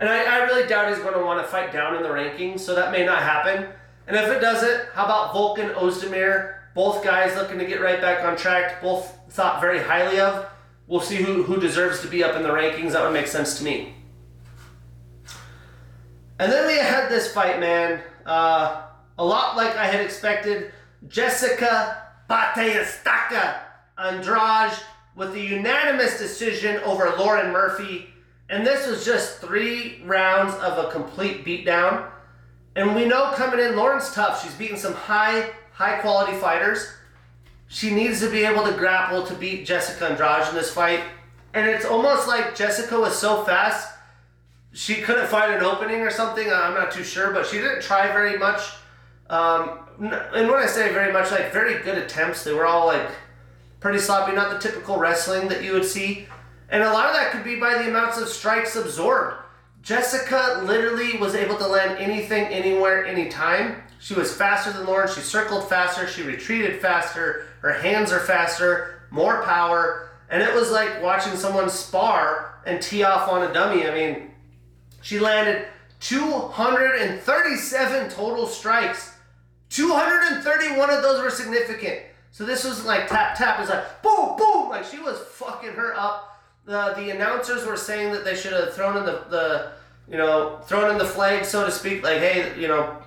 And 0.00 0.06
I, 0.10 0.24
I 0.24 0.44
really 0.44 0.68
doubt 0.68 0.90
he's 0.90 1.02
going 1.02 1.14
to 1.14 1.24
want 1.24 1.40
to 1.42 1.48
fight 1.50 1.72
down 1.72 1.96
in 1.96 2.02
the 2.02 2.10
rankings, 2.10 2.60
so 2.60 2.74
that 2.74 2.92
may 2.92 3.06
not 3.06 3.22
happen. 3.22 3.68
And 4.06 4.18
if 4.18 4.28
it 4.30 4.40
doesn't, 4.40 4.90
how 4.92 5.06
about 5.06 5.32
Volkan 5.32 5.72
Oezdemir? 5.76 6.56
Both 6.74 7.02
guys 7.02 7.34
looking 7.36 7.58
to 7.58 7.64
get 7.64 7.80
right 7.80 8.02
back 8.02 8.22
on 8.22 8.36
track, 8.36 8.82
both 8.82 9.16
thought 9.30 9.62
very 9.62 9.78
highly 9.78 10.20
of. 10.20 10.46
We'll 10.86 11.00
see 11.00 11.16
who, 11.16 11.42
who 11.44 11.58
deserves 11.58 12.02
to 12.02 12.06
be 12.06 12.22
up 12.22 12.36
in 12.36 12.42
the 12.42 12.50
rankings. 12.50 12.92
That 12.92 13.02
would 13.02 13.14
make 13.14 13.28
sense 13.28 13.56
to 13.56 13.64
me. 13.64 13.94
And 16.38 16.52
then 16.52 16.66
we 16.66 16.76
had 16.76 17.08
this 17.08 17.32
fight, 17.32 17.58
man. 17.58 18.00
Uh, 18.24 18.82
a 19.18 19.24
lot 19.24 19.56
like 19.56 19.76
I 19.76 19.86
had 19.86 20.00
expected. 20.00 20.72
Jessica 21.08 22.02
Bate-Estaca 22.28 23.58
Andrade 23.98 24.78
with 25.16 25.34
a 25.34 25.40
unanimous 25.40 26.18
decision 26.18 26.80
over 26.84 27.12
Lauren 27.18 27.52
Murphy. 27.52 28.08
And 28.48 28.66
this 28.66 28.86
was 28.86 29.04
just 29.04 29.40
three 29.40 30.00
rounds 30.04 30.54
of 30.54 30.78
a 30.78 30.90
complete 30.90 31.44
beatdown. 31.44 32.08
And 32.76 32.94
we 32.94 33.04
know 33.04 33.32
coming 33.34 33.58
in, 33.58 33.76
Lauren's 33.76 34.14
tough. 34.14 34.42
She's 34.42 34.54
beaten 34.54 34.76
some 34.76 34.94
high, 34.94 35.50
high 35.72 35.98
quality 35.98 36.34
fighters. 36.34 36.92
She 37.66 37.92
needs 37.92 38.20
to 38.20 38.30
be 38.30 38.44
able 38.44 38.64
to 38.64 38.72
grapple 38.72 39.26
to 39.26 39.34
beat 39.34 39.66
Jessica 39.66 40.08
Andrade 40.08 40.48
in 40.48 40.54
this 40.54 40.72
fight. 40.72 41.00
And 41.52 41.68
it's 41.68 41.84
almost 41.84 42.28
like 42.28 42.54
Jessica 42.54 42.98
was 42.98 43.18
so 43.18 43.42
fast 43.44 43.97
she 44.78 44.94
couldn't 44.94 45.26
find 45.26 45.52
an 45.52 45.64
opening 45.64 46.02
or 46.02 46.10
something. 46.10 46.52
I'm 46.52 46.72
not 46.72 46.92
too 46.92 47.02
sure, 47.02 47.32
but 47.32 47.44
she 47.44 47.56
didn't 47.56 47.82
try 47.82 48.06
very 48.12 48.38
much. 48.38 48.60
Um, 49.28 49.80
and 49.98 50.48
when 50.48 50.54
I 50.54 50.66
say 50.66 50.92
very 50.92 51.12
much, 51.12 51.32
like 51.32 51.52
very 51.52 51.82
good 51.82 51.98
attempts, 51.98 52.44
they 52.44 52.52
were 52.52 52.64
all 52.64 52.86
like 52.86 53.10
pretty 53.80 53.98
sloppy, 53.98 54.36
not 54.36 54.52
the 54.52 54.58
typical 54.60 54.96
wrestling 54.96 55.48
that 55.48 55.64
you 55.64 55.72
would 55.72 55.84
see. 55.84 56.28
And 56.68 56.84
a 56.84 56.92
lot 56.92 57.06
of 57.06 57.14
that 57.14 57.32
could 57.32 57.42
be 57.42 57.56
by 57.56 57.74
the 57.74 57.88
amounts 57.88 58.18
of 58.18 58.28
strikes 58.28 58.76
absorbed. 58.76 59.34
Jessica 59.82 60.62
literally 60.64 61.18
was 61.18 61.34
able 61.34 61.56
to 61.56 61.66
land 61.66 61.98
anything, 61.98 62.44
anywhere, 62.44 63.04
anytime. 63.04 63.82
She 63.98 64.14
was 64.14 64.32
faster 64.32 64.70
than 64.72 64.86
Lauren. 64.86 65.08
She 65.08 65.22
circled 65.22 65.68
faster. 65.68 66.06
She 66.06 66.22
retreated 66.22 66.80
faster. 66.80 67.46
Her 67.62 67.72
hands 67.72 68.12
are 68.12 68.20
faster, 68.20 69.02
more 69.10 69.42
power. 69.42 70.10
And 70.30 70.40
it 70.40 70.54
was 70.54 70.70
like 70.70 71.02
watching 71.02 71.36
someone 71.36 71.68
spar 71.68 72.60
and 72.64 72.80
tee 72.80 73.02
off 73.02 73.28
on 73.28 73.42
a 73.42 73.52
dummy. 73.52 73.84
I 73.84 73.92
mean, 73.92 74.28
she 75.08 75.18
landed 75.18 75.66
237 76.00 78.10
total 78.10 78.46
strikes. 78.46 79.14
231 79.70 80.90
of 80.90 81.00
those 81.00 81.22
were 81.22 81.30
significant. 81.30 82.00
So 82.30 82.44
this 82.44 82.62
was 82.62 82.84
like 82.84 83.08
tap 83.08 83.34
tap 83.34 83.58
It's 83.58 83.70
like 83.70 84.02
boom 84.02 84.36
boom 84.36 84.68
like 84.68 84.84
she 84.84 84.98
was 84.98 85.18
fucking 85.18 85.72
her 85.72 85.98
up. 85.98 86.38
The 86.66 86.92
the 86.92 87.08
announcers 87.08 87.64
were 87.64 87.78
saying 87.78 88.12
that 88.12 88.26
they 88.26 88.36
should 88.36 88.52
have 88.52 88.74
thrown 88.74 88.98
in 88.98 89.06
the, 89.06 89.24
the 89.30 89.70
you 90.10 90.18
know 90.18 90.58
thrown 90.66 90.90
in 90.90 90.98
the 90.98 91.06
flag 91.06 91.46
so 91.46 91.64
to 91.64 91.72
speak 91.72 92.02
like 92.02 92.18
hey 92.18 92.60
you 92.60 92.68
know 92.68 92.98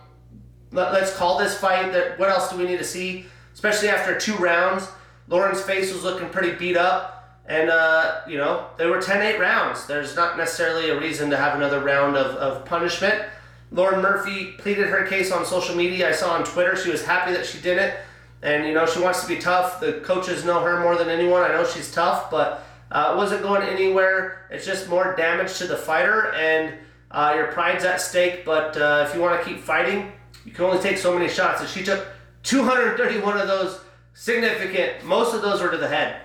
let, 0.71 0.95
us 0.95 1.15
call 1.15 1.37
this 1.37 1.55
fight 1.55 1.93
what 2.17 2.29
else 2.29 2.49
do 2.49 2.57
we 2.57 2.63
need 2.63 2.79
to 2.79 2.83
see 2.83 3.27
especially 3.53 3.89
after 3.89 4.17
two 4.17 4.35
rounds 4.37 4.89
Lauren's 5.27 5.61
face 5.61 5.93
was 5.93 6.03
looking 6.03 6.29
pretty 6.29 6.53
beat 6.53 6.77
up 6.77 7.20
and, 7.47 7.69
uh, 7.69 8.21
you 8.27 8.37
know, 8.37 8.67
there 8.77 8.89
were 8.89 9.01
10 9.01 9.21
8 9.21 9.39
rounds. 9.39 9.85
There's 9.85 10.15
not 10.15 10.37
necessarily 10.37 10.89
a 10.89 10.99
reason 10.99 11.29
to 11.31 11.37
have 11.37 11.55
another 11.55 11.79
round 11.83 12.15
of, 12.15 12.35
of 12.37 12.65
punishment. 12.65 13.23
Lauren 13.71 14.01
Murphy 14.01 14.53
pleaded 14.57 14.87
her 14.87 15.05
case 15.07 15.31
on 15.31 15.45
social 15.45 15.75
media. 15.75 16.09
I 16.09 16.11
saw 16.11 16.33
on 16.33 16.43
Twitter 16.43 16.75
she 16.75 16.91
was 16.91 17.03
happy 17.03 17.33
that 17.33 17.45
she 17.45 17.59
did 17.59 17.77
it. 17.77 17.99
And, 18.43 18.65
you 18.65 18.73
know, 18.73 18.85
she 18.85 18.99
wants 18.99 19.21
to 19.21 19.27
be 19.27 19.37
tough. 19.37 19.79
The 19.79 19.93
coaches 20.03 20.43
know 20.43 20.61
her 20.61 20.81
more 20.81 20.95
than 20.95 21.09
anyone. 21.09 21.43
I 21.43 21.49
know 21.49 21.65
she's 21.65 21.91
tough, 21.91 22.31
but 22.31 22.63
uh, 22.91 23.11
it 23.13 23.17
wasn't 23.17 23.43
going 23.43 23.63
anywhere. 23.67 24.47
It's 24.49 24.65
just 24.65 24.89
more 24.89 25.15
damage 25.15 25.57
to 25.59 25.67
the 25.67 25.77
fighter, 25.77 26.33
and 26.33 26.73
uh, 27.11 27.33
your 27.35 27.47
pride's 27.47 27.85
at 27.85 28.01
stake. 28.01 28.43
But 28.43 28.75
uh, 28.77 29.05
if 29.07 29.15
you 29.15 29.21
want 29.21 29.41
to 29.41 29.47
keep 29.47 29.61
fighting, 29.61 30.11
you 30.43 30.51
can 30.51 30.65
only 30.65 30.81
take 30.81 30.97
so 30.97 31.13
many 31.13 31.29
shots. 31.29 31.61
And 31.61 31.69
she 31.69 31.83
took 31.83 32.07
231 32.43 33.37
of 33.37 33.47
those 33.47 33.79
significant, 34.13 35.03
most 35.05 35.33
of 35.33 35.41
those 35.41 35.61
were 35.61 35.69
to 35.69 35.77
the 35.77 35.87
head. 35.87 36.21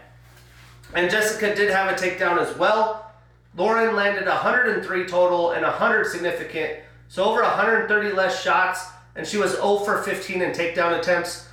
And 0.94 1.10
Jessica 1.10 1.54
did 1.54 1.70
have 1.70 1.90
a 1.90 1.94
takedown 1.94 2.38
as 2.38 2.56
well. 2.56 3.10
Lauren 3.56 3.96
landed 3.96 4.26
103 4.26 5.06
total 5.06 5.52
and 5.52 5.62
100 5.62 6.06
significant, 6.06 6.80
so 7.08 7.24
over 7.24 7.42
130 7.42 8.12
less 8.12 8.42
shots, 8.42 8.86
and 9.14 9.26
she 9.26 9.38
was 9.38 9.52
0 9.52 9.78
for 9.78 10.02
15 10.02 10.42
in 10.42 10.52
takedown 10.52 10.98
attempts. 10.98 11.48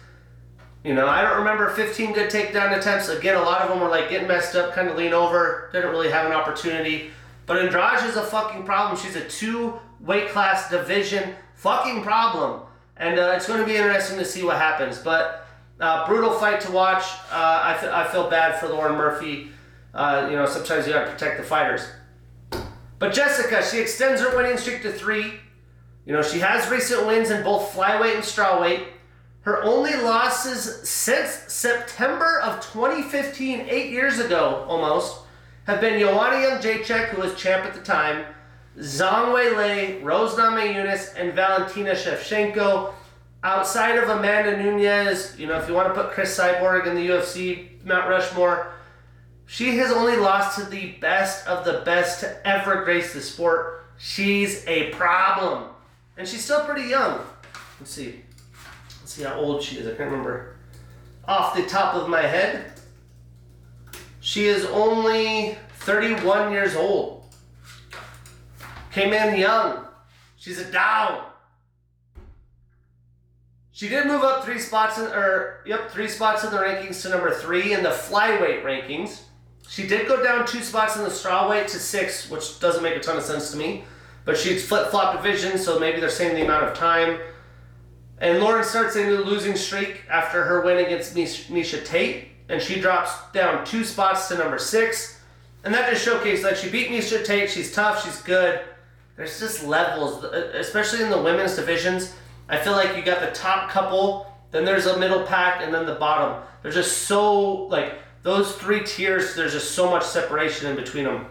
You 0.84 0.94
know, 0.94 1.08
I 1.08 1.22
don't 1.22 1.38
remember 1.38 1.70
15 1.70 2.12
good 2.12 2.30
takedown 2.30 2.78
attempts. 2.78 3.08
Again, 3.08 3.36
a 3.36 3.42
lot 3.42 3.62
of 3.62 3.70
them 3.70 3.80
were 3.80 3.88
like 3.88 4.10
getting 4.10 4.28
messed 4.28 4.56
up, 4.56 4.74
kind 4.74 4.90
of 4.90 4.98
lean 4.98 5.14
over, 5.14 5.70
didn't 5.72 5.92
really 5.92 6.12
have 6.12 6.26
an 6.26 6.34
opportunity. 6.34 7.12
But 7.46 7.60
Andrade 7.60 8.04
is 8.10 8.18
a 8.18 8.24
fucking 8.24 8.64
problem. 8.64 9.00
She's 9.00 9.16
a 9.16 9.28
two 9.28 9.80
weight 10.02 10.30
class 10.30 10.70
division 10.70 11.36
fucking 11.56 12.04
problem. 12.04 12.62
And 12.98 13.18
uh, 13.18 13.34
it's 13.36 13.48
going 13.48 13.60
to 13.62 13.66
be 13.66 13.76
interesting 13.76 14.18
to 14.18 14.26
see 14.26 14.44
what 14.44 14.58
happens. 14.58 14.98
But 14.98 15.43
uh, 15.84 16.08
brutal 16.08 16.32
fight 16.32 16.62
to 16.62 16.72
watch. 16.72 17.04
Uh, 17.30 17.62
I, 17.64 17.74
f- 17.74 17.84
I 17.84 18.08
feel 18.08 18.30
bad 18.30 18.58
for 18.58 18.70
Lauren 18.70 18.96
Murphy. 18.96 19.50
Uh, 19.94 20.28
you 20.30 20.38
know, 20.38 20.46
sometimes 20.46 20.88
you 20.88 20.94
gotta 20.94 21.12
protect 21.12 21.38
the 21.38 21.44
fighters. 21.44 21.86
But 23.00 23.14
Jessica, 23.14 23.62
she 23.62 23.80
extends 23.80 24.22
her 24.22 24.34
winning 24.36 24.58
streak 24.58 24.82
to 24.84 24.94
three. 24.94 25.34
You 26.06 26.14
know, 26.14 26.22
she 26.22 26.40
has 26.40 26.70
recent 26.70 27.06
wins 27.06 27.32
in 27.32 27.44
both 27.44 27.74
flyweight 27.74 28.16
and 28.16 28.24
strawweight. 28.24 28.86
Her 29.42 29.62
only 29.64 29.94
losses 29.96 30.88
since 30.90 31.32
September 31.54 32.40
of 32.40 32.62
2015, 32.62 33.66
eight 33.70 33.92
years 33.92 34.20
ago 34.20 34.66
almost, 34.70 35.20
have 35.66 35.82
been 35.82 36.00
Joanna 36.00 36.62
Jędrzejczyk, 36.62 37.10
who 37.10 37.22
was 37.22 37.36
champ 37.36 37.66
at 37.66 37.74
the 37.74 37.82
time, 37.82 38.24
Zhang 38.78 39.34
Weili, 39.34 40.02
Rose 40.02 40.36
Namajunas, 40.36 41.14
and 41.18 41.34
Valentina 41.34 41.92
Shevchenko 41.92 42.94
outside 43.44 43.98
of 43.98 44.10
Amanda 44.10 44.58
Nunes, 44.58 45.38
you 45.38 45.48
know, 45.48 45.58
if 45.58 45.68
you 45.68 45.74
want 45.74 45.94
to 45.94 46.02
put 46.02 46.12
Cris 46.12 46.38
Cyborg 46.38 46.88
in 46.88 46.96
the 46.96 47.08
UFC 47.08 47.84
Mount 47.86 48.10
Rushmore, 48.10 48.72
she 49.46 49.78
has 49.78 49.92
only 49.92 50.16
lost 50.16 50.58
to 50.58 50.66
the 50.66 50.94
best 50.94 51.46
of 51.48 51.66
the 51.66 51.82
best 51.86 52.22
to 52.22 52.48
ever 52.48 52.84
grace 52.84 53.14
the 53.14 53.22
sport. 53.22 53.86
She's 53.98 54.66
a 54.68 54.90
problem. 54.92 55.66
And 56.18 56.28
she's 56.28 56.44
still 56.44 56.64
pretty 56.64 56.88
young. 56.90 57.22
Let's 57.80 57.92
see. 57.92 58.22
Let's 59.02 59.14
see 59.14 59.24
how 59.24 59.36
old 59.36 59.62
she 59.62 59.78
is. 59.78 59.88
I 59.88 59.96
can't 59.96 60.10
remember. 60.10 60.56
Off 61.28 61.56
the 61.56 61.64
top 61.64 61.96
of 61.96 62.08
my 62.10 62.22
head, 62.22 62.72
she 64.20 64.46
is 64.46 64.66
only 64.66 65.58
31 65.80 66.52
years 66.52 66.76
old. 66.76 67.26
Came 68.92 69.12
in 69.12 69.38
young. 69.38 69.86
She's 70.38 70.60
a 70.60 70.72
down. 70.72 71.26
She 73.74 73.90
did 73.90 74.06
move 74.06 74.22
up 74.22 74.46
three 74.46 74.60
spots 74.60 75.00
in, 75.00 75.06
or 75.06 75.62
yep, 75.66 75.90
three 75.90 76.08
spots 76.08 76.44
in 76.44 76.52
the 76.52 76.58
rankings 76.58 77.02
to 77.02 77.10
number 77.10 77.34
three 77.34 77.74
in 77.74 77.82
the 77.82 77.90
flyweight 77.90 78.64
rankings. 78.64 79.22
She 79.68 79.88
did 79.88 80.08
go 80.08 80.24
down 80.24 80.46
two 80.46 80.62
spots 80.62 80.96
in 80.96 81.04
the 81.04 81.10
strawweight 81.10 81.66
to 81.72 81.80
six, 81.80 82.30
which 82.30 82.60
doesn't 82.60 82.84
make 82.84 82.96
a 82.96 83.00
ton 83.00 83.18
of 83.18 83.24
sense 83.24 83.50
to 83.50 83.58
me. 83.58 83.84
But 84.26 84.38
she's 84.38 84.66
flip 84.66 84.92
flop 84.92 85.18
division, 85.18 85.58
so 85.58 85.80
maybe 85.80 86.00
they're 86.00 86.12
saying 86.12 86.36
the 86.36 86.44
amount 86.44 86.66
of 86.66 86.78
time. 86.78 87.20
And 88.20 88.40
Lauren 88.40 88.64
starts 88.64 88.96
a 88.96 89.04
new 89.04 89.24
losing 89.24 89.56
streak 89.56 90.04
after 90.08 90.44
her 90.44 90.62
win 90.62 90.86
against 90.86 91.16
Miesha 91.16 91.84
Tate, 91.84 92.28
and 92.50 92.62
she 92.62 92.80
drops 92.80 93.12
down 93.34 93.66
two 93.66 93.84
spots 93.84 94.28
to 94.28 94.38
number 94.38 94.60
six. 94.60 95.20
And 95.64 95.74
that 95.74 95.90
just 95.90 96.06
showcases 96.06 96.46
like 96.46 96.58
she 96.58 96.70
beat 96.70 96.90
Miesha 96.90 97.26
Tate. 97.26 97.50
She's 97.50 97.74
tough. 97.74 98.06
She's 98.06 98.22
good. 98.22 98.62
There's 99.18 99.40
just 99.40 99.66
levels, 99.66 100.24
especially 100.26 101.04
in 101.04 101.10
the 101.10 101.22
women's 101.22 101.56
divisions 101.56 102.14
I 102.50 102.58
feel 102.58 102.74
like 102.74 102.96
you 102.96 103.04
got 103.04 103.22
the 103.22 103.32
top 103.32 103.70
couple, 103.70 104.32
then 104.52 104.66
there's 104.66 104.86
a 104.86 104.98
middle 104.98 105.24
pack, 105.24 105.62
and 105.62 105.74
then 105.74 105.86
the 105.86 105.96
bottom. 105.96 106.44
There's 106.62 106.76
just 106.76 107.04
so 107.04 107.66
like 107.68 107.96
those 108.24 108.56
three 108.56 108.84
tiers. 108.84 109.36
There's 109.36 109.54
just 109.54 109.72
so 109.72 109.90
much 109.90 110.04
separation 110.04 110.70
in 110.70 110.76
between 110.76 111.06
them. 111.06 111.26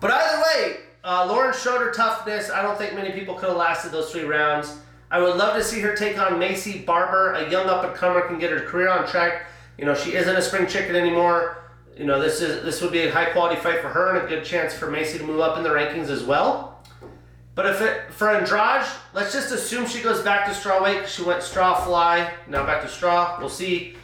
But 0.00 0.10
either 0.10 0.42
way, 0.42 0.76
uh, 1.04 1.26
Lauren 1.28 1.54
showed 1.54 1.80
her 1.80 1.92
toughness. 1.92 2.50
I 2.50 2.62
don't 2.62 2.76
think 2.76 2.94
many 2.94 3.12
people 3.12 3.34
could 3.34 3.48
have 3.48 3.58
lasted 3.58 3.92
those 3.92 4.10
three 4.10 4.24
rounds. 4.24 4.78
I 5.10 5.20
would 5.20 5.36
love 5.36 5.56
to 5.56 5.62
see 5.62 5.80
her 5.80 5.94
take 5.94 6.18
on 6.18 6.32
Maycee 6.32 6.84
Barber, 6.84 7.34
a 7.34 7.48
young 7.48 7.68
up 7.68 7.84
and 7.84 7.94
comer, 7.94 8.22
can 8.22 8.38
get 8.38 8.50
her 8.50 8.60
career 8.60 8.88
on 8.88 9.06
track. 9.06 9.46
You 9.78 9.84
know, 9.84 9.94
she 9.94 10.14
isn't 10.14 10.34
a 10.34 10.42
spring 10.42 10.66
chicken 10.66 10.96
anymore. 10.96 11.58
You 11.96 12.04
know, 12.04 12.20
this 12.20 12.40
is 12.40 12.64
this 12.64 12.82
would 12.82 12.92
be 12.92 13.02
a 13.02 13.12
high 13.12 13.30
quality 13.30 13.56
fight 13.60 13.80
for 13.80 13.88
her 13.88 14.16
and 14.16 14.26
a 14.26 14.28
good 14.28 14.44
chance 14.44 14.74
for 14.74 14.90
Macy 14.90 15.18
to 15.18 15.24
move 15.24 15.40
up 15.40 15.56
in 15.56 15.62
the 15.62 15.70
rankings 15.70 16.08
as 16.08 16.24
well. 16.24 16.65
But 17.56 17.66
if 17.66 17.80
it 17.80 18.12
for 18.12 18.30
Andrade, 18.30 18.86
let's 19.14 19.32
just 19.32 19.50
assume 19.50 19.86
she 19.86 20.02
goes 20.02 20.20
back 20.20 20.44
to 20.46 20.52
strawweight 20.52 20.98
because 20.98 21.12
she 21.12 21.22
went 21.24 21.42
straw 21.42 21.74
fly, 21.74 22.30
now 22.46 22.64
back 22.64 22.82
to 22.82 22.88
straw. 22.88 23.38
We'll 23.40 23.48
see. 23.48 23.96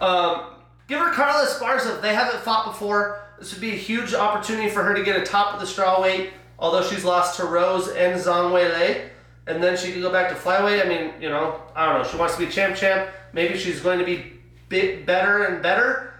Um, 0.00 0.42
give 0.88 0.98
her 0.98 1.12
Carla 1.12 1.46
Esparza. 1.46 2.02
They 2.02 2.12
haven't 2.12 2.42
fought 2.42 2.66
before, 2.66 3.28
this 3.38 3.52
would 3.52 3.60
be 3.60 3.70
a 3.70 3.76
huge 3.76 4.14
opportunity 4.14 4.68
for 4.68 4.82
her 4.82 4.94
to 4.94 5.04
get 5.04 5.16
a 5.16 5.24
top 5.24 5.54
of 5.54 5.60
the 5.60 5.66
strawweight. 5.66 6.30
Although 6.58 6.82
she's 6.82 7.04
lost 7.04 7.36
to 7.36 7.44
Rose 7.44 7.86
and 7.86 8.20
Zhang 8.20 8.50
Weili, 8.50 9.08
and 9.46 9.62
then 9.62 9.76
she 9.76 9.92
could 9.92 10.02
go 10.02 10.10
back 10.10 10.28
to 10.30 10.34
flyweight. 10.34 10.84
I 10.84 10.88
mean, 10.88 11.12
you 11.20 11.28
know, 11.28 11.62
I 11.76 11.86
don't 11.86 12.02
know. 12.02 12.08
She 12.08 12.16
wants 12.16 12.36
to 12.36 12.44
be 12.44 12.50
champ, 12.50 12.74
champ. 12.74 13.08
Maybe 13.32 13.56
she's 13.56 13.80
going 13.80 14.00
to 14.00 14.04
be 14.04 14.32
bit 14.68 15.06
better 15.06 15.44
and 15.44 15.62
better. 15.62 16.14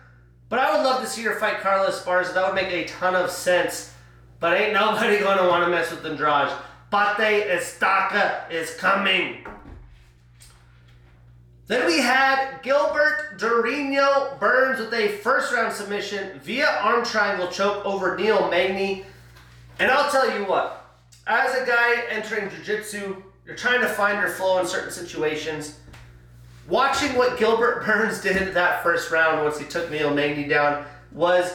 But 0.48 0.60
I 0.60 0.76
would 0.76 0.84
love 0.84 1.02
to 1.02 1.08
see 1.08 1.22
her 1.22 1.34
fight 1.34 1.58
Carla 1.58 1.90
Esparza. 1.90 2.34
That 2.34 2.46
would 2.46 2.54
make 2.54 2.72
a 2.72 2.84
ton 2.84 3.16
of 3.16 3.30
sense. 3.32 3.92
But 4.38 4.60
ain't 4.60 4.72
nobody 4.72 5.18
going 5.18 5.38
to 5.38 5.48
want 5.48 5.64
to 5.64 5.70
mess 5.70 5.90
with 5.90 6.06
Andrade. 6.06 6.52
Bate-Estaca 6.90 8.50
is 8.50 8.74
coming. 8.74 9.46
Then 11.66 11.86
we 11.86 11.98
had 11.98 12.62
Gilbert 12.62 13.38
Durinho 13.38 14.40
Burns 14.40 14.80
with 14.80 14.94
a 14.94 15.08
first 15.18 15.52
round 15.52 15.72
submission 15.72 16.40
via 16.40 16.66
arm 16.82 17.04
triangle 17.04 17.48
choke 17.48 17.84
over 17.84 18.16
Neil 18.16 18.50
Magny. 18.50 19.04
And 19.78 19.90
I'll 19.90 20.10
tell 20.10 20.34
you 20.38 20.46
what, 20.46 20.86
as 21.26 21.54
a 21.54 21.66
guy 21.66 22.04
entering 22.08 22.48
jiu 22.48 22.64
jitsu, 22.64 23.22
you're 23.44 23.54
trying 23.54 23.82
to 23.82 23.88
find 23.88 24.18
your 24.18 24.30
flow 24.30 24.58
in 24.60 24.66
certain 24.66 24.90
situations. 24.90 25.78
Watching 26.68 27.14
what 27.16 27.38
Gilbert 27.38 27.84
Burns 27.86 28.22
did 28.22 28.54
that 28.54 28.82
first 28.82 29.10
round 29.10 29.44
once 29.44 29.58
he 29.58 29.66
took 29.66 29.90
Neil 29.90 30.12
Magny 30.12 30.48
down 30.48 30.86
was 31.12 31.54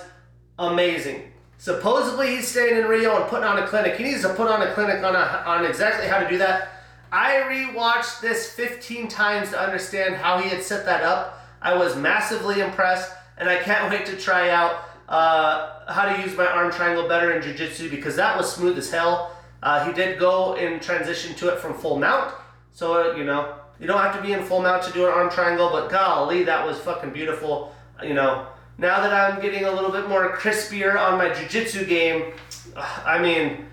amazing. 0.60 1.33
Supposedly 1.64 2.36
he's 2.36 2.50
staying 2.50 2.76
in 2.76 2.90
Rio 2.90 3.16
and 3.16 3.30
putting 3.30 3.46
on 3.46 3.58
a 3.58 3.66
clinic. 3.66 3.96
He 3.96 4.04
needs 4.04 4.22
to 4.24 4.34
put 4.34 4.50
on 4.50 4.62
a 4.62 4.74
clinic 4.74 5.02
on, 5.02 5.16
a, 5.16 5.44
on 5.46 5.64
exactly 5.64 6.08
how 6.08 6.20
to 6.20 6.28
do 6.28 6.38
that. 6.40 6.74
I 7.10 7.36
rewatched 7.36 8.20
this 8.20 8.52
15 8.52 9.08
times 9.08 9.52
to 9.52 9.58
understand 9.58 10.16
how 10.16 10.40
he 10.40 10.50
had 10.50 10.62
set 10.62 10.86
that 10.86 11.04
up. 11.04 11.40
I 11.62 11.74
was 11.78 11.96
massively 11.96 12.60
impressed, 12.60 13.14
and 13.38 13.48
I 13.48 13.64
can't 13.64 13.90
wait 13.90 14.06
to 14.08 14.18
try 14.18 14.50
out 14.50 14.90
uh, 15.08 15.90
how 15.90 16.14
to 16.14 16.22
use 16.22 16.36
my 16.36 16.48
arm 16.48 16.70
triangle 16.70 17.08
better 17.08 17.32
in 17.32 17.42
jiu-jitsu 17.42 17.90
because 17.90 18.18
that 18.18 18.36
was 18.36 18.54
smooth 18.54 18.78
as 18.78 18.92
hell. 18.92 19.34
Uh, 19.62 19.88
he 19.88 19.94
did 19.94 20.20
go 20.20 20.56
in 20.56 20.82
transition 20.82 21.34
to 21.36 21.48
it 21.48 21.60
from 21.60 21.76
full 21.76 21.98
mount, 21.98 22.34
so 22.74 23.14
uh, 23.14 23.16
you 23.16 23.24
know 23.24 23.56
you 23.80 23.88
don't 23.88 24.02
have 24.02 24.14
to 24.18 24.22
be 24.22 24.34
in 24.34 24.44
full 24.44 24.62
mount 24.62 24.84
to 24.84 24.92
do 24.92 25.06
an 25.08 25.14
arm 25.14 25.30
triangle. 25.30 25.70
But 25.72 25.90
golly, 25.90 26.44
that 26.44 26.66
was 26.66 26.78
fucking 26.80 27.12
beautiful. 27.12 27.74
You 28.04 28.16
know, 28.16 28.48
now 28.78 29.02
that 29.02 29.14
I'm 29.14 29.42
getting 29.42 29.66
a 29.66 29.72
little 29.72 29.92
bit 29.92 30.10
more 30.10 30.36
crispier 30.36 31.00
on 31.00 31.18
my 31.18 31.34
jiu-jitsu 31.34 31.86
game, 31.86 32.34
I 32.76 33.20
mean 33.20 33.68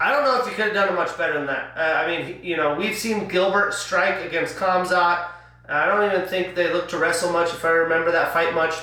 I 0.00 0.10
don't 0.10 0.24
know 0.24 0.40
if 0.40 0.48
he 0.48 0.54
could 0.54 0.64
have 0.64 0.74
done 0.74 0.88
it 0.88 0.94
much 0.94 1.16
better 1.18 1.34
than 1.34 1.46
that. 1.46 1.76
Uh, 1.76 1.80
I 1.80 2.06
mean, 2.06 2.40
you 2.42 2.56
know, 2.56 2.74
we've 2.74 2.96
seen 2.96 3.28
Gilbert 3.28 3.74
strike 3.74 4.24
against 4.24 4.56
Khamzat. 4.56 5.28
I 5.68 5.86
don't 5.86 6.10
even 6.10 6.26
think 6.26 6.54
they 6.54 6.72
looked 6.72 6.90
to 6.90 6.98
wrestle 6.98 7.30
much, 7.32 7.50
if 7.50 7.64
I 7.66 7.68
remember 7.68 8.10
that 8.10 8.32
fight 8.32 8.54
much. 8.54 8.74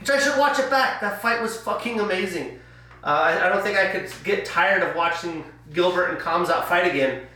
Which 0.00 0.10
I 0.10 0.18
should 0.18 0.36
watch 0.36 0.58
it 0.58 0.68
back. 0.68 1.00
That 1.00 1.22
fight 1.22 1.40
was 1.40 1.56
fucking 1.56 2.00
amazing. 2.00 2.58
Uh, 3.04 3.06
I, 3.06 3.46
I, 3.46 3.48
don't 3.48 3.62
think 3.62 3.78
I 3.78 3.86
could 3.86 4.10
get 4.24 4.44
tired 4.44 4.82
of 4.82 4.96
watching 4.96 5.44
Gilbert 5.72 6.06
and 6.06 6.18
Khamzat 6.18 6.64
fight 6.64 6.90
again. 6.90 7.26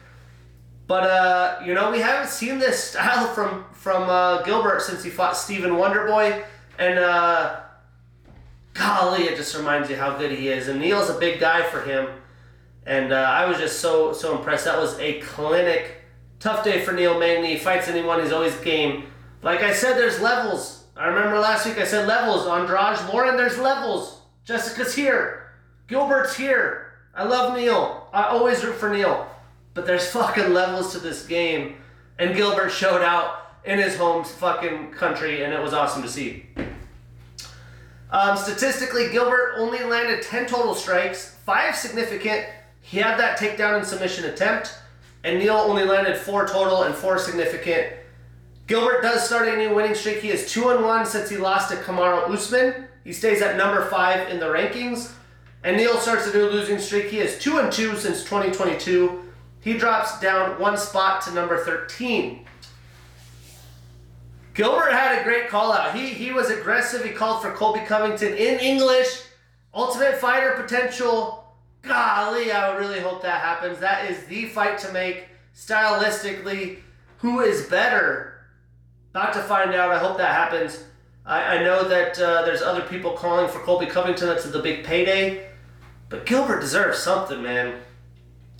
But 0.88 1.04
uh, 1.04 1.60
you 1.64 1.74
know, 1.74 1.92
we 1.92 2.00
haven't 2.00 2.30
seen 2.30 2.58
this 2.58 2.82
style 2.82 3.26
from 3.34 3.64
from 3.72 4.08
uh, 4.10 4.42
Gilbert 4.42 4.82
since 4.82 5.04
he 5.04 5.10
fought 5.10 5.36
Stephen 5.36 5.72
Wonderboy, 5.72 6.44
and 6.78 6.98
uh, 6.98 7.60
golly, 8.74 9.24
it 9.24 9.36
just 9.36 9.56
reminds 9.56 9.90
you 9.90 9.96
how 9.96 10.16
good 10.16 10.30
he 10.30 10.48
is. 10.48 10.68
And 10.68 10.80
Neil's 10.80 11.10
a 11.10 11.18
big 11.18 11.40
guy 11.40 11.62
for 11.62 11.82
him. 11.82 12.08
And 12.86 13.12
uh, 13.12 13.16
I 13.16 13.46
was 13.46 13.58
just 13.58 13.80
so 13.80 14.12
so 14.12 14.36
impressed. 14.36 14.64
That 14.64 14.78
was 14.78 14.98
a 14.98 15.20
clinic, 15.20 15.96
tough 16.40 16.64
day 16.64 16.80
for 16.80 16.92
Neil 16.92 17.18
Magny. 17.18 17.48
He 17.48 17.58
fights 17.58 17.88
anyone, 17.88 18.22
he's 18.22 18.32
always 18.32 18.56
game. 18.60 19.04
Like 19.42 19.60
I 19.60 19.72
said, 19.72 19.96
there's 19.96 20.20
levels. 20.20 20.84
I 20.96 21.06
remember 21.06 21.38
last 21.38 21.66
week 21.66 21.78
I 21.78 21.84
said 21.84 22.08
levels. 22.08 22.46
Andrade, 22.46 23.12
Lauren, 23.12 23.36
there's 23.36 23.58
levels. 23.58 24.22
Jessica's 24.44 24.94
here. 24.94 25.52
Gilbert's 25.86 26.36
here. 26.36 26.92
I 27.14 27.24
love 27.24 27.56
Neil. 27.56 28.08
I 28.12 28.24
always 28.24 28.64
root 28.64 28.76
for 28.76 28.88
Neil. 28.88 29.28
But 29.74 29.86
there's 29.86 30.10
fucking 30.10 30.52
levels 30.52 30.92
to 30.92 30.98
this 30.98 31.26
game. 31.26 31.76
And 32.18 32.34
Gilbert 32.34 32.70
showed 32.70 33.02
out 33.02 33.47
in 33.64 33.78
his 33.78 33.96
home 33.96 34.24
fucking 34.24 34.90
country, 34.92 35.44
and 35.44 35.52
it 35.52 35.62
was 35.62 35.72
awesome 35.72 36.02
to 36.02 36.08
see. 36.08 36.46
Um, 38.10 38.36
statistically, 38.36 39.10
Gilbert 39.10 39.54
only 39.58 39.84
landed 39.84 40.22
10 40.22 40.46
total 40.46 40.74
strikes, 40.74 41.36
5 41.44 41.76
significant, 41.76 42.46
he 42.88 42.96
had 42.96 43.18
that 43.18 43.38
takedown 43.38 43.76
and 43.76 43.86
submission 43.86 44.24
attempt, 44.24 44.74
and 45.22 45.38
Neil 45.38 45.56
only 45.56 45.84
landed 45.84 46.16
four 46.16 46.46
total 46.46 46.84
and 46.84 46.94
four 46.94 47.18
significant. 47.18 47.92
Gilbert 48.66 49.02
does 49.02 49.26
start 49.26 49.46
a 49.48 49.56
new 49.56 49.74
winning 49.74 49.94
streak. 49.94 50.20
He 50.20 50.30
is 50.30 50.50
2 50.50 50.70
and 50.70 50.84
1 50.84 51.06
since 51.06 51.28
he 51.28 51.36
lost 51.36 51.70
to 51.70 51.76
Kamaru 51.76 52.30
Usman. 52.30 52.86
He 53.04 53.12
stays 53.12 53.42
at 53.42 53.56
number 53.56 53.84
5 53.86 54.28
in 54.30 54.40
the 54.40 54.46
rankings. 54.46 55.12
And 55.64 55.76
Neil 55.76 55.98
starts 55.98 56.26
a 56.26 56.36
new 56.36 56.48
losing 56.48 56.78
streak. 56.78 57.06
He 57.06 57.18
is 57.18 57.38
2 57.38 57.58
and 57.58 57.72
2 57.72 57.96
since 57.96 58.22
2022. 58.24 59.22
He 59.60 59.74
drops 59.76 60.20
down 60.20 60.58
one 60.58 60.76
spot 60.76 61.22
to 61.22 61.32
number 61.32 61.64
13. 61.64 62.46
Gilbert 64.58 64.90
had 64.90 65.20
a 65.20 65.22
great 65.22 65.48
call 65.48 65.72
out. 65.72 65.94
He, 65.94 66.08
he 66.08 66.32
was 66.32 66.50
aggressive. 66.50 67.04
He 67.04 67.10
called 67.10 67.40
for 67.40 67.52
Colby 67.52 67.78
Covington 67.86 68.34
in 68.34 68.58
English. 68.58 69.22
Ultimate 69.72 70.16
Fighter 70.16 70.60
potential 70.60 71.54
golly, 71.82 72.50
I 72.50 72.68
would 72.68 72.80
really 72.80 72.98
hope 72.98 73.22
that 73.22 73.40
happens. 73.40 73.78
That 73.78 74.10
is 74.10 74.24
the 74.24 74.46
fight 74.46 74.76
to 74.78 74.92
make 74.92 75.28
stylistically. 75.54 76.78
Who 77.18 77.38
is 77.38 77.66
better? 77.66 78.46
About 79.10 79.32
to 79.34 79.42
find 79.42 79.76
out. 79.76 79.92
I 79.92 79.98
hope 80.00 80.18
that 80.18 80.34
happens. 80.34 80.82
I, 81.24 81.58
I 81.58 81.62
know 81.62 81.88
that 81.88 82.18
uh, 82.18 82.42
there's 82.42 82.60
other 82.60 82.82
people 82.82 83.12
calling 83.12 83.48
for 83.48 83.60
Colby 83.60 83.86
Covington. 83.86 84.26
That's 84.26 84.50
the 84.50 84.58
big 84.58 84.82
payday. 84.82 85.50
But 86.08 86.26
Gilbert 86.26 86.58
deserves 86.58 86.98
something, 86.98 87.40
man. 87.40 87.80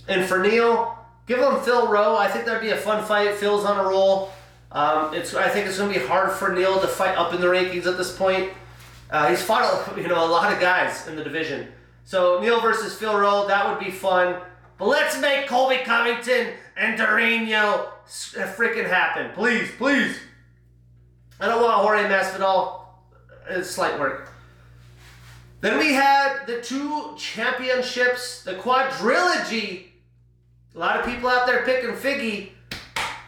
And 0.07 0.25
for 0.25 0.39
Neil, 0.39 0.97
give 1.27 1.39
him 1.39 1.59
Phil 1.59 1.89
Rowe. 1.89 2.15
I 2.15 2.29
think 2.29 2.45
that'd 2.45 2.61
be 2.61 2.69
a 2.69 2.77
fun 2.77 3.03
fight. 3.03 3.35
Phil's 3.35 3.65
on 3.65 3.85
a 3.85 3.89
roll. 3.89 4.31
Um, 4.71 5.13
it's 5.13 5.33
I 5.33 5.49
think 5.49 5.67
it's 5.67 5.77
going 5.77 5.93
to 5.93 5.99
be 5.99 6.05
hard 6.05 6.31
for 6.31 6.53
Neil 6.53 6.79
to 6.79 6.87
fight 6.87 7.17
up 7.17 7.33
in 7.33 7.41
the 7.41 7.47
rankings 7.47 7.85
at 7.85 7.97
this 7.97 8.15
point. 8.15 8.51
Uh, 9.09 9.29
he's 9.29 9.41
fought 9.41 9.93
you 9.97 10.07
know 10.07 10.23
a 10.23 10.27
lot 10.27 10.53
of 10.53 10.59
guys 10.59 11.07
in 11.07 11.15
the 11.15 11.23
division. 11.23 11.67
So 12.05 12.39
Neil 12.41 12.61
versus 12.61 12.95
Phil 12.95 13.17
Rowe, 13.17 13.47
that 13.47 13.67
would 13.69 13.83
be 13.83 13.91
fun. 13.91 14.41
But 14.77 14.87
let's 14.87 15.19
make 15.19 15.47
Colby 15.47 15.79
Covington 15.83 16.53
and 16.77 16.97
Durinho 16.97 17.87
uh, 17.87 17.89
freaking 18.05 18.87
happen. 18.87 19.31
Please, 19.33 19.69
please. 19.77 20.17
I 21.39 21.47
don't 21.47 21.61
want 21.61 21.81
Jorge 21.81 22.03
Masvidal. 22.03 22.81
It's 23.49 23.69
slight 23.69 23.99
work. 23.99 24.31
Then 25.61 25.77
we 25.77 25.93
had 25.93 26.45
the 26.45 26.61
two 26.61 27.13
championships, 27.17 28.43
the 28.43 28.55
quadrilogy. 28.55 29.87
A 30.75 30.79
lot 30.79 30.99
of 30.99 31.05
people 31.05 31.29
out 31.29 31.45
there 31.45 31.65
picking 31.65 31.91
Figgy. 31.91 32.51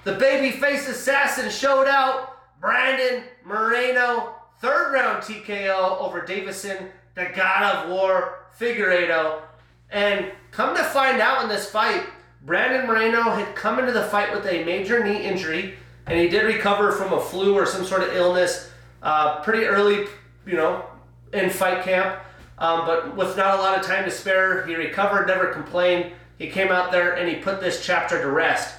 The 0.04 0.14
babyface 0.14 0.90
assassin 0.90 1.50
showed 1.50 1.88
out. 1.88 2.38
Brandon 2.60 3.24
Moreno, 3.44 4.36
third 4.60 4.94
round 4.94 5.24
TKO 5.24 6.00
over 6.00 6.22
Deiveson, 6.22 6.90
the 7.16 7.28
God 7.36 7.64
of 7.64 7.90
War 7.90 8.46
Figueiredo. 8.60 9.42
And 9.90 10.32
come 10.52 10.76
to 10.76 10.84
find 10.84 11.20
out 11.20 11.44
in 11.44 11.50
this 11.50 11.70
fight, 11.70 12.04
Brandon 12.44 12.88
Moreno 12.88 13.24
had 13.32 13.56
come 13.56 13.80
into 13.80 13.92
the 13.92 14.04
fight 14.06 14.34
with 14.34 14.46
a 14.46 14.64
major 14.64 15.04
knee 15.04 15.24
injury, 15.24 15.76
and 16.08 16.20
he 16.20 16.28
did 16.28 16.46
recover 16.46 16.92
from 16.92 17.14
a 17.14 17.20
flu 17.20 17.56
or 17.56 17.66
some 17.66 17.84
sort 17.84 18.02
of 18.02 18.16
illness 18.16 18.72
uh, 19.04 19.42
pretty 19.42 19.66
early, 19.66 20.08
you 20.46 20.54
know, 20.54 20.86
in 21.34 21.50
fight 21.50 21.84
camp. 21.84 22.20
Um, 22.58 22.86
but 22.86 23.16
with 23.16 23.38
not 23.38 23.60
a 23.60 23.62
lot 23.62 23.78
of 23.78 23.86
time 23.86 24.06
to 24.06 24.12
spare, 24.12 24.66
he 24.68 24.76
recovered, 24.76 25.28
never 25.28 25.48
complained. 25.48 26.12
He 26.38 26.48
came 26.48 26.72
out 26.72 26.92
there 26.92 27.14
and 27.14 27.28
he 27.28 27.36
put 27.36 27.60
this 27.60 27.84
chapter 27.84 28.22
to 28.22 28.30
rest. 28.30 28.76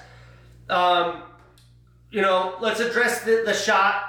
Um, 0.68 1.22
you 2.10 2.20
know, 2.20 2.56
let's 2.60 2.80
address 2.80 3.24
the, 3.24 3.42
the 3.44 3.54
shot. 3.54 4.04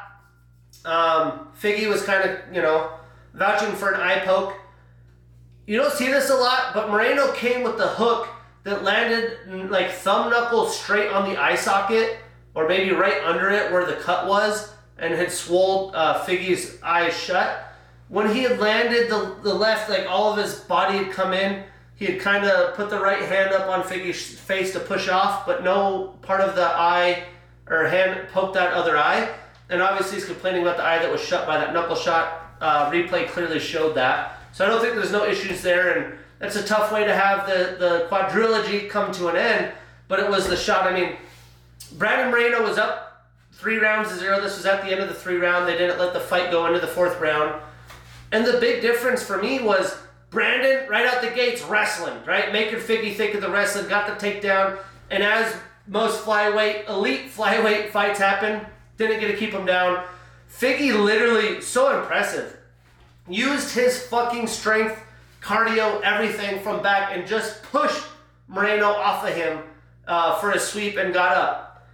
Um, 0.86 1.48
Figgy 1.60 1.88
was 1.88 2.04
kind 2.04 2.30
of, 2.30 2.40
you 2.54 2.62
know, 2.62 2.92
vouching 3.34 3.74
for 3.74 3.92
an 3.92 4.02
eye 4.02 4.20
poke. 4.20 4.54
You 5.66 5.78
don't 5.78 5.94
see 5.94 6.08
this 6.08 6.30
a 6.30 6.36
lot, 6.36 6.74
but 6.74 6.90
Moreno 6.90 7.32
came 7.32 7.64
with 7.64 7.78
the 7.78 7.88
hook 7.88 8.28
that 8.64 8.84
landed 8.84 9.38
like 9.70 9.92
thumb 9.92 10.30
knuckle 10.30 10.68
straight 10.68 11.10
on 11.10 11.30
the 11.30 11.42
eye 11.42 11.56
socket, 11.56 12.18
or 12.54 12.68
maybe 12.68 12.92
right 12.92 13.24
under 13.24 13.50
it 13.50 13.72
where 13.72 13.86
the 13.86 13.96
cut 13.96 14.28
was, 14.28 14.74
and 14.98 15.14
had 15.14 15.32
swelled 15.32 15.96
uh, 15.96 16.24
Figgy's 16.26 16.82
eyes 16.84 17.18
shut. 17.18 17.70
When 18.10 18.34
he 18.34 18.44
had 18.44 18.60
landed 18.60 19.10
the, 19.10 19.38
the 19.42 19.54
left, 19.54 19.90
like 19.90 20.06
all 20.08 20.32
of 20.32 20.38
his 20.38 20.60
body 20.60 20.98
had 20.98 21.12
come 21.12 21.34
in, 21.34 21.64
he 22.04 22.12
had 22.12 22.20
kind 22.20 22.44
of 22.44 22.76
put 22.76 22.90
the 22.90 23.00
right 23.00 23.22
hand 23.22 23.54
up 23.54 23.70
on 23.70 23.82
Figgy's 23.82 24.38
face 24.38 24.74
to 24.74 24.80
push 24.82 25.08
off, 25.08 25.46
but 25.46 25.64
no 25.64 26.18
part 26.22 26.42
of 26.42 26.54
the 26.54 26.66
eye 26.66 27.24
or 27.70 27.88
hand 27.88 28.28
poked 28.28 28.56
that 28.56 28.74
other 28.74 28.98
eye. 28.98 29.34
And 29.70 29.82
obviously, 29.82 30.18
he's 30.18 30.26
complaining 30.26 30.64
about 30.64 30.76
the 30.76 30.84
eye 30.84 31.00
that 31.00 31.10
was 31.10 31.24
shut 31.24 31.48
by 31.48 31.58
that 31.58 31.74
knuckle 31.74 31.96
shot. 31.96 32.58
Uh, 32.60 32.92
replay 32.92 33.30
clearly 33.30 33.58
showed 33.58 33.96
that. 33.96 34.38
So 34.52 34.66
I 34.66 34.68
don't 34.68 34.82
think 34.82 34.96
there's 34.96 35.14
no 35.14 35.26
issues 35.26 35.62
there, 35.62 35.98
and 35.98 36.20
that's 36.40 36.58
a 36.58 36.64
tough 36.64 36.92
way 36.92 37.06
to 37.06 37.16
have 37.16 37.48
the, 37.48 37.78
the 37.80 38.08
quadrilogy 38.10 38.90
come 38.90 39.14
to 39.14 39.30
an 39.30 39.38
end. 39.38 39.72
But 40.10 40.20
it 40.20 40.30
was 40.30 40.50
the 40.50 40.58
shot. 40.58 40.86
I 40.86 40.94
mean, 40.94 41.16
Brandon 41.94 42.32
Moreno 42.32 42.64
was 42.64 42.78
up 42.78 43.30
three 43.54 43.78
rounds 43.78 44.10
to 44.10 44.18
zero. 44.18 44.42
This 44.42 44.58
was 44.58 44.66
at 44.66 44.84
the 44.84 44.92
end 44.92 45.00
of 45.00 45.08
the 45.08 45.16
three 45.16 45.38
round. 45.38 45.70
They 45.70 45.78
didn't 45.78 46.00
let 46.00 46.12
the 46.12 46.20
fight 46.20 46.52
go 46.52 46.66
into 46.66 46.82
the 46.82 46.88
fourth 46.88 47.18
round. 47.22 47.62
And 48.34 48.46
the 48.46 48.60
big 48.60 48.82
difference 48.82 49.24
for 49.24 49.38
me 49.42 49.62
was 49.62 50.03
Brandon, 50.34 50.90
right 50.90 51.06
out 51.06 51.22
the 51.22 51.30
gates, 51.30 51.62
wrestling, 51.64 52.18
right? 52.26 52.52
Making 52.52 52.80
Figgy 52.80 53.16
think 53.16 53.36
of 53.36 53.42
the 53.42 53.50
wrestling, 53.50 53.88
got 53.88 54.08
the 54.08 54.26
takedown. 54.26 54.80
And 55.12 55.22
as 55.22 55.56
most 55.88 56.26
flyweight, 56.26 56.90
elite 56.90 57.32
flyweight 57.32 57.92
fights 57.92 58.20
happen, 58.20 58.66
didn't 58.98 59.20
get 59.20 59.28
to 59.28 59.38
keep 59.38 59.52
him 59.52 59.66
down. 59.66 60.04
Figgy 60.50 60.92
literally, 60.92 61.62
so 61.62 62.00
impressive. 62.00 62.58
Used 63.30 63.76
his 63.76 64.02
fucking 64.08 64.48
strength, 64.48 65.00
cardio, 65.40 66.02
everything 66.02 66.62
from 66.62 66.82
back 66.82 67.16
and 67.16 67.28
just 67.28 67.62
pushed 67.64 68.04
Moreno 68.48 68.88
off 68.88 69.28
of 69.28 69.36
him 69.36 69.60
uh, 70.08 70.40
for 70.40 70.52
a 70.52 70.60
sweep 70.60 70.98
and 70.98 71.14
got 71.14 71.38
up. 71.38 71.88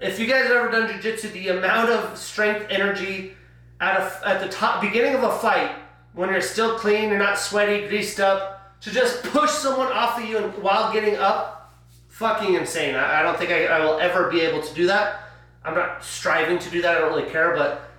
If 0.00 0.18
you 0.18 0.26
guys 0.26 0.46
have 0.46 0.56
ever 0.56 0.70
done 0.70 0.90
jiu-jitsu, 0.90 1.28
the 1.28 1.48
amount 1.48 1.90
of 1.90 2.18
strength, 2.18 2.66
energy 2.70 3.34
at, 3.80 4.00
a, 4.00 4.28
at 4.28 4.40
the 4.40 4.48
top 4.48 4.80
beginning 4.80 5.14
of 5.14 5.22
a 5.22 5.32
fight, 5.38 5.74
when 6.16 6.30
you're 6.30 6.40
still 6.40 6.78
clean, 6.78 7.10
you're 7.10 7.18
not 7.18 7.38
sweaty, 7.38 7.86
greased 7.86 8.20
up, 8.20 8.80
to 8.80 8.90
just 8.90 9.22
push 9.22 9.50
someone 9.50 9.92
off 9.92 10.18
of 10.18 10.28
you 10.28 10.38
and, 10.38 10.52
while 10.62 10.92
getting 10.92 11.16
up, 11.16 11.72
fucking 12.08 12.54
insane. 12.54 12.94
I, 12.94 13.20
I 13.20 13.22
don't 13.22 13.38
think 13.38 13.50
I, 13.50 13.66
I 13.66 13.84
will 13.84 13.98
ever 14.00 14.30
be 14.30 14.40
able 14.40 14.62
to 14.62 14.74
do 14.74 14.86
that. 14.86 15.20
I'm 15.62 15.74
not 15.74 16.02
striving 16.02 16.58
to 16.58 16.70
do 16.70 16.80
that. 16.82 16.96
I 16.96 17.00
don't 17.00 17.14
really 17.14 17.30
care, 17.30 17.54
but 17.54 17.90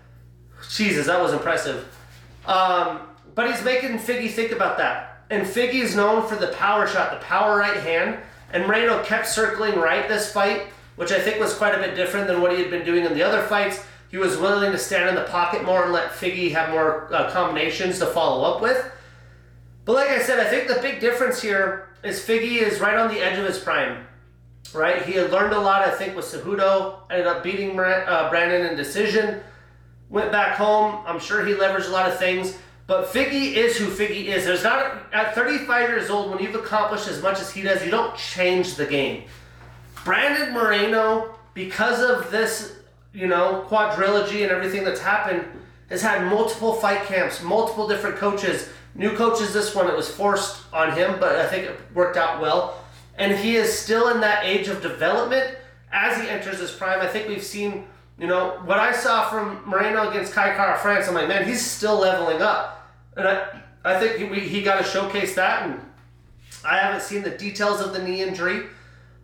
Jesus, 0.72 1.06
that 1.06 1.22
was 1.22 1.32
impressive. 1.32 1.88
Um, 2.48 3.02
but 3.36 3.52
he's 3.52 3.64
making 3.64 4.00
Figgy 4.00 4.32
think 4.32 4.52
about 4.52 4.78
that. 4.80 5.22
And 5.30 5.46
Figgy 5.46 5.84
is 5.84 5.96
known 5.96 6.28
for 6.28 6.36
the 6.36 6.48
power 6.48 6.88
shot, 6.88 7.12
the 7.12 7.24
power 7.24 7.58
right 7.58 7.78
hand. 7.78 8.18
And 8.52 8.66
Moreno 8.66 9.04
kept 9.04 9.28
circling 9.28 9.76
right 9.76 10.08
this 10.08 10.32
fight, 10.32 10.68
which 10.96 11.12
I 11.12 11.20
think 11.20 11.40
was 11.40 11.54
quite 11.54 11.76
a 11.76 11.78
bit 11.78 11.96
different 11.96 12.26
than 12.28 12.42
what 12.42 12.52
he 12.52 12.60
had 12.60 12.72
been 12.72 12.86
doing 12.86 13.06
in 13.06 13.14
the 13.14 13.22
other 13.22 13.44
fights. 13.44 13.84
He 14.10 14.18
was 14.18 14.38
willing 14.38 14.72
to 14.72 14.78
stand 14.78 15.10
in 15.10 15.16
the 15.16 15.24
pocket 15.24 15.66
more 15.66 15.84
and 15.84 15.92
let 15.92 16.12
Figgy 16.12 16.52
have 16.52 16.70
more 16.70 17.14
uh, 17.14 17.30
combinations 17.32 18.00
to 18.00 18.06
follow 18.06 18.44
up 18.52 18.62
with. 18.62 18.92
But 19.86 19.96
like 19.96 20.10
I 20.10 20.22
said, 20.22 20.40
I 20.40 20.50
think 20.50 20.68
the 20.68 20.82
big 20.82 21.00
difference 21.00 21.42
here 21.42 21.90
is 22.04 22.20
Figgy 22.20 22.62
is 22.62 22.80
right 22.80 22.98
on 22.98 23.14
the 23.14 23.20
edge 23.20 23.38
of 23.38 23.46
his 23.46 23.60
prime. 23.60 24.06
Right? 24.74 25.02
He 25.04 25.14
had 25.14 25.32
learned 25.32 25.54
a 25.54 25.60
lot, 25.60 25.88
I 25.88 25.92
think, 25.92 26.16
with 26.16 26.26
Cejudo. 26.26 27.00
Ended 27.10 27.28
up 27.28 27.44
beating 27.44 27.80
uh, 27.80 28.30
Brandon 28.30 28.66
in 28.66 28.78
decision. 28.78 29.42
Went 30.10 30.32
back 30.32 30.58
home. 30.58 31.04
I'm 31.06 31.20
sure 31.20 31.46
he 31.46 31.54
leveraged 31.54 31.88
a 31.88 31.92
lot 31.92 32.10
of 32.10 32.18
things. 32.18 32.58
But 32.86 33.08
Figgy 33.08 33.54
is 33.54 33.78
who 33.78 33.88
Figgy 33.88 34.26
is. 34.26 34.46
There's 34.46 34.64
not 34.64 35.04
at 35.12 35.36
35 35.36 35.90
years 35.90 36.10
old 36.10 36.32
when 36.32 36.42
you've 36.42 36.56
accomplished 36.56 37.10
as 37.10 37.22
much 37.22 37.40
as 37.42 37.52
he 37.52 37.62
does, 37.62 37.84
you 37.84 37.92
don't 37.92 38.16
change 38.18 38.76
the 38.76 38.86
game. 38.86 39.26
Brandon 40.06 40.54
Moreno, 40.54 41.36
because 41.54 42.02
of 42.02 42.32
this, 42.32 42.77
you 43.18 43.26
know, 43.26 43.66
quadrilogy 43.68 44.44
and 44.44 44.52
everything 44.52 44.84
that's 44.84 45.00
happened, 45.00 45.44
has 45.90 46.04
had 46.04 46.30
multiple 46.30 46.74
fight 46.74 47.04
camps, 47.06 47.42
multiple 47.42 47.88
different 47.88 48.18
coaches. 48.18 48.70
New 48.94 49.16
coaches 49.16 49.54
this 49.54 49.74
one, 49.74 49.88
it 49.88 49.96
was 49.96 50.08
forced 50.08 50.72
on 50.72 50.92
him, 50.92 51.18
but 51.20 51.36
I 51.36 51.48
think 51.48 51.66
it 51.66 51.80
worked 51.96 52.16
out 52.16 52.40
well. 52.40 52.84
And 53.18 53.36
he 53.36 53.56
is 53.56 53.76
still 53.76 54.10
in 54.10 54.22
that 54.22 54.46
age 54.46 54.68
of 54.68 54.84
development 54.84 55.58
as 55.92 56.22
he 56.22 56.30
enters 56.30 56.60
his 56.60 56.72
prime. 56.72 57.02
I 57.02 57.08
think 57.08 57.28
we've 57.28 57.44
seen, 57.44 57.88
you 58.20 58.28
know, 58.28 58.62
what 58.66 58.78
I 58.78 58.92
saw 58.92 59.28
from 59.28 59.64
Moreno 59.66 60.12
against 60.12 60.34
Kai 60.34 60.56
Kara 60.56 60.78
France. 60.78 61.08
I'm 61.08 61.16
like, 61.16 61.28
man, 61.28 61.48
he's 61.48 61.66
still 61.66 61.98
leveling 61.98 62.44
up. 62.44 62.88
And 63.16 63.28
I, 63.28 63.62
I 63.84 64.00
think 64.00 64.32
he, 64.32 64.42
he 64.42 64.62
got 64.62 64.78
to 64.78 64.84
showcase 64.84 65.34
that. 65.34 65.68
And 65.68 65.82
I 66.64 66.78
haven't 66.78 67.02
seen 67.02 67.24
the 67.24 67.32
details 67.32 67.82
of 67.82 67.94
the 67.94 68.04
knee 68.04 68.22
injury, 68.22 68.68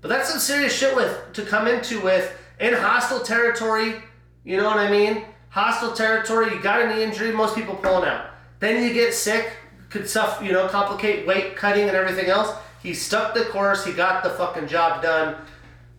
but 0.02 0.08
that's 0.08 0.30
some 0.30 0.39
serious 0.39 0.76
shit 0.76 0.96
with 0.96 1.34
to 1.34 1.44
come 1.44 1.68
into 1.68 2.02
with 2.02 2.36
in 2.60 2.74
hostile 2.74 3.22
territory. 3.22 3.95
You 4.43 4.58
know 4.58 4.66
what 4.66 4.78
I 4.78 4.89
mean? 4.91 5.26
Hostile 5.49 5.93
territory. 5.93 6.54
You 6.54 6.62
got 6.62 6.82
a 6.82 6.93
knee 6.93 7.04
injury. 7.04 7.32
Most 7.32 7.56
people 7.56 7.76
pulling 7.76 8.08
out. 8.08 8.28
Then 8.60 8.84
you 8.84 8.93
get 8.93 9.14
sick. 9.14 9.51
Could 9.89 10.10
suffer. 10.10 10.43
You 10.43 10.51
know, 10.51 10.68
complicate 10.68 11.28
weight 11.28 11.56
cutting 11.56 11.88
and 11.88 11.95
everything 11.95 12.28
else. 12.28 12.56
He 12.82 12.93
stuck 12.93 13.34
the 13.34 13.45
course. 13.45 13.86
He 13.86 13.93
got 13.93 14.24
the 14.24 14.32
fucking 14.32 14.68
job 14.68 15.01
done. 15.01 15.36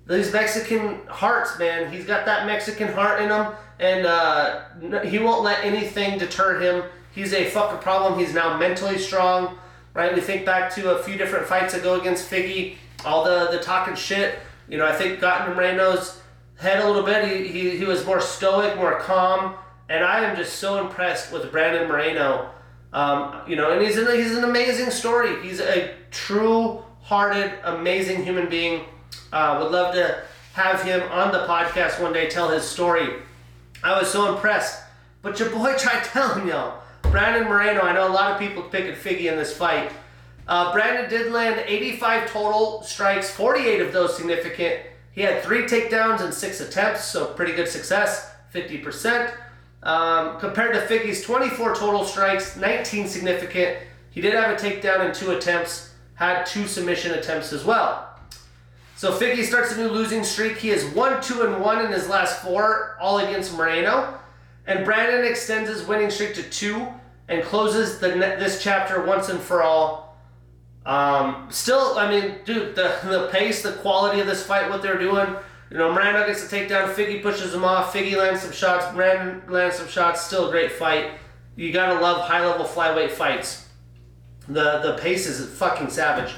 These 0.07 0.33
Mexican 0.33 1.01
hearts, 1.07 1.59
man. 1.59 1.91
He's 1.91 2.05
got 2.05 2.27
that 2.27 2.47
Mexican 2.47 2.89
heart 2.89 3.23
in 3.23 3.31
him, 3.31 3.53
and 3.81 4.07
uh, 4.07 5.01
he 5.03 5.19
won't 5.19 5.43
let 5.43 5.65
anything 5.65 6.19
deter 6.19 6.61
him 6.61 6.85
He's 7.15 7.33
a 7.33 7.49
fucking 7.51 7.79
problem. 7.79 8.19
He's 8.19 8.35
now 8.35 8.59
mentally 8.59 8.99
strong, 8.99 9.57
right? 9.95 10.13
We 10.13 10.21
think 10.21 10.45
back 10.45 10.75
to 10.75 10.97
a 10.97 11.03
few 11.05 11.17
different 11.17 11.47
fights 11.47 11.75
ago 11.75 12.01
against 12.01 12.29
Figgy, 12.29 12.75
all 13.05 13.25
the 13.25 13.49
the 13.53 13.63
talking 13.63 13.95
shit. 13.95 14.39
You 14.69 14.79
know, 14.79 14.87
I 14.87 14.93
think 14.93 15.21
got 15.21 15.49
in 15.49 15.55
Moreno's 15.55 16.21
head 16.65 16.83
a 16.83 16.87
little 16.87 17.03
bit. 17.03 17.29
He, 17.29 17.47
he, 17.47 17.77
he 17.77 17.85
was 17.85 18.05
more 18.05 18.21
stoic, 18.21 18.77
more 18.77 18.99
calm, 18.99 19.55
and 19.89 20.03
I 20.03 20.25
am 20.25 20.35
just 20.37 20.57
so 20.57 20.81
impressed 20.85 21.33
with 21.33 21.53
Brandon 21.53 21.87
Moreno. 21.87 22.51
Um, 22.93 23.41
you 23.47 23.55
know, 23.55 23.71
and 23.71 23.83
he's 23.83 23.97
an, 23.99 24.13
he's 24.17 24.37
an 24.37 24.45
amazing 24.45 24.91
story. 24.91 25.41
He's 25.43 25.61
a 25.61 25.95
true-hearted, 26.11 27.53
amazing 27.65 28.25
human 28.25 28.49
being. 28.49 28.85
Uh, 29.33 29.59
would 29.63 29.71
love 29.71 29.95
to 29.95 30.23
have 30.55 30.83
him 30.83 31.03
on 31.11 31.33
the 31.33 31.47
podcast 31.47 32.03
one 32.03 32.13
day, 32.13 32.29
tell 32.29 32.49
his 32.49 32.65
story. 32.65 33.09
I 33.83 33.99
was 33.99 34.11
so 34.11 34.35
impressed. 34.35 34.83
But 35.23 35.39
your 35.39 35.51
boy 35.51 35.75
tried 35.77 36.05
telling 36.05 36.49
y'all 36.49 36.83
Brandon 37.03 37.45
Moreno, 37.49 37.83
I 37.83 37.93
know 37.93 38.09
a 38.09 38.13
lot 38.13 38.33
of 38.33 38.39
people 38.39 38.63
picking 38.63 38.95
Figgy 38.95 39.31
in 39.31 39.37
this 39.37 39.57
fight. 39.57 39.93
Uh, 40.47 40.73
Brandon 40.73 41.09
did 41.09 41.33
land 41.33 41.63
85 41.67 42.31
total 42.31 42.83
strikes, 42.83 43.31
48 43.31 43.81
of 43.81 43.93
those 43.93 44.17
significant. 44.17 44.81
He 45.15 45.23
had 45.23 45.43
three 45.43 45.63
takedowns 45.63 46.21
and 46.21 46.35
six 46.35 46.61
attempts, 46.61 47.05
so 47.05 47.27
pretty 47.27 47.53
good 47.53 47.69
success, 47.69 48.33
50%. 48.53 49.33
Um, 49.85 50.41
compared 50.41 50.75
to 50.75 50.81
Figgy's 50.81 51.23
24 51.23 51.75
total 51.75 52.05
strikes, 52.05 52.57
19 52.57 53.07
significant. 53.07 53.79
He 54.11 54.21
did 54.21 54.35
have 54.35 54.51
a 54.51 54.63
takedown 54.63 55.01
and 55.01 55.15
two 55.15 55.33
attempts, 55.33 55.93
had 56.15 56.45
two 56.45 56.67
submission 56.67 57.13
attempts 57.13 57.53
as 57.53 57.65
well. 57.65 58.09
So 58.97 59.13
Figgy 59.13 59.45
starts 59.45 59.73
a 59.73 59.77
new 59.77 59.89
losing 59.89 60.25
streak. 60.25 60.57
He 60.57 60.71
is 60.71 60.85
1 60.95 61.23
2 61.23 61.43
and 61.43 61.61
1 61.61 61.85
in 61.85 61.93
his 61.93 62.09
last 62.09 62.43
four, 62.43 62.97
all 63.01 63.19
against 63.19 63.57
Moreno. 63.57 64.19
And 64.67 64.85
Brandon 64.85 65.25
extends 65.25 65.69
his 65.69 65.87
winning 65.87 66.11
streak 66.11 66.35
to 66.37 66.43
two 66.43 66.87
and 67.29 67.43
closes 67.43 67.99
the 67.99 68.09
this 68.09 68.63
chapter 68.63 69.05
once 69.05 69.29
and 69.29 69.41
for 69.41 69.63
all. 69.63 70.04
Um, 70.87 71.49
still, 71.51 71.97
I 71.99 72.11
mean, 72.11 72.37
dude, 72.45 72.75
the 72.75 72.99
the 73.05 73.29
pace, 73.33 73.63
the 73.63 73.73
quality 73.73 74.21
of 74.21 74.27
this 74.27 74.45
fight, 74.45 74.69
what 74.69 74.83
they're 74.83 74.99
doing. 74.99 75.35
You 75.71 75.79
know, 75.79 75.93
Miranda 75.93 76.27
gets 76.27 76.43
to 76.45 76.49
take 76.49 76.69
down 76.69 76.89
Figgy, 76.91 77.23
pushes 77.23 77.55
him 77.55 77.65
off. 77.65 77.93
Figgy 77.93 78.17
lands 78.17 78.43
some 78.43 78.53
shots. 78.53 78.95
Brandon 78.95 79.43
lands 79.49 79.77
some 79.77 79.89
shots. 79.89 80.23
Still 80.23 80.49
a 80.49 80.51
great 80.51 80.73
fight. 80.73 81.13
You 81.57 81.73
gotta 81.73 82.01
love 82.01 82.29
high 82.29 82.47
level 82.47 82.67
flyweight 82.67 83.11
fights. 83.11 83.69
The 84.47 84.81
the 84.81 84.99
pace 85.01 85.27
is 85.27 85.49
fucking 85.59 85.91
savage. 85.91 86.35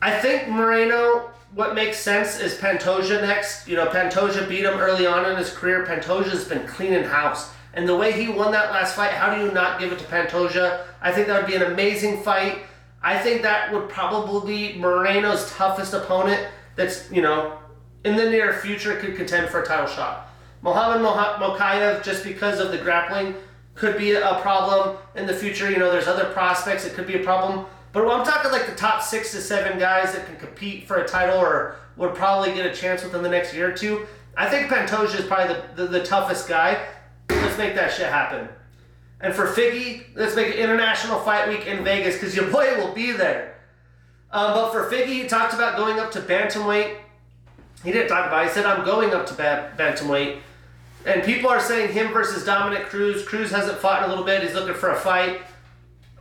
I 0.00 0.18
think 0.18 0.48
Moreno. 0.48 1.30
What 1.54 1.74
makes 1.74 1.98
sense 1.98 2.38
is 2.40 2.58
Pantoja 2.58 3.22
next. 3.22 3.66
You 3.68 3.76
know, 3.76 3.86
Pantoja 3.86 4.46
beat 4.48 4.64
him 4.64 4.78
early 4.78 5.06
on 5.06 5.30
in 5.30 5.38
his 5.38 5.50
career. 5.50 5.86
Pantoja's 5.86 6.44
been 6.44 6.66
cleaning 6.66 7.04
house. 7.04 7.50
And 7.72 7.88
the 7.88 7.96
way 7.96 8.12
he 8.12 8.28
won 8.28 8.52
that 8.52 8.70
last 8.72 8.96
fight, 8.96 9.12
how 9.12 9.34
do 9.34 9.42
you 9.42 9.52
not 9.52 9.78
give 9.78 9.92
it 9.92 9.98
to 10.00 10.04
Pantoja? 10.06 10.84
I 11.00 11.12
think 11.12 11.28
that 11.28 11.40
would 11.40 11.48
be 11.48 11.56
an 11.56 11.62
amazing 11.62 12.22
fight. 12.22 12.58
I 13.02 13.18
think 13.18 13.42
that 13.42 13.72
would 13.72 13.88
probably 13.88 14.72
be 14.72 14.78
Moreno's 14.78 15.50
toughest 15.52 15.94
opponent 15.94 16.46
that's, 16.74 17.10
you 17.10 17.22
know, 17.22 17.58
in 18.04 18.16
the 18.16 18.28
near 18.28 18.52
future 18.54 18.96
could 18.96 19.16
contend 19.16 19.48
for 19.48 19.62
a 19.62 19.66
title 19.66 19.86
shot. 19.86 20.28
Mohamed 20.62 21.06
Mokaev, 21.06 22.02
just 22.02 22.24
because 22.24 22.58
of 22.60 22.70
the 22.70 22.78
grappling, 22.78 23.34
could 23.74 23.96
be 23.98 24.12
a 24.12 24.38
problem 24.40 24.96
in 25.14 25.26
the 25.26 25.34
future. 25.34 25.70
You 25.70 25.78
know, 25.78 25.90
there's 25.90 26.08
other 26.08 26.26
prospects, 26.26 26.84
it 26.84 26.94
could 26.94 27.06
be 27.06 27.14
a 27.14 27.22
problem. 27.22 27.66
But 27.92 28.08
I'm 28.08 28.24
talking 28.24 28.50
like 28.50 28.66
the 28.66 28.74
top 28.74 29.02
six 29.02 29.32
to 29.32 29.40
seven 29.40 29.78
guys 29.78 30.12
that 30.12 30.26
can 30.26 30.36
compete 30.36 30.86
for 30.86 30.96
a 30.96 31.08
title 31.08 31.38
or 31.38 31.76
would 31.96 32.14
probably 32.14 32.52
get 32.52 32.66
a 32.66 32.74
chance 32.74 33.02
within 33.02 33.22
the 33.22 33.28
next 33.28 33.54
year 33.54 33.70
or 33.70 33.72
two. 33.72 34.06
I 34.36 34.48
think 34.48 34.68
Pantoja 34.68 35.18
is 35.18 35.24
probably 35.26 35.54
the, 35.54 35.84
the, 35.84 35.98
the 35.98 36.04
toughest 36.04 36.48
guy. 36.48 36.86
Let's 37.30 37.56
make 37.56 37.74
that 37.74 37.92
shit 37.92 38.08
happen. 38.08 38.48
And 39.20 39.34
for 39.34 39.46
Figgy, 39.46 40.04
let's 40.14 40.36
make 40.36 40.48
an 40.48 40.54
international 40.54 41.18
fight 41.20 41.48
week 41.48 41.66
in 41.66 41.82
Vegas 41.84 42.16
because 42.16 42.36
your 42.36 42.50
boy 42.50 42.76
will 42.76 42.92
be 42.92 43.12
there. 43.12 43.56
Um, 44.30 44.52
but 44.52 44.72
for 44.72 44.90
Figgy, 44.90 45.22
he 45.22 45.26
talked 45.26 45.54
about 45.54 45.76
going 45.76 45.98
up 45.98 46.10
to 46.12 46.20
bantamweight. 46.20 46.96
He 47.82 47.92
didn't 47.92 48.08
talk 48.08 48.26
about. 48.26 48.44
It. 48.44 48.48
He 48.48 48.54
said, 48.54 48.66
"I'm 48.66 48.84
going 48.84 49.14
up 49.14 49.26
to 49.26 49.34
bantamweight." 49.34 50.40
And 51.06 51.22
people 51.22 51.48
are 51.48 51.60
saying 51.60 51.92
him 51.92 52.12
versus 52.12 52.44
Dominick 52.44 52.86
Cruz. 52.86 53.24
Cruz 53.24 53.50
hasn't 53.50 53.78
fought 53.78 54.02
in 54.02 54.06
a 54.06 54.08
little 54.08 54.24
bit. 54.24 54.42
He's 54.42 54.54
looking 54.54 54.74
for 54.74 54.90
a 54.90 54.96
fight. 54.96 55.40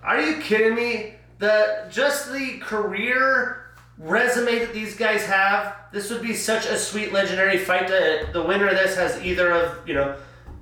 Are 0.04 0.22
you 0.22 0.40
kidding 0.42 0.76
me? 0.76 1.16
The 1.40 1.88
just 1.90 2.32
the 2.32 2.60
career 2.60 3.66
resume 3.98 4.60
that 4.60 4.74
these 4.74 4.96
guys 4.96 5.26
have. 5.26 5.76
This 5.92 6.12
would 6.12 6.22
be 6.22 6.36
such 6.36 6.66
a 6.66 6.78
sweet 6.78 7.12
legendary 7.12 7.58
fight. 7.58 7.88
To, 7.88 8.30
the 8.32 8.44
winner 8.44 8.68
of 8.68 8.76
this 8.76 8.96
has 8.96 9.22
either 9.26 9.52
of 9.52 9.88
you 9.88 9.96
know 9.96 10.16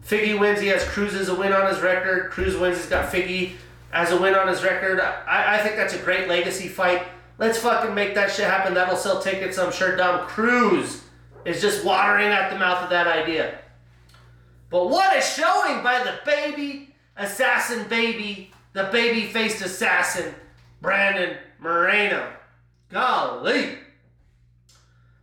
Figgy 0.07 0.37
wins. 0.37 0.59
He 0.59 0.67
has 0.67 0.83
Cruz 0.83 1.13
as 1.13 1.29
a 1.29 1.35
win 1.35 1.53
on 1.53 1.67
his 1.67 1.81
record. 1.81 2.31
Cruz 2.31 2.57
wins. 2.57 2.77
He's 2.77 2.87
got 2.87 3.11
Figgy 3.11 3.53
as 3.91 4.11
a 4.11 4.19
win 4.19 4.35
on 4.35 4.47
his 4.47 4.63
record. 4.63 4.99
I, 4.99 5.55
I 5.55 5.57
think 5.59 5.75
that's 5.75 5.93
a 5.93 5.99
great 5.99 6.27
legacy 6.27 6.67
fight. 6.67 7.03
Let's 7.37 7.57
fucking 7.57 7.95
make 7.95 8.15
that 8.15 8.31
shit 8.31 8.45
happen. 8.45 8.73
That'll 8.73 8.97
sell 8.97 9.21
tickets. 9.21 9.57
I'm 9.57 9.71
sure 9.71 9.95
Dom 9.95 10.27
Cruz 10.27 11.03
is 11.45 11.61
just 11.61 11.83
watering 11.83 12.29
at 12.29 12.49
the 12.49 12.59
mouth 12.59 12.83
of 12.83 12.89
that 12.89 13.07
idea. 13.07 13.59
But 14.69 14.89
what 14.89 15.15
a 15.15 15.21
showing 15.21 15.83
by 15.83 16.03
the 16.03 16.19
baby 16.25 16.93
assassin 17.15 17.87
baby, 17.87 18.51
the 18.73 18.89
baby 18.91 19.27
faced 19.27 19.63
assassin, 19.63 20.33
Brandon 20.81 21.37
Moreno. 21.59 22.33
Golly. 22.89 23.77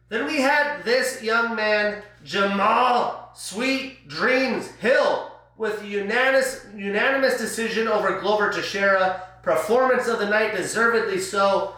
Then 0.08 0.26
we 0.26 0.40
had 0.40 0.82
this 0.84 1.22
young 1.22 1.54
man, 1.54 2.02
Jamal 2.24 3.19
Sweet 3.34 4.08
Dreams 4.08 4.70
Hill, 4.72 5.30
with 5.56 5.84
unanimous, 5.84 6.66
unanimous 6.76 7.38
decision 7.38 7.88
over 7.88 8.20
Glover 8.20 8.50
Teixeira. 8.50 9.22
Performance 9.42 10.06
of 10.06 10.18
the 10.18 10.28
night, 10.28 10.54
deservedly 10.54 11.18
so. 11.18 11.74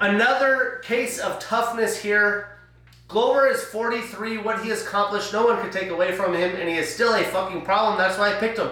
Another 0.00 0.80
case 0.84 1.18
of 1.18 1.38
toughness 1.38 2.02
here. 2.02 2.58
Glover 3.08 3.46
is 3.46 3.62
43. 3.62 4.38
What 4.38 4.62
he 4.62 4.70
has 4.70 4.82
accomplished, 4.82 5.32
no 5.32 5.46
one 5.46 5.60
can 5.60 5.70
take 5.70 5.90
away 5.90 6.12
from 6.12 6.34
him, 6.34 6.56
and 6.56 6.68
he 6.68 6.76
is 6.76 6.92
still 6.92 7.14
a 7.14 7.22
fucking 7.24 7.62
problem. 7.62 7.98
That's 7.98 8.18
why 8.18 8.34
I 8.34 8.40
picked 8.40 8.58
him. 8.58 8.70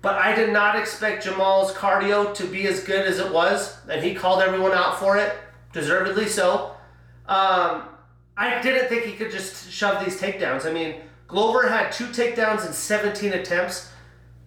But 0.00 0.16
I 0.16 0.34
did 0.34 0.52
not 0.52 0.78
expect 0.78 1.24
Jamal's 1.24 1.72
cardio 1.72 2.34
to 2.34 2.44
be 2.46 2.66
as 2.66 2.84
good 2.84 3.06
as 3.06 3.18
it 3.18 3.32
was, 3.32 3.76
and 3.88 4.02
he 4.02 4.14
called 4.14 4.42
everyone 4.42 4.72
out 4.72 4.98
for 4.98 5.16
it, 5.16 5.36
deservedly 5.72 6.26
so. 6.26 6.74
Um, 7.26 7.82
I 8.36 8.60
didn't 8.62 8.88
think 8.88 9.04
he 9.04 9.12
could 9.12 9.30
just 9.30 9.70
shove 9.70 10.04
these 10.04 10.20
takedowns. 10.20 10.64
I 10.64 10.72
mean, 10.72 10.96
Glover 11.28 11.68
had 11.68 11.92
two 11.92 12.06
takedowns 12.06 12.66
in 12.66 12.72
17 12.72 13.34
attempts. 13.34 13.90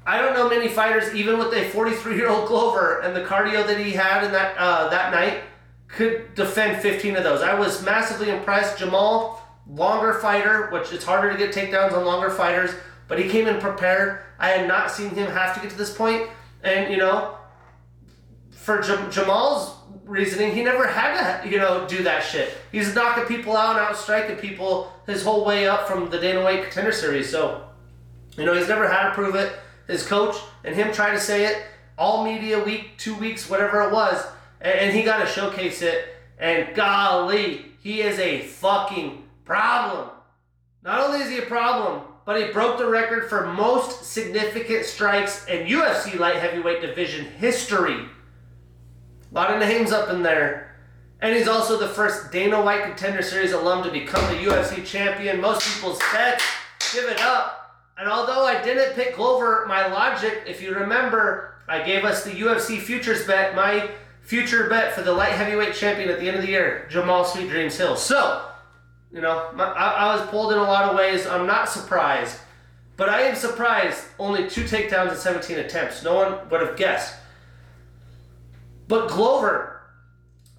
I 0.05 0.19
don't 0.19 0.33
know 0.33 0.49
many 0.49 0.67
fighters, 0.67 1.13
even 1.13 1.37
with 1.37 1.53
a 1.53 1.69
43 1.69 2.15
year 2.15 2.27
old 2.27 2.47
Glover 2.47 2.99
and 3.01 3.15
the 3.15 3.21
cardio 3.21 3.65
that 3.65 3.79
he 3.79 3.91
had 3.91 4.23
in 4.23 4.31
that 4.31 4.57
uh, 4.57 4.89
that 4.89 5.11
night, 5.13 5.43
could 5.87 6.33
defend 6.35 6.81
15 6.81 7.17
of 7.17 7.23
those. 7.23 7.41
I 7.41 7.53
was 7.53 7.83
massively 7.85 8.29
impressed. 8.29 8.79
Jamal, 8.79 9.41
longer 9.67 10.13
fighter, 10.15 10.69
which 10.71 10.91
it's 10.91 11.05
harder 11.05 11.31
to 11.31 11.37
get 11.37 11.53
takedowns 11.53 11.93
on 11.93 12.03
longer 12.03 12.31
fighters, 12.31 12.71
but 13.07 13.19
he 13.19 13.29
came 13.29 13.47
in 13.47 13.59
prepared. 13.61 14.21
I 14.39 14.49
had 14.49 14.67
not 14.67 14.89
seen 14.89 15.09
him 15.09 15.29
have 15.29 15.53
to 15.53 15.61
get 15.61 15.69
to 15.69 15.77
this 15.77 15.95
point, 15.95 16.29
and 16.63 16.91
you 16.91 16.97
know, 16.97 17.37
for 18.49 18.81
Jam- 18.81 19.11
Jamal's 19.11 19.75
reasoning, 20.11 20.53
he 20.53 20.63
never 20.63 20.85
had 20.85 21.41
to, 21.41 21.49
you 21.49 21.57
know, 21.57 21.87
do 21.87 22.03
that 22.03 22.23
shit. 22.23 22.55
He's 22.71 22.93
knocking 22.93 23.25
people 23.25 23.55
out 23.55 23.77
and 23.77 23.79
out 23.79 23.97
striking 23.97 24.35
people 24.35 24.91
his 25.07 25.23
whole 25.23 25.45
way 25.45 25.67
up 25.67 25.87
from 25.87 26.09
the 26.09 26.19
Dana 26.19 26.43
White 26.43 26.63
Contender 26.63 26.91
Series. 26.91 27.29
So, 27.29 27.63
you 28.37 28.45
know, 28.45 28.53
he's 28.53 28.67
never 28.67 28.87
had 28.87 29.09
to 29.09 29.13
prove 29.15 29.35
it. 29.35 29.53
His 29.87 30.05
coach 30.05 30.35
and 30.63 30.75
him 30.75 30.93
trying 30.93 31.13
to 31.13 31.19
say 31.19 31.45
it 31.45 31.63
all 31.97 32.23
media 32.23 32.63
week, 32.63 32.97
two 32.97 33.15
weeks, 33.15 33.49
whatever 33.49 33.81
it 33.81 33.91
was, 33.91 34.25
and, 34.59 34.73
and 34.79 34.95
he 34.95 35.03
got 35.03 35.19
to 35.19 35.25
showcase 35.25 35.81
it. 35.81 36.05
And 36.39 36.75
golly, 36.75 37.65
he 37.81 38.01
is 38.01 38.19
a 38.19 38.41
fucking 38.41 39.23
problem. 39.45 40.09
Not 40.83 41.01
only 41.01 41.21
is 41.21 41.29
he 41.29 41.37
a 41.37 41.43
problem, 41.43 42.01
but 42.25 42.39
he 42.39 42.51
broke 42.51 42.77
the 42.77 42.87
record 42.87 43.29
for 43.29 43.47
most 43.47 44.03
significant 44.05 44.85
strikes 44.85 45.45
in 45.47 45.67
UFC 45.67 46.17
light 46.17 46.35
heavyweight 46.35 46.81
division 46.81 47.25
history. 47.25 48.05
A 49.31 49.33
lot 49.33 49.51
of 49.51 49.59
names 49.59 49.91
up 49.91 50.09
in 50.09 50.23
there. 50.23 50.75
And 51.21 51.35
he's 51.35 51.47
also 51.47 51.77
the 51.77 51.87
first 51.87 52.31
Dana 52.31 52.61
White 52.61 52.83
Contender 52.83 53.21
Series 53.21 53.53
alum 53.53 53.83
to 53.83 53.91
become 53.91 54.23
the 54.33 54.43
UFC 54.43 54.85
champion. 54.85 55.39
Most 55.39 55.67
people's 55.67 55.99
bets 56.11 56.43
give 56.93 57.05
it 57.05 57.21
up. 57.21 57.79
And 57.97 58.09
although 58.09 58.45
I 58.45 58.61
didn't 58.61 58.95
pick 58.95 59.15
Glover, 59.15 59.65
my 59.67 59.87
logic, 59.87 60.43
if 60.47 60.61
you 60.61 60.73
remember, 60.73 61.55
I 61.67 61.83
gave 61.83 62.03
us 62.03 62.23
the 62.23 62.31
UFC 62.31 62.79
futures 62.79 63.25
bet, 63.27 63.55
my 63.55 63.91
future 64.23 64.67
bet 64.67 64.93
for 64.93 65.03
the 65.03 65.13
light 65.13 65.33
heavyweight 65.33 65.75
champion 65.75 66.09
at 66.09 66.19
the 66.19 66.27
end 66.27 66.37
of 66.37 66.41
the 66.41 66.49
year, 66.49 66.87
Jamal 66.89 67.23
Sweet 67.23 67.49
Dreams 67.49 67.77
Hill. 67.77 67.95
So, 67.95 68.47
you 69.13 69.21
know, 69.21 69.51
my, 69.53 69.65
I, 69.65 69.91
I 69.91 70.15
was 70.15 70.27
pulled 70.29 70.51
in 70.51 70.57
a 70.57 70.63
lot 70.63 70.89
of 70.89 70.97
ways. 70.97 71.27
I'm 71.27 71.45
not 71.45 71.69
surprised. 71.69 72.39
But 72.97 73.09
I 73.09 73.21
am 73.21 73.35
surprised 73.35 74.03
only 74.19 74.49
two 74.49 74.63
takedowns 74.63 75.11
in 75.11 75.17
17 75.17 75.59
attempts. 75.59 76.03
No 76.03 76.15
one 76.15 76.49
would 76.49 76.61
have 76.61 76.75
guessed. 76.75 77.15
But 78.91 79.07
Glover 79.07 79.83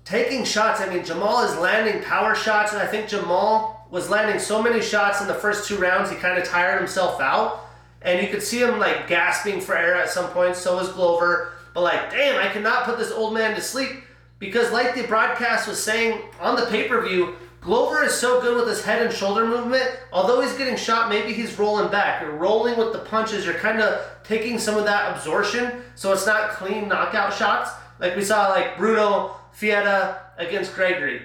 taking 0.07 0.45
shots, 0.47 0.81
I 0.81 0.89
mean, 0.89 1.05
Jamal 1.05 1.45
is 1.45 1.55
landing 1.59 2.03
power 2.03 2.35
shots, 2.35 2.73
and 2.73 2.81
I 2.81 2.87
think 2.87 3.07
Jamal 3.07 3.87
was 3.91 4.09
landing 4.09 4.39
so 4.39 4.63
many 4.63 4.81
shots 4.81 5.21
in 5.21 5.29
the 5.29 5.35
first 5.35 5.69
two 5.69 5.77
rounds, 5.77 6.09
he 6.09 6.17
kind 6.17 6.39
of 6.39 6.49
tired 6.49 6.79
himself 6.79 7.21
out. 7.21 7.61
And 8.01 8.23
you 8.23 8.33
could 8.33 8.43
see 8.43 8.63
him 8.63 8.79
like 8.79 9.07
gasping 9.07 9.61
for 9.61 9.77
air 9.77 9.97
at 9.97 10.09
some 10.09 10.31
point, 10.31 10.57
so 10.57 10.79
was 10.79 10.89
Glover. 10.93 11.53
But 11.75 11.83
like, 11.83 12.11
damn, 12.11 12.43
I 12.43 12.51
cannot 12.51 12.85
put 12.85 12.97
this 12.97 13.13
old 13.13 13.35
man 13.35 13.55
to 13.55 13.61
sleep 13.61 13.91
because, 14.39 14.73
like 14.73 14.95
the 14.95 15.03
broadcast 15.03 15.69
was 15.69 15.81
saying 15.83 16.19
on 16.41 16.57
the 16.57 16.65
pay 16.71 16.89
per 16.89 17.07
view, 17.07 17.35
Glover 17.61 18.03
is 18.03 18.15
so 18.15 18.41
good 18.41 18.57
with 18.57 18.67
his 18.67 18.83
head 18.83 19.03
and 19.03 19.15
shoulder 19.15 19.47
movement. 19.47 19.91
Although 20.11 20.41
he's 20.41 20.57
getting 20.57 20.77
shot, 20.77 21.11
maybe 21.11 21.35
he's 21.35 21.59
rolling 21.59 21.91
back. 21.91 22.23
You're 22.23 22.35
rolling 22.35 22.79
with 22.79 22.95
the 22.95 23.01
punches. 23.01 23.45
You're 23.45 23.55
kind 23.57 23.83
of 23.83 24.03
taking 24.25 24.59
some 24.59 24.79
of 24.79 24.87
that 24.87 25.15
absorption, 25.15 25.83
so 25.97 26.15
it's 26.15 26.25
not 26.25 26.53
clean 26.53 26.89
knockout 26.89 27.35
shots 27.35 27.73
like 28.03 28.17
we 28.17 28.23
saw 28.23 28.49
like 28.49 28.75
Brunno 28.75 29.31
Ferreira 29.53 30.21
against 30.37 30.75
Gregory. 30.75 31.23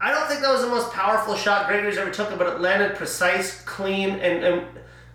I 0.00 0.12
don't 0.12 0.28
think 0.28 0.40
that 0.42 0.50
was 0.50 0.62
the 0.62 0.68
most 0.68 0.92
powerful 0.92 1.34
shot 1.34 1.66
Gregory's 1.66 1.98
ever 1.98 2.10
took, 2.10 2.36
but 2.38 2.46
it 2.46 2.60
landed 2.60 2.94
precise, 2.96 3.60
clean, 3.62 4.10
and, 4.10 4.44
and 4.44 4.66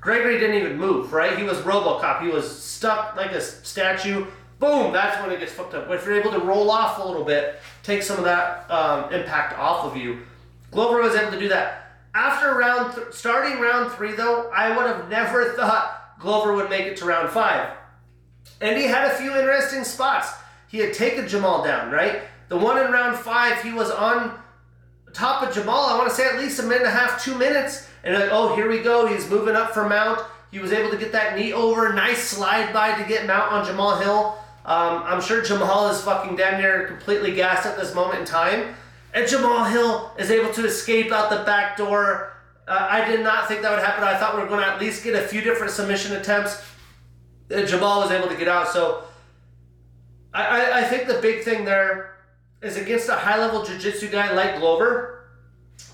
Gregory 0.01 0.39
didn't 0.39 0.57
even 0.57 0.77
move. 0.77 1.13
Right? 1.13 1.37
He 1.37 1.43
was 1.43 1.57
RoboCop. 1.59 2.21
He 2.21 2.27
was 2.27 2.61
stuck 2.61 3.15
like 3.15 3.31
a 3.31 3.41
statue. 3.41 4.27
Boom! 4.59 4.91
That's 4.91 5.21
when 5.21 5.31
it 5.31 5.39
gets 5.39 5.53
fucked 5.53 5.73
up. 5.73 5.87
But 5.87 5.97
if 5.97 6.05
you're 6.05 6.19
able 6.19 6.31
to 6.31 6.39
roll 6.39 6.69
off 6.69 6.99
a 6.99 7.07
little 7.07 7.23
bit, 7.23 7.61
take 7.81 8.03
some 8.03 8.17
of 8.17 8.25
that 8.25 8.69
um, 8.69 9.11
impact 9.13 9.57
off 9.57 9.85
of 9.85 9.95
you. 9.95 10.19
Glover 10.69 11.01
was 11.01 11.15
able 11.15 11.31
to 11.31 11.39
do 11.39 11.47
that. 11.47 11.93
After 12.13 12.53
round, 12.55 12.93
th- 12.93 13.07
starting 13.11 13.61
round 13.61 13.93
three, 13.93 14.15
though, 14.15 14.49
I 14.49 14.75
would 14.75 14.85
have 14.85 15.09
never 15.09 15.53
thought 15.55 16.19
Glover 16.19 16.53
would 16.55 16.69
make 16.69 16.87
it 16.87 16.97
to 16.97 17.05
round 17.05 17.29
five. 17.29 17.69
And 18.59 18.77
he 18.77 18.83
had 18.83 19.09
a 19.09 19.15
few 19.15 19.33
interesting 19.37 19.85
spots. 19.85 20.33
He 20.69 20.77
had 20.77 20.93
taken 20.93 21.27
Jamal 21.27 21.63
down, 21.63 21.91
right? 21.91 22.21
The 22.47 22.57
one 22.57 22.83
in 22.83 22.91
round 22.91 23.17
five, 23.17 23.61
he 23.61 23.73
was 23.73 23.91
on 23.91 24.39
top 25.13 25.43
of 25.43 25.53
Jamal, 25.53 25.89
I 25.89 25.97
want 25.97 26.09
to 26.09 26.15
say 26.15 26.27
at 26.27 26.37
least 26.37 26.59
a 26.59 26.63
minute 26.63 26.79
and 26.79 26.87
a 26.87 26.91
half, 26.91 27.23
two 27.23 27.35
minutes. 27.35 27.87
And 28.03 28.13
like, 28.13 28.29
oh, 28.31 28.55
here 28.55 28.69
we 28.69 28.79
go. 28.79 29.05
He's 29.07 29.29
moving 29.29 29.55
up 29.55 29.71
for 29.71 29.87
Mount. 29.87 30.21
He 30.51 30.59
was 30.59 30.71
able 30.71 30.89
to 30.91 30.97
get 30.97 31.11
that 31.11 31.37
knee 31.37 31.53
over. 31.53 31.93
Nice 31.93 32.23
slide 32.23 32.71
by 32.73 32.99
to 32.99 33.07
get 33.07 33.27
Mount 33.27 33.51
on 33.51 33.65
Jamal 33.65 33.97
Hill. 33.99 34.37
Um, 34.65 35.03
I'm 35.03 35.21
sure 35.21 35.41
Jamal 35.41 35.89
is 35.89 36.01
fucking 36.01 36.35
damn 36.35 36.61
near 36.61 36.87
completely 36.87 37.33
gassed 37.33 37.65
at 37.65 37.77
this 37.77 37.93
moment 37.93 38.19
in 38.19 38.25
time. 38.25 38.75
And 39.13 39.27
Jamal 39.27 39.65
Hill 39.65 40.11
is 40.17 40.29
able 40.29 40.53
to 40.53 40.65
escape 40.65 41.11
out 41.11 41.29
the 41.29 41.43
back 41.43 41.77
door. 41.77 42.33
Uh, 42.67 42.87
I 42.89 43.05
did 43.05 43.21
not 43.21 43.47
think 43.47 43.63
that 43.63 43.71
would 43.71 43.83
happen. 43.83 44.03
I 44.03 44.17
thought 44.17 44.35
we 44.35 44.41
were 44.41 44.47
going 44.47 44.61
to 44.61 44.67
at 44.67 44.79
least 44.79 45.03
get 45.03 45.15
a 45.15 45.27
few 45.27 45.41
different 45.41 45.73
submission 45.73 46.15
attempts. 46.15 46.63
And 47.49 47.67
Jamal 47.67 48.01
was 48.01 48.11
able 48.11 48.27
to 48.27 48.35
get 48.35 48.47
out. 48.47 48.67
So 48.67 49.03
I, 50.33 50.81
I, 50.81 50.83
think 50.83 51.07
the 51.07 51.19
big 51.21 51.43
thing 51.43 51.65
there 51.65 52.17
is 52.61 52.77
against 52.77 53.09
a 53.09 53.15
high 53.15 53.39
level 53.39 53.63
jiu 53.63 53.77
jitsu 53.79 54.09
guy 54.09 54.31
like 54.33 54.59
Glover, 54.59 55.29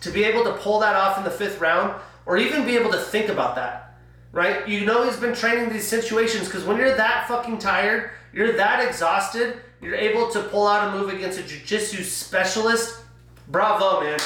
to 0.01 0.11
be 0.11 0.23
able 0.23 0.43
to 0.43 0.53
pull 0.53 0.79
that 0.79 0.95
off 0.95 1.17
in 1.17 1.23
the 1.23 1.31
fifth 1.31 1.61
round, 1.61 1.99
or 2.25 2.37
even 2.37 2.65
be 2.65 2.75
able 2.75 2.91
to 2.91 2.97
think 2.97 3.29
about 3.29 3.55
that, 3.55 3.97
right? 4.31 4.67
You 4.67 4.85
know 4.85 5.03
he's 5.03 5.17
been 5.17 5.33
training 5.33 5.71
these 5.71 5.87
situations 5.87 6.45
because 6.45 6.63
when 6.63 6.77
you're 6.77 6.95
that 6.95 7.27
fucking 7.27 7.59
tired, 7.59 8.11
you're 8.33 8.53
that 8.53 8.85
exhausted, 8.85 9.57
you're 9.81 9.95
able 9.95 10.29
to 10.31 10.41
pull 10.43 10.67
out 10.67 10.93
a 10.93 10.97
move 10.97 11.13
against 11.13 11.39
a 11.39 11.43
jiu 11.43 11.59
jitsu 11.59 12.03
specialist. 12.03 13.01
Bravo, 13.47 14.01
man. 14.01 14.19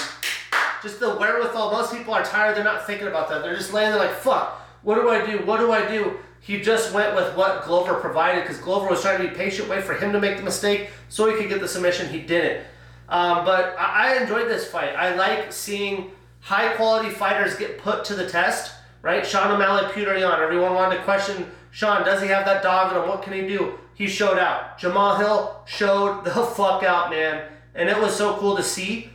Just 0.81 0.99
the 0.99 1.15
wherewithal. 1.15 1.71
Most 1.71 1.93
people 1.93 2.13
are 2.13 2.23
tired, 2.23 2.55
they're 2.55 2.63
not 2.63 2.87
thinking 2.87 3.07
about 3.07 3.29
that. 3.29 3.43
They're 3.43 3.55
just 3.55 3.73
laying 3.73 3.91
there 3.91 3.99
like, 3.99 4.15
fuck, 4.15 4.61
what 4.81 4.95
do 4.95 5.09
I 5.09 5.25
do? 5.25 5.45
What 5.45 5.59
do 5.59 5.71
I 5.71 5.87
do? 5.87 6.17
He 6.41 6.61
just 6.61 6.93
went 6.93 7.15
with 7.15 7.35
what 7.35 7.65
Glover 7.65 7.95
provided 7.95 8.43
because 8.43 8.57
Glover 8.57 8.89
was 8.89 9.01
trying 9.01 9.21
to 9.21 9.27
be 9.27 9.35
patient, 9.35 9.69
wait 9.69 9.83
for 9.83 9.93
him 9.93 10.11
to 10.13 10.19
make 10.19 10.37
the 10.37 10.43
mistake 10.43 10.89
so 11.09 11.29
he 11.29 11.37
could 11.37 11.49
get 11.49 11.59
the 11.59 11.67
submission. 11.67 12.09
He 12.09 12.21
didn't. 12.21 12.65
Um, 13.09 13.43
but 13.45 13.75
I, 13.77 14.13
I 14.13 14.21
enjoyed 14.21 14.47
this 14.47 14.67
fight. 14.67 14.95
I 14.95 15.15
like 15.15 15.51
seeing 15.51 16.11
high 16.39 16.73
quality 16.75 17.09
fighters 17.09 17.55
get 17.55 17.77
put 17.77 18.05
to 18.05 18.15
the 18.15 18.29
test, 18.29 18.73
right? 19.01 19.25
Sean 19.25 19.51
O'Malley, 19.51 19.85
Petr 19.91 20.19
Yan. 20.19 20.41
Everyone 20.41 20.73
wanted 20.73 20.97
to 20.97 21.03
question 21.03 21.49
Sean, 21.71 22.03
does 22.03 22.21
he 22.21 22.27
have 22.29 22.45
that 22.45 22.63
dog 22.63 22.91
in 22.91 23.01
him? 23.01 23.07
What 23.07 23.21
can 23.21 23.33
he 23.33 23.41
do? 23.41 23.77
He 23.93 24.07
showed 24.07 24.37
out. 24.37 24.77
Jamal 24.77 25.17
Hill 25.17 25.61
showed 25.65 26.23
the 26.23 26.31
fuck 26.55 26.83
out, 26.83 27.09
man. 27.09 27.43
And 27.75 27.89
it 27.89 27.97
was 27.99 28.15
so 28.15 28.37
cool 28.37 28.55
to 28.55 28.63
see. 28.63 29.09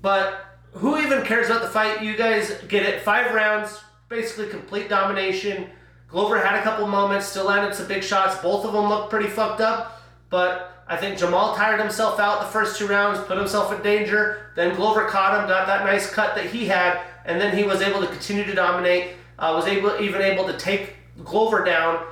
But 0.00 0.44
who 0.72 0.98
even 0.98 1.22
cares 1.22 1.46
about 1.46 1.62
the 1.62 1.68
fight? 1.68 2.02
You 2.02 2.16
guys 2.16 2.60
get 2.68 2.84
it. 2.84 3.02
Five 3.02 3.34
rounds, 3.34 3.80
basically 4.08 4.48
complete 4.48 4.88
domination. 4.88 5.68
Glover 6.12 6.38
had 6.38 6.60
a 6.60 6.62
couple 6.62 6.86
moments, 6.86 7.26
still 7.26 7.46
landed 7.46 7.74
some 7.74 7.88
big 7.88 8.04
shots. 8.04 8.40
Both 8.42 8.66
of 8.66 8.74
them 8.74 8.90
looked 8.90 9.08
pretty 9.08 9.30
fucked 9.30 9.62
up, 9.62 10.02
but 10.28 10.84
I 10.86 10.96
think 10.98 11.18
Jamal 11.18 11.56
tired 11.56 11.80
himself 11.80 12.20
out 12.20 12.40
the 12.42 12.48
first 12.48 12.78
two 12.78 12.86
rounds, 12.86 13.18
put 13.20 13.38
himself 13.38 13.72
in 13.72 13.82
danger. 13.82 14.50
Then 14.54 14.76
Glover 14.76 15.06
caught 15.06 15.40
him, 15.40 15.48
got 15.48 15.66
that 15.66 15.86
nice 15.86 16.12
cut 16.12 16.34
that 16.34 16.44
he 16.44 16.66
had, 16.66 17.00
and 17.24 17.40
then 17.40 17.56
he 17.56 17.64
was 17.64 17.80
able 17.80 18.00
to 18.00 18.06
continue 18.06 18.44
to 18.44 18.54
dominate. 18.54 19.12
Uh, 19.38 19.52
was 19.56 19.66
able 19.66 19.98
even 20.02 20.20
able 20.20 20.46
to 20.46 20.56
take 20.58 20.96
Glover 21.24 21.64
down. 21.64 22.04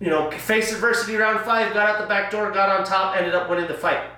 You 0.00 0.10
know, 0.10 0.28
faced 0.32 0.72
adversity 0.72 1.14
round 1.14 1.40
five, 1.44 1.72
got 1.72 1.88
out 1.88 2.00
the 2.00 2.06
back 2.06 2.32
door, 2.32 2.50
got 2.50 2.68
on 2.68 2.84
top, 2.84 3.16
ended 3.16 3.34
up 3.34 3.48
winning 3.48 3.68
the 3.68 3.74
fight. 3.74 4.10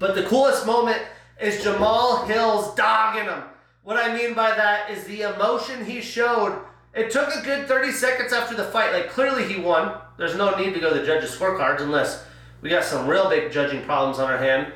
But 0.00 0.16
the 0.16 0.24
coolest 0.24 0.66
moment 0.66 1.00
is 1.40 1.62
Jamal 1.62 2.26
Hill's 2.26 2.74
dogging 2.74 3.24
him. 3.24 3.44
What 3.84 3.96
I 3.96 4.16
mean 4.16 4.34
by 4.34 4.50
that 4.50 4.90
is 4.90 5.04
the 5.04 5.22
emotion 5.22 5.84
he 5.84 6.00
showed. 6.00 6.60
It 6.94 7.10
took 7.10 7.34
a 7.34 7.42
good 7.42 7.66
30 7.66 7.90
seconds 7.90 8.32
after 8.32 8.54
the 8.54 8.64
fight. 8.64 8.92
Like, 8.92 9.10
clearly 9.10 9.52
he 9.52 9.60
won. 9.60 9.96
There's 10.16 10.36
no 10.36 10.56
need 10.56 10.74
to 10.74 10.80
go 10.80 10.92
to 10.92 11.00
the 11.00 11.06
judges' 11.06 11.36
scorecards 11.36 11.80
unless 11.80 12.24
we 12.60 12.70
got 12.70 12.84
some 12.84 13.06
real 13.06 13.28
big 13.28 13.50
judging 13.50 13.82
problems 13.82 14.18
on 14.18 14.30
our 14.30 14.38
hand. 14.38 14.72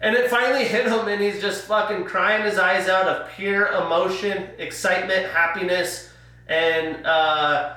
And 0.00 0.14
it 0.14 0.30
finally 0.30 0.64
hit 0.68 0.86
him, 0.86 1.08
and 1.08 1.20
he's 1.20 1.40
just 1.40 1.64
fucking 1.64 2.04
crying 2.04 2.44
his 2.44 2.58
eyes 2.58 2.88
out 2.88 3.08
of 3.08 3.30
pure 3.32 3.68
emotion, 3.68 4.48
excitement, 4.58 5.26
happiness, 5.32 6.10
and 6.46 7.04
uh, 7.06 7.74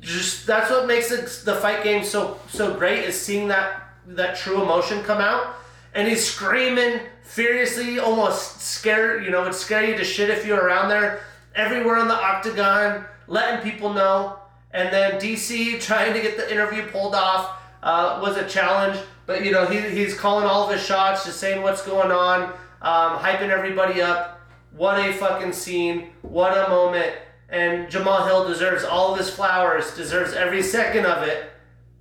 just 0.00 0.46
that's 0.46 0.70
what 0.70 0.86
makes 0.86 1.10
it, 1.10 1.44
the 1.44 1.56
fight 1.56 1.82
game 1.82 2.04
so 2.04 2.38
so 2.48 2.74
great 2.74 3.04
is 3.04 3.18
seeing 3.20 3.48
that 3.48 3.82
that 4.06 4.36
true 4.36 4.62
emotion 4.62 5.02
come 5.02 5.20
out. 5.20 5.56
And 5.94 6.06
he's 6.06 6.24
screaming 6.24 7.00
furiously, 7.22 7.98
almost 7.98 8.60
scared. 8.60 9.24
You 9.24 9.30
know, 9.30 9.42
it'd 9.42 9.54
scare 9.54 9.84
you 9.84 9.96
to 9.96 10.04
shit 10.04 10.28
if 10.28 10.46
you 10.46 10.52
were 10.52 10.60
around 10.60 10.88
there. 10.88 11.20
Everywhere 11.54 11.98
in 11.98 12.08
the 12.08 12.14
octagon, 12.14 13.04
letting 13.26 13.68
people 13.68 13.92
know. 13.92 14.38
And 14.72 14.92
then 14.92 15.20
DC 15.20 15.80
trying 15.80 16.12
to 16.14 16.20
get 16.20 16.36
the 16.36 16.50
interview 16.50 16.86
pulled 16.86 17.14
off 17.14 17.60
uh, 17.82 18.18
was 18.20 18.36
a 18.36 18.48
challenge. 18.48 18.98
But 19.26 19.44
you 19.44 19.52
know, 19.52 19.66
he, 19.66 19.80
he's 19.80 20.14
calling 20.14 20.46
all 20.46 20.64
of 20.64 20.72
his 20.72 20.84
shots, 20.84 21.24
just 21.24 21.38
saying 21.38 21.62
what's 21.62 21.82
going 21.82 22.10
on, 22.10 22.44
um, 22.82 23.18
hyping 23.18 23.50
everybody 23.50 24.02
up. 24.02 24.40
What 24.76 24.98
a 24.98 25.12
fucking 25.12 25.52
scene! 25.52 26.10
What 26.22 26.56
a 26.56 26.68
moment! 26.68 27.14
And 27.48 27.88
Jamal 27.88 28.26
Hill 28.26 28.48
deserves 28.48 28.82
all 28.82 29.12
of 29.12 29.18
his 29.18 29.30
flowers, 29.30 29.94
deserves 29.94 30.34
every 30.34 30.62
second 30.62 31.06
of 31.06 31.22
it. 31.22 31.52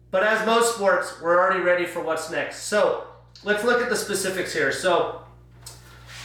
But 0.10 0.24
as 0.24 0.44
most 0.46 0.76
sports, 0.76 1.22
we're 1.22 1.40
already 1.40 1.62
ready 1.62 1.86
for 1.86 2.02
what's 2.02 2.32
next. 2.32 2.64
So 2.64 3.06
let's 3.44 3.64
look 3.64 3.82
at 3.82 3.90
the 3.90 3.96
specifics 3.96 4.54
here. 4.54 4.72
So 4.72 5.22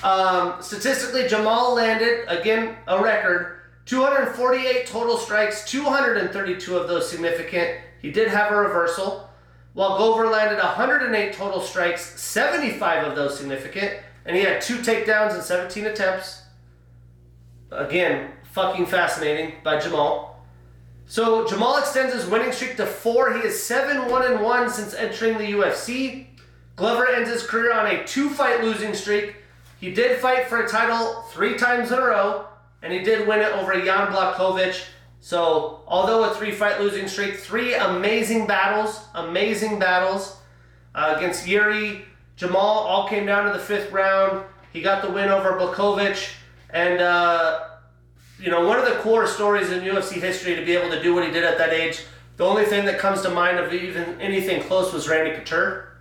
um, 0.03 0.55
statistically, 0.61 1.29
Jamal 1.29 1.75
landed 1.75 2.25
again 2.29 2.77
a 2.87 3.03
record 3.03 3.58
248 3.89 4.87
total 4.87 5.17
strikes, 5.17 5.65
232 5.65 6.77
of 6.77 6.89
those 6.89 7.09
significant. 7.11 7.81
He 8.03 8.11
did 8.11 8.29
have 8.29 8.53
a 8.53 8.57
reversal 8.57 9.31
while 9.73 9.97
Glover 9.97 10.27
landed 10.27 10.59
108 10.59 11.33
total 11.33 11.63
strikes, 11.63 12.21
75 12.21 13.07
of 13.07 13.17
those 13.17 13.39
significant, 13.39 13.95
and 14.27 14.37
he 14.37 14.43
had 14.43 14.61
two 14.61 14.77
takedowns 14.79 15.33
and 15.33 15.43
17 15.43 15.87
attempts. 15.87 16.43
Again, 17.71 18.33
fucking 18.53 18.85
fascinating 18.85 19.55
by 19.65 19.79
Jamal. 19.79 20.45
So 21.07 21.47
Jamal 21.47 21.79
extends 21.79 22.13
his 22.13 22.27
winning 22.27 22.53
streak 22.53 22.77
to 22.77 22.85
four. 22.85 23.33
He 23.33 23.47
is 23.47 23.63
7 23.63 24.11
1 24.11 24.33
and 24.33 24.43
1 24.43 24.71
since 24.71 24.93
entering 24.93 25.39
the 25.39 25.53
UFC. 25.53 26.27
Glover 26.77 27.09
ends 27.09 27.31
his 27.31 27.47
career 27.47 27.73
on 27.73 27.87
a 27.87 28.05
two 28.05 28.29
fight 28.29 28.63
losing 28.63 28.93
streak. 28.93 29.37
He 29.81 29.95
did 29.95 30.21
fight 30.21 30.49
for 30.49 30.61
a 30.61 30.69
title 30.69 31.23
three 31.31 31.57
times 31.57 31.91
in 31.91 31.99
a 31.99 32.03
row, 32.03 32.48
and 32.83 32.93
he 32.93 33.01
did 33.01 33.27
win 33.27 33.41
it 33.41 33.53
over 33.53 33.75
Jan 33.75 34.09
Blachowicz 34.09 34.87
so, 35.21 35.81
although 35.87 36.25
a 36.25 36.35
three 36.35 36.53
fight 36.53 36.81
losing 36.81 37.09
streak, 37.09 37.37
three 37.37 37.75
amazing 37.75 38.47
battles, 38.47 39.05
amazing 39.15 39.79
battles 39.79 40.39
uh, 40.95 41.15
against 41.17 41.47
Yuri, 41.47 42.05
Jamal, 42.37 42.63
all 42.63 43.09
came 43.09 43.27
down 43.27 43.47
to 43.47 43.53
the 43.53 43.59
fifth 43.59 43.91
round. 43.91 44.45
He 44.73 44.81
got 44.81 45.03
the 45.03 45.11
win 45.11 45.29
over 45.29 45.53
Blachowicz. 45.53 46.31
And, 46.71 47.01
uh, 47.01 47.61
you 48.39 48.51
know, 48.51 48.67
one 48.67 48.79
of 48.79 48.85
the 48.85 48.93
cooler 49.01 49.27
stories 49.27 49.71
in 49.71 49.83
UFC 49.83 50.21
history 50.21 50.55
to 50.55 50.65
be 50.65 50.77
able 50.77 50.91
to 50.91 51.03
do 51.03 51.15
what 51.15 51.25
he 51.25 51.33
did 51.33 51.45
at 51.45 51.59
that 51.59 51.73
age. 51.73 52.05
The 52.37 52.45
only 52.45 52.65
thing 52.65 52.85
that 52.85 53.01
comes 53.01 53.23
to 53.23 53.31
mind 53.31 53.59
of 53.59 53.75
even 53.75 54.21
anything 54.21 54.63
close 54.63 54.93
was 54.93 55.09
Randy 55.09 55.35
Couture. 55.35 55.97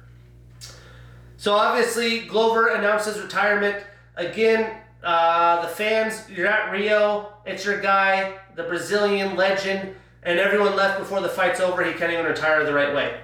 So 1.38 1.54
obviously, 1.54 2.22
Glover 2.22 2.68
announced 2.68 3.08
his 3.08 3.20
retirement. 3.20 3.84
Again, 4.16 4.78
uh, 5.04 5.62
the 5.62 5.68
fans, 5.68 6.30
you're 6.30 6.48
at 6.48 6.72
Rio, 6.72 7.34
it's 7.46 7.66
your 7.66 7.80
guy, 7.80 8.38
the 8.56 8.64
Brazilian 8.64 9.36
legend, 9.36 9.96
and 10.24 10.40
everyone 10.40 10.76
left 10.76 11.00
before 11.00 11.22
the 11.22 11.30
fight's 11.30 11.60
over. 11.60 11.84
He 11.84 11.94
can't 11.94 12.12
even 12.12 12.26
retire 12.26 12.64
the 12.66 12.74
right 12.74 12.94
way. 12.94 13.20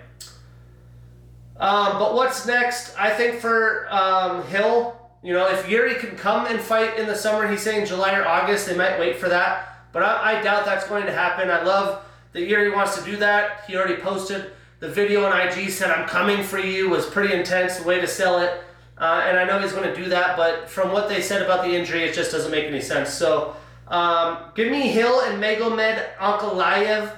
Um, 1.57 1.99
but 1.99 2.13
what's 2.13 2.45
next? 2.45 2.95
I 2.97 3.09
think 3.09 3.39
for 3.39 3.88
um, 3.89 4.43
Hill, 4.47 4.99
you 5.21 5.34
know, 5.34 5.47
if 5.47 5.69
Yuri 5.69 5.95
can 5.95 6.17
come 6.17 6.45
and 6.47 6.59
fight 6.59 6.97
in 6.97 7.07
the 7.07 7.15
summer, 7.15 7.47
he's 7.47 7.61
saying 7.61 7.86
July 7.86 8.17
or 8.17 8.26
August, 8.26 8.67
they 8.67 8.76
might 8.76 8.99
wait 8.99 9.17
for 9.17 9.30
that. 9.30 9.88
But 9.91 10.03
I, 10.03 10.39
I 10.39 10.41
doubt 10.41 10.65
that's 10.65 10.88
going 10.88 11.05
to 11.05 11.13
happen. 11.13 11.49
I 11.49 11.63
love 11.63 12.03
that 12.34 12.41
Yuri 12.41 12.71
wants 12.71 12.97
to 12.97 13.03
do 13.03 13.15
that. 13.17 13.63
He 13.67 13.76
already 13.76 14.01
posted 14.01 14.51
the 14.80 14.89
video 14.89 15.26
on 15.26 15.39
IG, 15.39 15.69
said, 15.69 15.91
I'm 15.91 16.07
coming 16.09 16.43
for 16.43 16.59
you, 16.59 16.89
was 16.89 17.05
pretty 17.05 17.34
intense, 17.34 17.78
the 17.78 17.88
way 17.88 18.01
to 18.01 18.07
sell 18.07 18.39
it. 18.39 18.61
Uh, 18.97 19.23
and 19.25 19.37
I 19.39 19.45
know 19.45 19.59
he's 19.59 19.71
going 19.71 19.91
to 19.91 19.95
do 19.95 20.09
that, 20.09 20.37
but 20.37 20.69
from 20.69 20.91
what 20.91 21.09
they 21.09 21.21
said 21.21 21.41
about 21.41 21.63
the 21.63 21.73
injury, 21.75 22.03
it 22.03 22.13
just 22.13 22.31
doesn't 22.31 22.51
make 22.51 22.65
any 22.65 22.81
sense. 22.81 23.11
So 23.11 23.55
um, 23.87 24.37
give 24.55 24.71
me 24.71 24.87
Hill 24.87 25.21
and 25.21 25.41
Magomed 25.41 26.15
Ankalaev. 26.17 27.11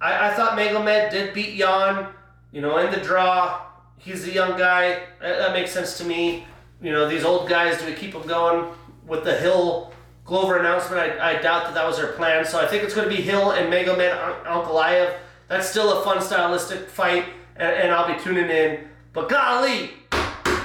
I, 0.00 0.28
I 0.28 0.34
thought 0.34 0.58
Magomed 0.58 1.10
did 1.10 1.32
beat 1.32 1.56
Jan, 1.58 2.08
you 2.52 2.60
know, 2.60 2.76
in 2.78 2.90
the 2.90 3.00
draw. 3.00 3.62
He's 3.98 4.26
a 4.26 4.32
young 4.32 4.58
guy. 4.58 5.02
That, 5.20 5.38
that 5.38 5.52
makes 5.52 5.70
sense 5.70 5.96
to 5.98 6.04
me. 6.04 6.44
You 6.82 6.92
know, 6.92 7.08
these 7.08 7.24
old 7.24 7.48
guys, 7.48 7.78
do 7.78 7.86
we 7.86 7.94
keep 7.94 8.12
them 8.12 8.26
going 8.26 8.72
with 9.06 9.24
the 9.24 9.34
Hill 9.34 9.92
Glover 10.24 10.58
announcement? 10.58 11.00
I, 11.00 11.30
I 11.30 11.42
doubt 11.42 11.64
that 11.64 11.74
that 11.74 11.86
was 11.86 11.96
their 11.96 12.12
plan. 12.12 12.44
So 12.44 12.60
I 12.60 12.66
think 12.66 12.82
it's 12.82 12.94
going 12.94 13.08
to 13.08 13.14
be 13.14 13.22
Hill 13.22 13.52
and 13.52 13.72
Magomed 13.72 14.44
Ankalaev. 14.44 15.16
That's 15.48 15.68
still 15.68 16.00
a 16.00 16.04
fun 16.04 16.20
stylistic 16.20 16.88
fight, 16.88 17.26
and, 17.56 17.74
and 17.74 17.92
I'll 17.92 18.12
be 18.12 18.22
tuning 18.22 18.50
in. 18.50 18.88
But 19.12 19.28
golly, 19.28 19.90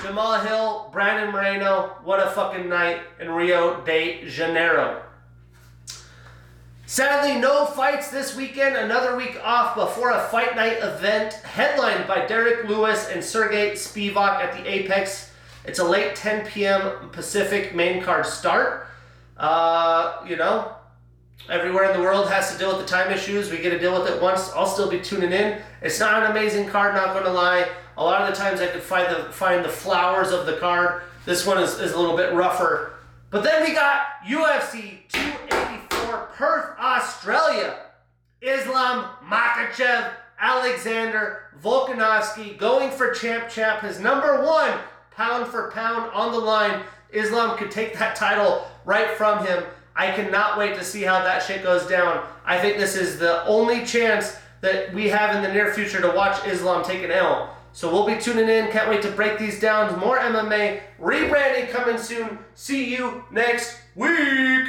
Jamal 0.02 0.40
Hill, 0.40 0.90
Brandon 0.92 1.32
Moreno, 1.32 1.96
what 2.04 2.20
a 2.20 2.30
fucking 2.32 2.70
night 2.70 3.02
in 3.20 3.32
Rio 3.32 3.82
de 3.82 4.28
Janeiro. 4.28 5.02
Sadly, 6.86 7.40
no 7.40 7.66
fights 7.66 8.10
this 8.10 8.36
weekend. 8.36 8.78
Another 8.78 9.18
week 9.18 9.40
off 9.44 9.76
before 9.76 10.12
a 10.12 10.28
fight 10.30 10.56
night 10.56 10.78
event 10.82 11.34
headlined 11.34 12.08
by 12.08 12.26
Derrick 12.26 12.68
Lewis 12.68 13.10
and 13.10 13.24
Sergey 13.24 13.72
Spivac 13.72 14.40
at 14.40 14.54
the 14.54 14.66
Apex. 14.70 15.32
It's 15.66 15.80
a 15.80 15.84
late 15.84 16.16
10 16.16 16.46
p.m. 16.46 17.10
Pacific 17.12 17.76
main 17.76 18.02
card 18.02 18.26
start. 18.26 18.88
Uh, 19.36 20.24
you 20.26 20.38
know, 20.38 20.72
everywhere 21.50 21.92
in 21.92 21.98
the 21.98 22.04
world 22.04 22.30
has 22.30 22.54
to 22.54 22.58
deal 22.58 22.70
with 22.76 22.86
the 22.86 22.90
time 22.90 23.12
issues. 23.12 23.52
We 23.52 23.58
get 23.58 23.72
to 23.72 23.80
deal 23.80 24.00
with 24.00 24.10
it 24.10 24.22
once. 24.22 24.52
I'll 24.56 24.66
still 24.66 24.90
be 24.90 25.00
tuning 25.00 25.34
in. 25.34 25.62
It's 25.82 26.00
not 26.00 26.24
an 26.24 26.32
amazing 26.32 26.70
card, 26.70 26.96
not 26.96 27.14
going 27.14 27.26
to 27.26 27.32
lie. 27.32 27.68
A 27.98 28.04
lot 28.04 28.22
of 28.22 28.30
the 28.30 28.40
times 28.40 28.62
I 28.62 28.68
could 28.68 28.84
find 28.84 29.10
the 29.14 29.24
find 29.32 29.66
the 29.66 29.70
flowers 29.70 30.32
of 30.32 30.46
the 30.46 30.58
card. 30.58 31.02
This 31.26 31.48
one 31.48 31.58
is, 31.58 31.80
is 31.80 31.94
a 31.94 32.00
little 32.00 32.16
bit 32.16 32.32
rougher. 32.34 32.94
But 33.32 33.44
then 33.44 33.64
we 33.64 33.74
got 33.74 34.06
UFC 34.26 35.00
284 35.10 36.30
Perth, 36.34 36.80
Australia. 36.80 37.80
Islam 38.40 39.10
Makhachev, 39.28 40.12
Alexander 40.40 41.40
Volkanovski 41.64 42.56
going 42.58 42.92
for 42.92 43.12
champ 43.14 43.50
champ. 43.50 43.82
His 43.82 44.00
number 44.00 44.46
one 44.46 44.78
pound 45.10 45.48
for 45.48 45.72
pound 45.72 46.12
on 46.12 46.32
the 46.32 46.40
line. 46.40 46.84
Islam 47.12 47.58
could 47.58 47.72
take 47.72 47.98
that 47.98 48.16
title 48.16 48.68
right 48.86 49.10
from 49.12 49.44
him. 49.44 49.64
I 49.96 50.12
cannot 50.12 50.60
wait 50.60 50.76
to 50.76 50.84
see 50.84 51.02
how 51.02 51.24
that 51.24 51.42
shit 51.42 51.64
goes 51.64 51.88
down. 51.88 52.24
I 52.46 52.60
think 52.60 52.78
this 52.78 52.96
is 52.96 53.18
the 53.18 53.44
only 53.46 53.84
chance 53.86 54.38
that 54.62 54.94
we 54.94 55.10
have 55.10 55.36
in 55.36 55.42
the 55.42 55.52
near 55.52 55.74
future 55.74 56.00
to 56.02 56.12
watch 56.12 56.46
Islam 56.46 56.84
take 56.84 57.04
an 57.04 57.10
L. 57.10 57.57
So 57.78 57.92
we'll 57.92 58.08
be 58.08 58.20
tuning 58.20 58.50
in. 58.50 58.72
Can't 58.72 58.90
wait 58.90 59.04
to 59.04 59.12
break 59.12 59.38
these 59.38 59.60
down. 59.60 60.00
More 60.00 60.18
MMA 60.18 60.82
rebranding 61.00 61.70
coming 61.70 62.00
soon. 62.00 62.40
See 62.56 62.90
you 62.96 63.24
next 63.30 63.78
week. 63.94 64.68